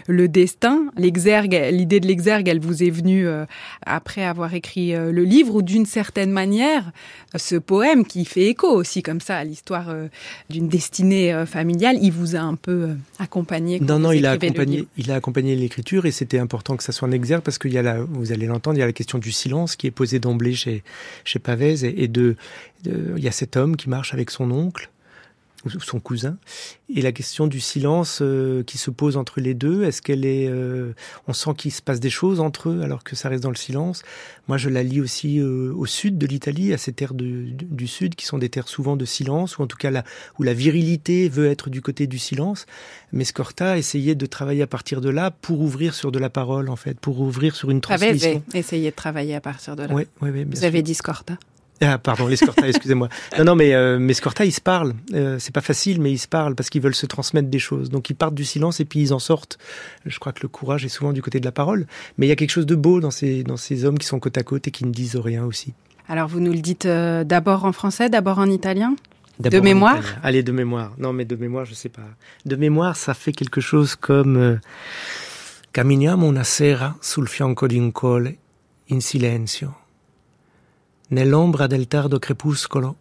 le 0.08 0.28
destin. 0.34 0.88
L'exergue, 0.98 1.58
l'idée 1.72 2.02
de 2.02 2.08
l'exergue, 2.08 2.50
elle 2.50 2.60
vous 2.60 2.84
est 2.84 2.90
venue 2.90 3.26
euh, 3.26 3.46
après 3.86 4.26
avoir 4.26 4.54
écrit 4.54 4.94
euh, 4.94 5.14
le 5.14 5.24
livre 5.24 5.56
ou 5.56 5.62
d'une 5.62 5.86
certaine 5.86 6.32
manière, 6.32 6.92
ce 7.36 7.56
poème 7.56 8.06
qui 8.06 8.26
fait 8.26 8.48
écho 8.48 8.68
aussi 8.68 9.02
comme 9.02 9.22
ça 9.22 9.38
à 9.38 9.44
l'histoire 9.46 9.90
euh, 9.90 10.08
d'une 10.50 10.68
destinée 10.68 11.46
familiale, 11.46 11.98
il 12.02 12.12
vous 12.12 12.36
a 12.36 12.40
un 12.40 12.56
peu 12.56 12.90
accompagné. 13.20 13.80
Non, 13.80 14.00
non, 14.00 14.12
il 14.12 14.26
a 14.26 14.32
accompagné, 14.32 14.86
il 14.98 15.12
a 15.12 15.16
accompagné 15.16 15.56
l'écriture 15.56 16.06
et 16.06 16.12
c'était 16.12 16.40
important 16.40 16.76
que 16.76 16.84
ça 16.84 16.92
soit 16.92 17.08
un 17.08 17.12
exergue 17.12 17.44
parce 17.44 17.58
qu'il 17.58 17.72
y 17.72 17.78
a 17.78 17.82
la, 17.82 18.02
vous 18.02 18.32
allez 18.34 18.48
l'entendre, 18.48 18.78
il 18.78 18.82
y 18.82 18.84
a 18.84 18.88
la 18.88 18.94
question 18.94 19.20
du 19.20 19.32
silence 19.32 19.76
qui 19.76 19.88
est 19.88 19.92
posée 19.92 20.20
d'emblée 20.20 20.56
chez 20.56 20.84
chez 21.24 21.40
Pavès 21.40 21.84
et, 21.84 22.08
de, 22.08 22.36
de, 22.84 23.14
il 23.16 23.24
y 23.24 23.28
a 23.28 23.32
cet 23.32 23.56
homme 23.56 23.78
qui 23.78 23.90
marche 23.90 24.14
avec 24.14 24.32
son 24.32 24.52
oncle 24.52 24.90
son 25.80 26.00
cousin. 26.00 26.38
Et 26.96 27.02
la 27.02 27.12
question 27.12 27.48
du 27.48 27.60
silence 27.60 28.20
euh, 28.22 28.64
qui 28.64 28.78
se 28.78 28.92
pose 28.92 29.18
entre 29.18 29.40
les 29.40 29.54
deux, 29.54 29.84
est-ce 29.84 30.02
qu'elle 30.02 30.26
est... 30.26 30.48
Euh, 30.48 30.94
on 31.28 31.34
sent 31.34 31.52
qu'il 31.58 31.72
se 31.72 31.82
passe 31.82 32.00
des 32.00 32.10
choses 32.10 32.40
entre 32.40 32.70
eux 32.70 32.82
alors 32.82 33.04
que 33.04 33.16
ça 33.16 33.30
reste 33.30 33.44
dans 33.44 33.50
le 33.50 33.56
silence? 33.56 34.04
Moi, 34.48 34.58
je 34.58 34.70
la 34.70 34.84
lis 34.84 35.02
aussi 35.02 35.40
euh, 35.40 35.74
au 35.76 35.86
sud 35.86 36.18
de 36.18 36.28
l'Italie, 36.28 36.74
à 36.74 36.78
ces 36.78 36.94
terres 36.94 37.14
du 37.14 37.88
sud 37.88 38.16
qui 38.16 38.26
sont 38.26 38.38
des 38.38 38.50
terres 38.50 38.68
souvent 38.68 38.96
de 38.96 39.06
silence, 39.06 39.58
ou 39.58 39.64
en 39.64 39.68
tout 39.68 39.78
cas 39.78 39.92
là, 39.92 40.04
où 40.38 40.44
la 40.44 40.54
virilité 40.54 41.30
veut 41.30 41.48
être 41.48 41.70
du 41.70 41.82
côté 41.82 42.08
du 42.08 42.20
silence. 42.20 42.66
Mais 43.12 43.24
Scorta 43.24 43.78
essayait 43.78 44.16
de 44.16 44.26
travailler 44.26 44.64
à 44.64 44.68
partir 44.68 45.02
de 45.02 45.10
là 45.10 45.32
pour 45.32 45.62
ouvrir 45.62 45.94
sur 45.94 46.12
de 46.12 46.20
la 46.20 46.30
parole, 46.30 46.70
en 46.70 46.76
fait, 46.76 47.00
pour 47.00 47.22
ouvrir 47.22 47.56
sur 47.56 47.72
une 47.72 47.82
transmission. 47.82 48.44
Avez 48.50 48.60
essayé 48.60 48.92
de 48.92 48.96
travailler 48.96 49.36
à 49.36 49.42
partir 49.42 49.76
de 49.76 49.84
là. 49.84 49.94
Oui, 49.94 50.04
oui, 50.22 50.30
oui, 50.32 50.46
Vous 50.50 50.64
avez 50.66 50.82
dit 50.82 50.94
Scorta 50.94 51.38
ah, 51.82 51.98
pardon, 51.98 52.28
les 52.28 52.36
Scorta, 52.36 52.68
excusez-moi. 52.68 53.10
Non, 53.38 53.46
non, 53.46 53.56
mais, 53.56 53.74
euh, 53.74 54.00
mais 54.00 54.14
Scorta, 54.14 54.46
ils 54.46 54.52
se 54.52 54.62
parlent. 54.62 54.94
Euh, 55.14 55.38
c'est 55.40 55.54
pas 55.54 55.62
facile, 55.62 56.00
mais 56.02 56.12
ils 56.12 56.18
se 56.18 56.28
parlent 56.28 56.56
parce 56.56 56.70
qu'ils 56.70 56.82
veulent 56.82 56.96
se 56.96 57.06
transmettre 57.06 57.50
des 57.50 57.60
choses. 57.60 57.90
Donc 57.90 58.10
ils 58.10 58.16
partent 58.16 58.36
du 58.36 58.46
silence 58.46 58.80
et 58.80 58.86
puis 58.86 59.00
ils 59.02 59.14
en 59.14 59.20
sortent. 59.20 59.58
Je 60.06 60.18
crois 60.20 60.32
que 60.32 60.42
le 60.44 60.48
courage 60.48 60.86
est 60.86 60.90
souvent 60.90 61.14
du 61.14 61.22
côté 61.22 61.40
de 61.40 61.46
la 61.46 61.52
parole. 61.52 61.86
Mais 62.18 62.26
il 62.26 62.30
y 62.30 62.32
a 62.32 62.36
quelque 62.36 62.52
chose 62.52 62.66
de 62.66 62.76
beau 62.76 63.00
dans 63.00 63.12
ces, 63.12 63.44
dans 63.44 63.58
ces 63.58 63.86
hommes 63.86 63.98
qui 63.98 64.08
sont 64.08 64.20
côte 64.20 64.38
à 64.38 64.44
côte 64.44 64.68
et 64.68 64.72
qui 64.72 64.86
ne 64.86 64.92
disent 64.92 65.18
rien 65.18 65.44
aussi. 65.46 65.74
Alors 66.08 66.28
vous 66.28 66.40
nous 66.40 66.52
le 66.52 66.60
dites 66.60 66.86
euh, 66.86 67.24
d'abord 67.24 67.66
en 67.66 67.72
français, 67.72 68.10
d'abord 68.10 68.40
en 68.40 68.50
italien? 68.50 68.96
De 69.40 69.60
mémoire? 69.60 70.04
Allez, 70.22 70.44
de 70.44 70.52
mémoire. 70.52 70.94
Non, 71.00 71.12
mais 71.12 71.26
de 71.26 71.36
mémoire, 71.36 71.66
je 71.66 71.74
sais 71.74 71.90
pas. 71.90 72.04
De 72.46 72.56
mémoire, 72.56 72.96
ça 72.96 73.16
fait 73.16 73.32
quelque 73.32 73.62
chose 73.62 73.96
comme 73.96 74.60
Camminiamo 75.74 76.28
una 76.28 76.44
sera 76.44 76.96
sul 77.00 77.28
fianco 77.28 77.66
di 77.66 77.80
un 77.80 77.92
colle, 77.92 78.38
in 78.90 79.02
silenzio. 79.02 79.83
Nell'ombra 81.14 81.68
del 81.68 81.88
tardo 81.88 82.18
crepuscolo, 82.18 82.96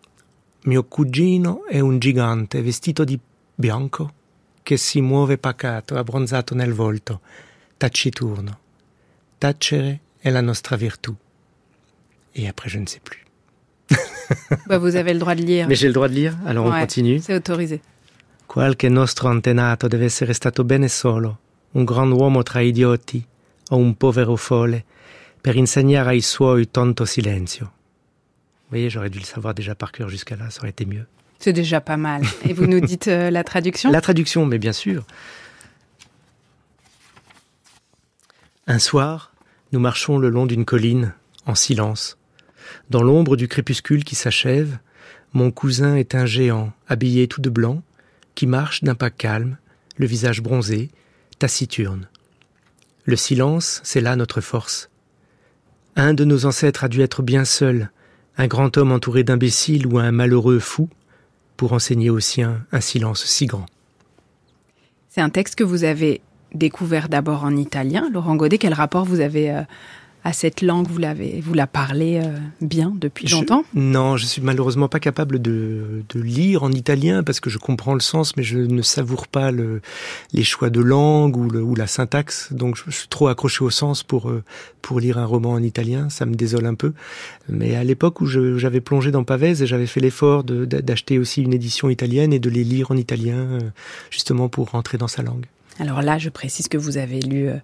mio 0.64 0.84
cugino 0.84 1.64
è 1.64 1.80
un 1.80 1.98
gigante 1.98 2.60
vestito 2.60 3.04
di 3.04 3.18
bianco 3.54 4.12
che 4.62 4.76
si 4.76 5.00
muove 5.00 5.38
pacato, 5.38 5.96
abbronzato 5.96 6.54
nel 6.54 6.74
volto, 6.74 7.22
taciturno. 7.78 8.58
Tacere 9.38 10.00
è 10.18 10.28
la 10.28 10.42
nostra 10.42 10.76
virtù. 10.76 11.16
Et 12.34 12.46
après, 12.46 12.68
je 12.68 12.78
ne 12.78 12.86
sais 12.86 13.00
plus. 13.00 13.22
bah, 14.66 14.76
vous 14.76 14.94
avez 14.94 15.14
le 15.14 15.18
droit 15.18 15.34
de 15.34 15.42
lire. 15.42 15.66
Mais 15.66 15.78
j'ai 15.78 15.86
le 15.86 15.94
droit 15.94 16.08
de 16.08 16.14
lire, 16.14 16.36
alors 16.44 16.66
Ouais, 16.66 16.76
on 16.76 16.80
continue. 16.80 17.18
C'est 17.18 17.34
autorisé. 17.34 17.80
Qualche 18.44 18.90
nostro 18.90 19.28
antenato 19.28 19.88
deve 19.88 20.04
essere 20.04 20.34
stato 20.34 20.64
bene 20.64 20.88
solo, 20.88 21.38
un 21.70 21.84
gran 21.84 22.10
uomo 22.12 22.42
tra 22.42 22.60
idioti 22.60 23.24
o 23.70 23.76
un 23.76 23.96
povero 23.96 24.36
folle, 24.36 24.84
per 25.40 25.56
insegnare 25.56 26.10
ai 26.10 26.20
suoi 26.20 26.70
tanto 26.70 27.06
silenzio. 27.06 27.72
Vous 28.72 28.78
voyez, 28.78 28.88
j'aurais 28.88 29.10
dû 29.10 29.18
le 29.18 29.26
savoir 29.26 29.52
déjà 29.52 29.74
par 29.74 29.92
cœur 29.92 30.08
jusqu'à 30.08 30.34
là, 30.34 30.48
ça 30.48 30.60
aurait 30.60 30.70
été 30.70 30.86
mieux. 30.86 31.04
C'est 31.38 31.52
déjà 31.52 31.82
pas 31.82 31.98
mal. 31.98 32.22
Et 32.48 32.54
vous 32.54 32.64
nous 32.64 32.80
dites 32.80 33.06
euh, 33.06 33.28
la 33.28 33.44
traduction? 33.44 33.90
La 33.90 34.00
traduction, 34.00 34.46
mais 34.46 34.58
bien 34.58 34.72
sûr. 34.72 35.06
Un 38.66 38.78
soir, 38.78 39.34
nous 39.72 39.78
marchons 39.78 40.16
le 40.16 40.30
long 40.30 40.46
d'une 40.46 40.64
colline, 40.64 41.12
en 41.44 41.54
silence. 41.54 42.16
Dans 42.88 43.02
l'ombre 43.02 43.36
du 43.36 43.46
crépuscule 43.46 44.04
qui 44.04 44.14
s'achève, 44.14 44.78
mon 45.34 45.50
cousin 45.50 45.96
est 45.96 46.14
un 46.14 46.24
géant, 46.24 46.72
habillé 46.88 47.28
tout 47.28 47.42
de 47.42 47.50
blanc, 47.50 47.82
qui 48.34 48.46
marche 48.46 48.82
d'un 48.82 48.94
pas 48.94 49.10
calme, 49.10 49.58
le 49.98 50.06
visage 50.06 50.40
bronzé, 50.40 50.90
taciturne. 51.38 52.08
Le 53.04 53.16
silence, 53.16 53.82
c'est 53.84 54.00
là 54.00 54.16
notre 54.16 54.40
force. 54.40 54.88
Un 55.94 56.14
de 56.14 56.24
nos 56.24 56.46
ancêtres 56.46 56.84
a 56.84 56.88
dû 56.88 57.02
être 57.02 57.20
bien 57.20 57.44
seul, 57.44 57.90
un 58.38 58.46
grand 58.46 58.76
homme 58.76 58.92
entouré 58.92 59.24
d'imbéciles 59.24 59.86
ou 59.86 59.98
un 59.98 60.12
malheureux 60.12 60.58
fou, 60.58 60.88
pour 61.56 61.72
enseigner 61.72 62.10
aux 62.10 62.20
siens 62.20 62.64
un 62.72 62.80
silence 62.80 63.24
si 63.24 63.46
grand. 63.46 63.66
C'est 65.08 65.20
un 65.20 65.30
texte 65.30 65.54
que 65.54 65.64
vous 65.64 65.84
avez 65.84 66.22
découvert 66.54 67.08
d'abord 67.08 67.44
en 67.44 67.56
italien. 67.56 68.08
Laurent 68.12 68.36
Godet, 68.36 68.58
quel 68.58 68.74
rapport 68.74 69.04
vous 69.04 69.20
avez 69.20 69.50
euh, 69.50 69.62
à 70.24 70.32
cette 70.32 70.62
langue 70.62 70.86
Vous 70.88 70.98
l'avez, 70.98 71.40
vous 71.40 71.54
la 71.54 71.66
parlez 71.66 72.20
euh, 72.22 72.36
bien 72.60 72.92
depuis 72.96 73.26
Je- 73.26 73.36
longtemps? 73.36 73.64
Non, 73.74 74.16
je 74.16 74.24
suis 74.26 74.40
malheureusement 74.42 74.88
pas 74.88 75.00
capable 75.00 75.42
de, 75.42 76.02
de 76.08 76.20
lire 76.20 76.62
en 76.62 76.70
italien 76.70 77.22
parce 77.22 77.40
que 77.40 77.50
je 77.50 77.58
comprends 77.58 77.94
le 77.94 78.00
sens, 78.00 78.36
mais 78.36 78.42
je 78.44 78.58
ne 78.58 78.82
savoure 78.82 79.26
pas 79.26 79.50
le, 79.50 79.80
les 80.32 80.44
choix 80.44 80.70
de 80.70 80.80
langue 80.80 81.36
ou, 81.36 81.50
le- 81.50 81.62
ou 81.62 81.74
la 81.74 81.86
syntaxe. 81.86 82.52
Donc 82.52 82.76
je, 82.76 82.84
je 82.86 82.90
suis 82.96 83.08
trop 83.08 83.28
accroché 83.28 83.64
au 83.64 83.70
sens 83.70 84.02
pour 84.04 84.30
euh, 84.30 84.44
pour 84.80 84.98
lire 85.00 85.18
un 85.18 85.24
roman 85.26 85.52
en 85.52 85.62
italien. 85.62 86.08
Ça 86.10 86.26
me 86.26 86.34
désole 86.34 86.66
un 86.66 86.74
peu. 86.74 86.92
Mais 87.48 87.74
à 87.76 87.84
l'époque 87.84 88.20
où 88.20 88.26
je- 88.26 88.58
j'avais 88.58 88.80
plongé 88.80 89.10
dans 89.10 89.24
Pavese, 89.24 89.64
j'avais 89.64 89.86
fait 89.86 90.00
l'effort 90.00 90.44
d'acheter 90.44 91.18
aussi 91.18 91.42
une 91.42 91.52
édition 91.52 91.88
italienne 91.90 92.32
et 92.32 92.38
de 92.38 92.50
les 92.50 92.64
lire 92.64 92.90
en 92.90 92.96
italien, 92.96 93.36
euh, 93.36 93.58
justement 94.10 94.48
pour 94.48 94.70
rentrer 94.70 94.98
dans 94.98 95.08
sa 95.08 95.22
langue. 95.22 95.46
Alors 95.82 96.00
là, 96.00 96.16
je 96.16 96.28
précise 96.28 96.68
que 96.68 96.78
vous 96.78 96.96
avez 96.96 97.18
lu 97.18 97.48
euh, 97.48 97.56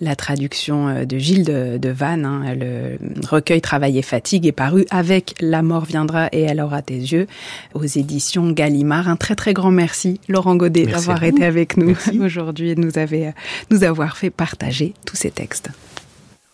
la 0.00 0.16
traduction 0.16 0.88
euh, 0.88 1.04
de 1.04 1.18
Gilles 1.18 1.44
de, 1.44 1.76
de 1.76 1.88
Vannes. 1.90 2.24
hein. 2.24 2.54
le 2.54 2.96
recueil 3.28 3.60
Travail 3.60 3.98
et 3.98 4.02
fatigue 4.02 4.46
est 4.46 4.52
paru 4.52 4.86
avec 4.88 5.34
La 5.42 5.60
mort 5.60 5.84
viendra 5.84 6.28
et 6.32 6.40
elle 6.40 6.62
aura 6.62 6.80
tes 6.80 6.96
yeux 6.96 7.26
aux 7.74 7.84
éditions 7.84 8.52
Gallimard. 8.52 9.06
Un 9.06 9.16
très 9.16 9.34
très 9.34 9.52
grand 9.52 9.70
merci, 9.70 10.18
Laurent 10.28 10.56
Godet, 10.56 10.86
d'avoir 10.86 11.22
été 11.24 11.44
avec 11.44 11.76
nous 11.76 11.94
aujourd'hui 12.22 12.70
et 12.70 12.74
de 12.74 12.80
nous, 12.80 12.96
avez, 12.96 13.26
euh, 13.26 13.32
nous 13.70 13.84
avoir 13.84 14.16
fait 14.16 14.30
partager 14.30 14.94
tous 15.04 15.16
ces 15.16 15.30
textes. 15.30 15.68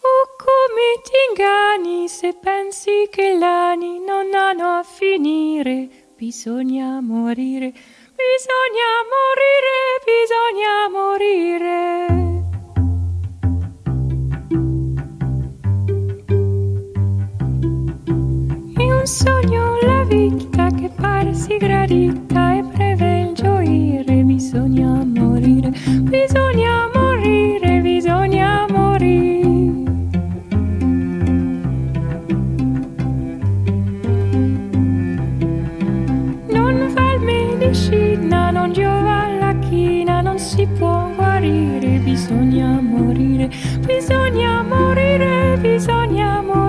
O 0.03 0.27
come 0.37 1.01
ti 1.05 1.13
inganni 1.31 2.09
se 2.09 2.33
pensi 2.43 3.09
che 3.13 3.39
non 3.39 4.35
hanno 4.35 4.81
a 4.81 4.83
finire. 4.83 5.89
Bisogna 6.19 7.01
morire, 7.01 7.73
bisogna 8.33 8.91
morire, 9.13 9.77
bisogna 10.09 10.75
morire. 10.97 11.83
In 18.79 18.93
un 18.93 19.07
sogno 19.07 19.79
la 19.83 20.05
vita 20.05 20.69
che 20.69 20.91
pare 20.95 21.35
si 21.35 21.57
gradita 21.59 22.57
e 22.57 22.63
breve 22.63 23.21
il 23.21 23.35
gioire. 23.35 24.23
Bisogna 24.23 25.05
morire, 25.05 25.71
bisogna 26.03 26.89
morire, 26.93 26.94
guarire, 41.45 41.99
bisogna 41.99 42.81
morire, 42.81 43.51
bisogna 43.87 44.63
morire, 44.63 45.59
bisogna 45.61 46.41
morire. 46.41 46.64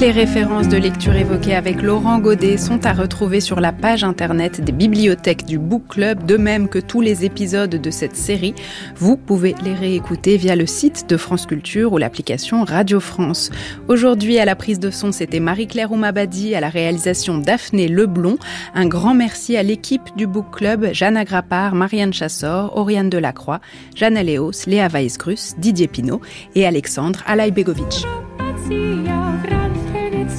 Les 0.00 0.10
références 0.12 0.68
de 0.68 0.78
lecture 0.78 1.14
évoquées 1.14 1.54
avec 1.54 1.82
Laurent 1.82 2.20
Godet 2.20 2.56
sont 2.56 2.86
à 2.86 2.94
retrouver 2.94 3.40
sur 3.40 3.60
la 3.60 3.70
page 3.70 4.02
internet 4.02 4.62
des 4.62 4.72
bibliothèques 4.72 5.44
du 5.44 5.58
Book 5.58 5.88
Club, 5.88 6.24
de 6.24 6.38
même 6.38 6.68
que 6.68 6.78
tous 6.78 7.02
les 7.02 7.26
épisodes 7.26 7.68
de 7.68 7.90
cette 7.90 8.16
série. 8.16 8.54
Vous 8.96 9.18
pouvez 9.18 9.54
les 9.62 9.74
réécouter 9.74 10.38
via 10.38 10.56
le 10.56 10.64
site 10.64 11.06
de 11.10 11.18
France 11.18 11.44
Culture 11.44 11.92
ou 11.92 11.98
l'application 11.98 12.64
Radio 12.64 12.98
France. 12.98 13.50
Aujourd'hui, 13.88 14.38
à 14.38 14.46
la 14.46 14.56
prise 14.56 14.80
de 14.80 14.90
son, 14.90 15.12
c'était 15.12 15.38
Marie-Claire 15.38 15.92
Oumabadi, 15.92 16.54
à 16.54 16.60
la 16.60 16.70
réalisation 16.70 17.36
Daphné 17.36 17.86
Leblon. 17.86 18.38
Un 18.74 18.86
grand 18.86 19.12
merci 19.12 19.58
à 19.58 19.62
l'équipe 19.62 20.16
du 20.16 20.26
Book 20.26 20.46
Club, 20.52 20.88
Jeanne 20.92 21.18
Agrapard, 21.18 21.74
Marianne 21.74 22.14
Chassor, 22.14 22.74
Oriane 22.74 23.10
Delacroix, 23.10 23.60
Jeanne 23.94 24.18
Léos, 24.18 24.66
Léa 24.66 24.88
Weisgrus, 24.88 25.56
Didier 25.58 25.88
Pinault 25.88 26.22
et 26.54 26.66
Alexandre 26.66 27.22
Alaibegovic. 27.26 28.06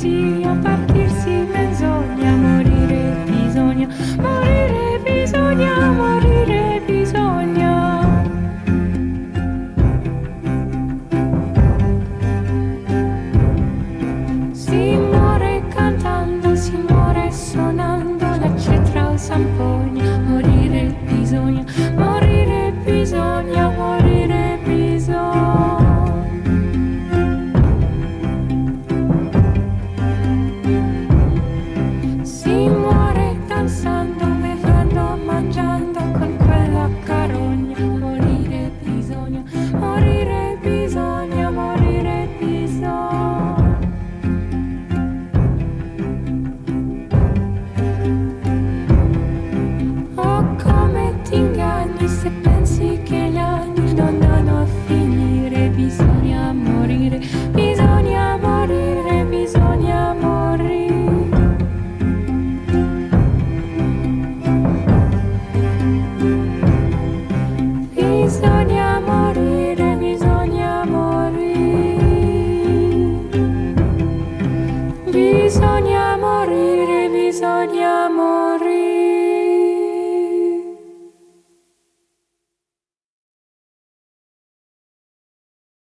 Frenezia, 0.01 0.55
partirsi 0.63 1.29
menzogna, 1.29 2.35
morire 2.35 3.23
bisogna, 3.27 3.87
morire 4.17 4.99
bisogna. 5.03 6.10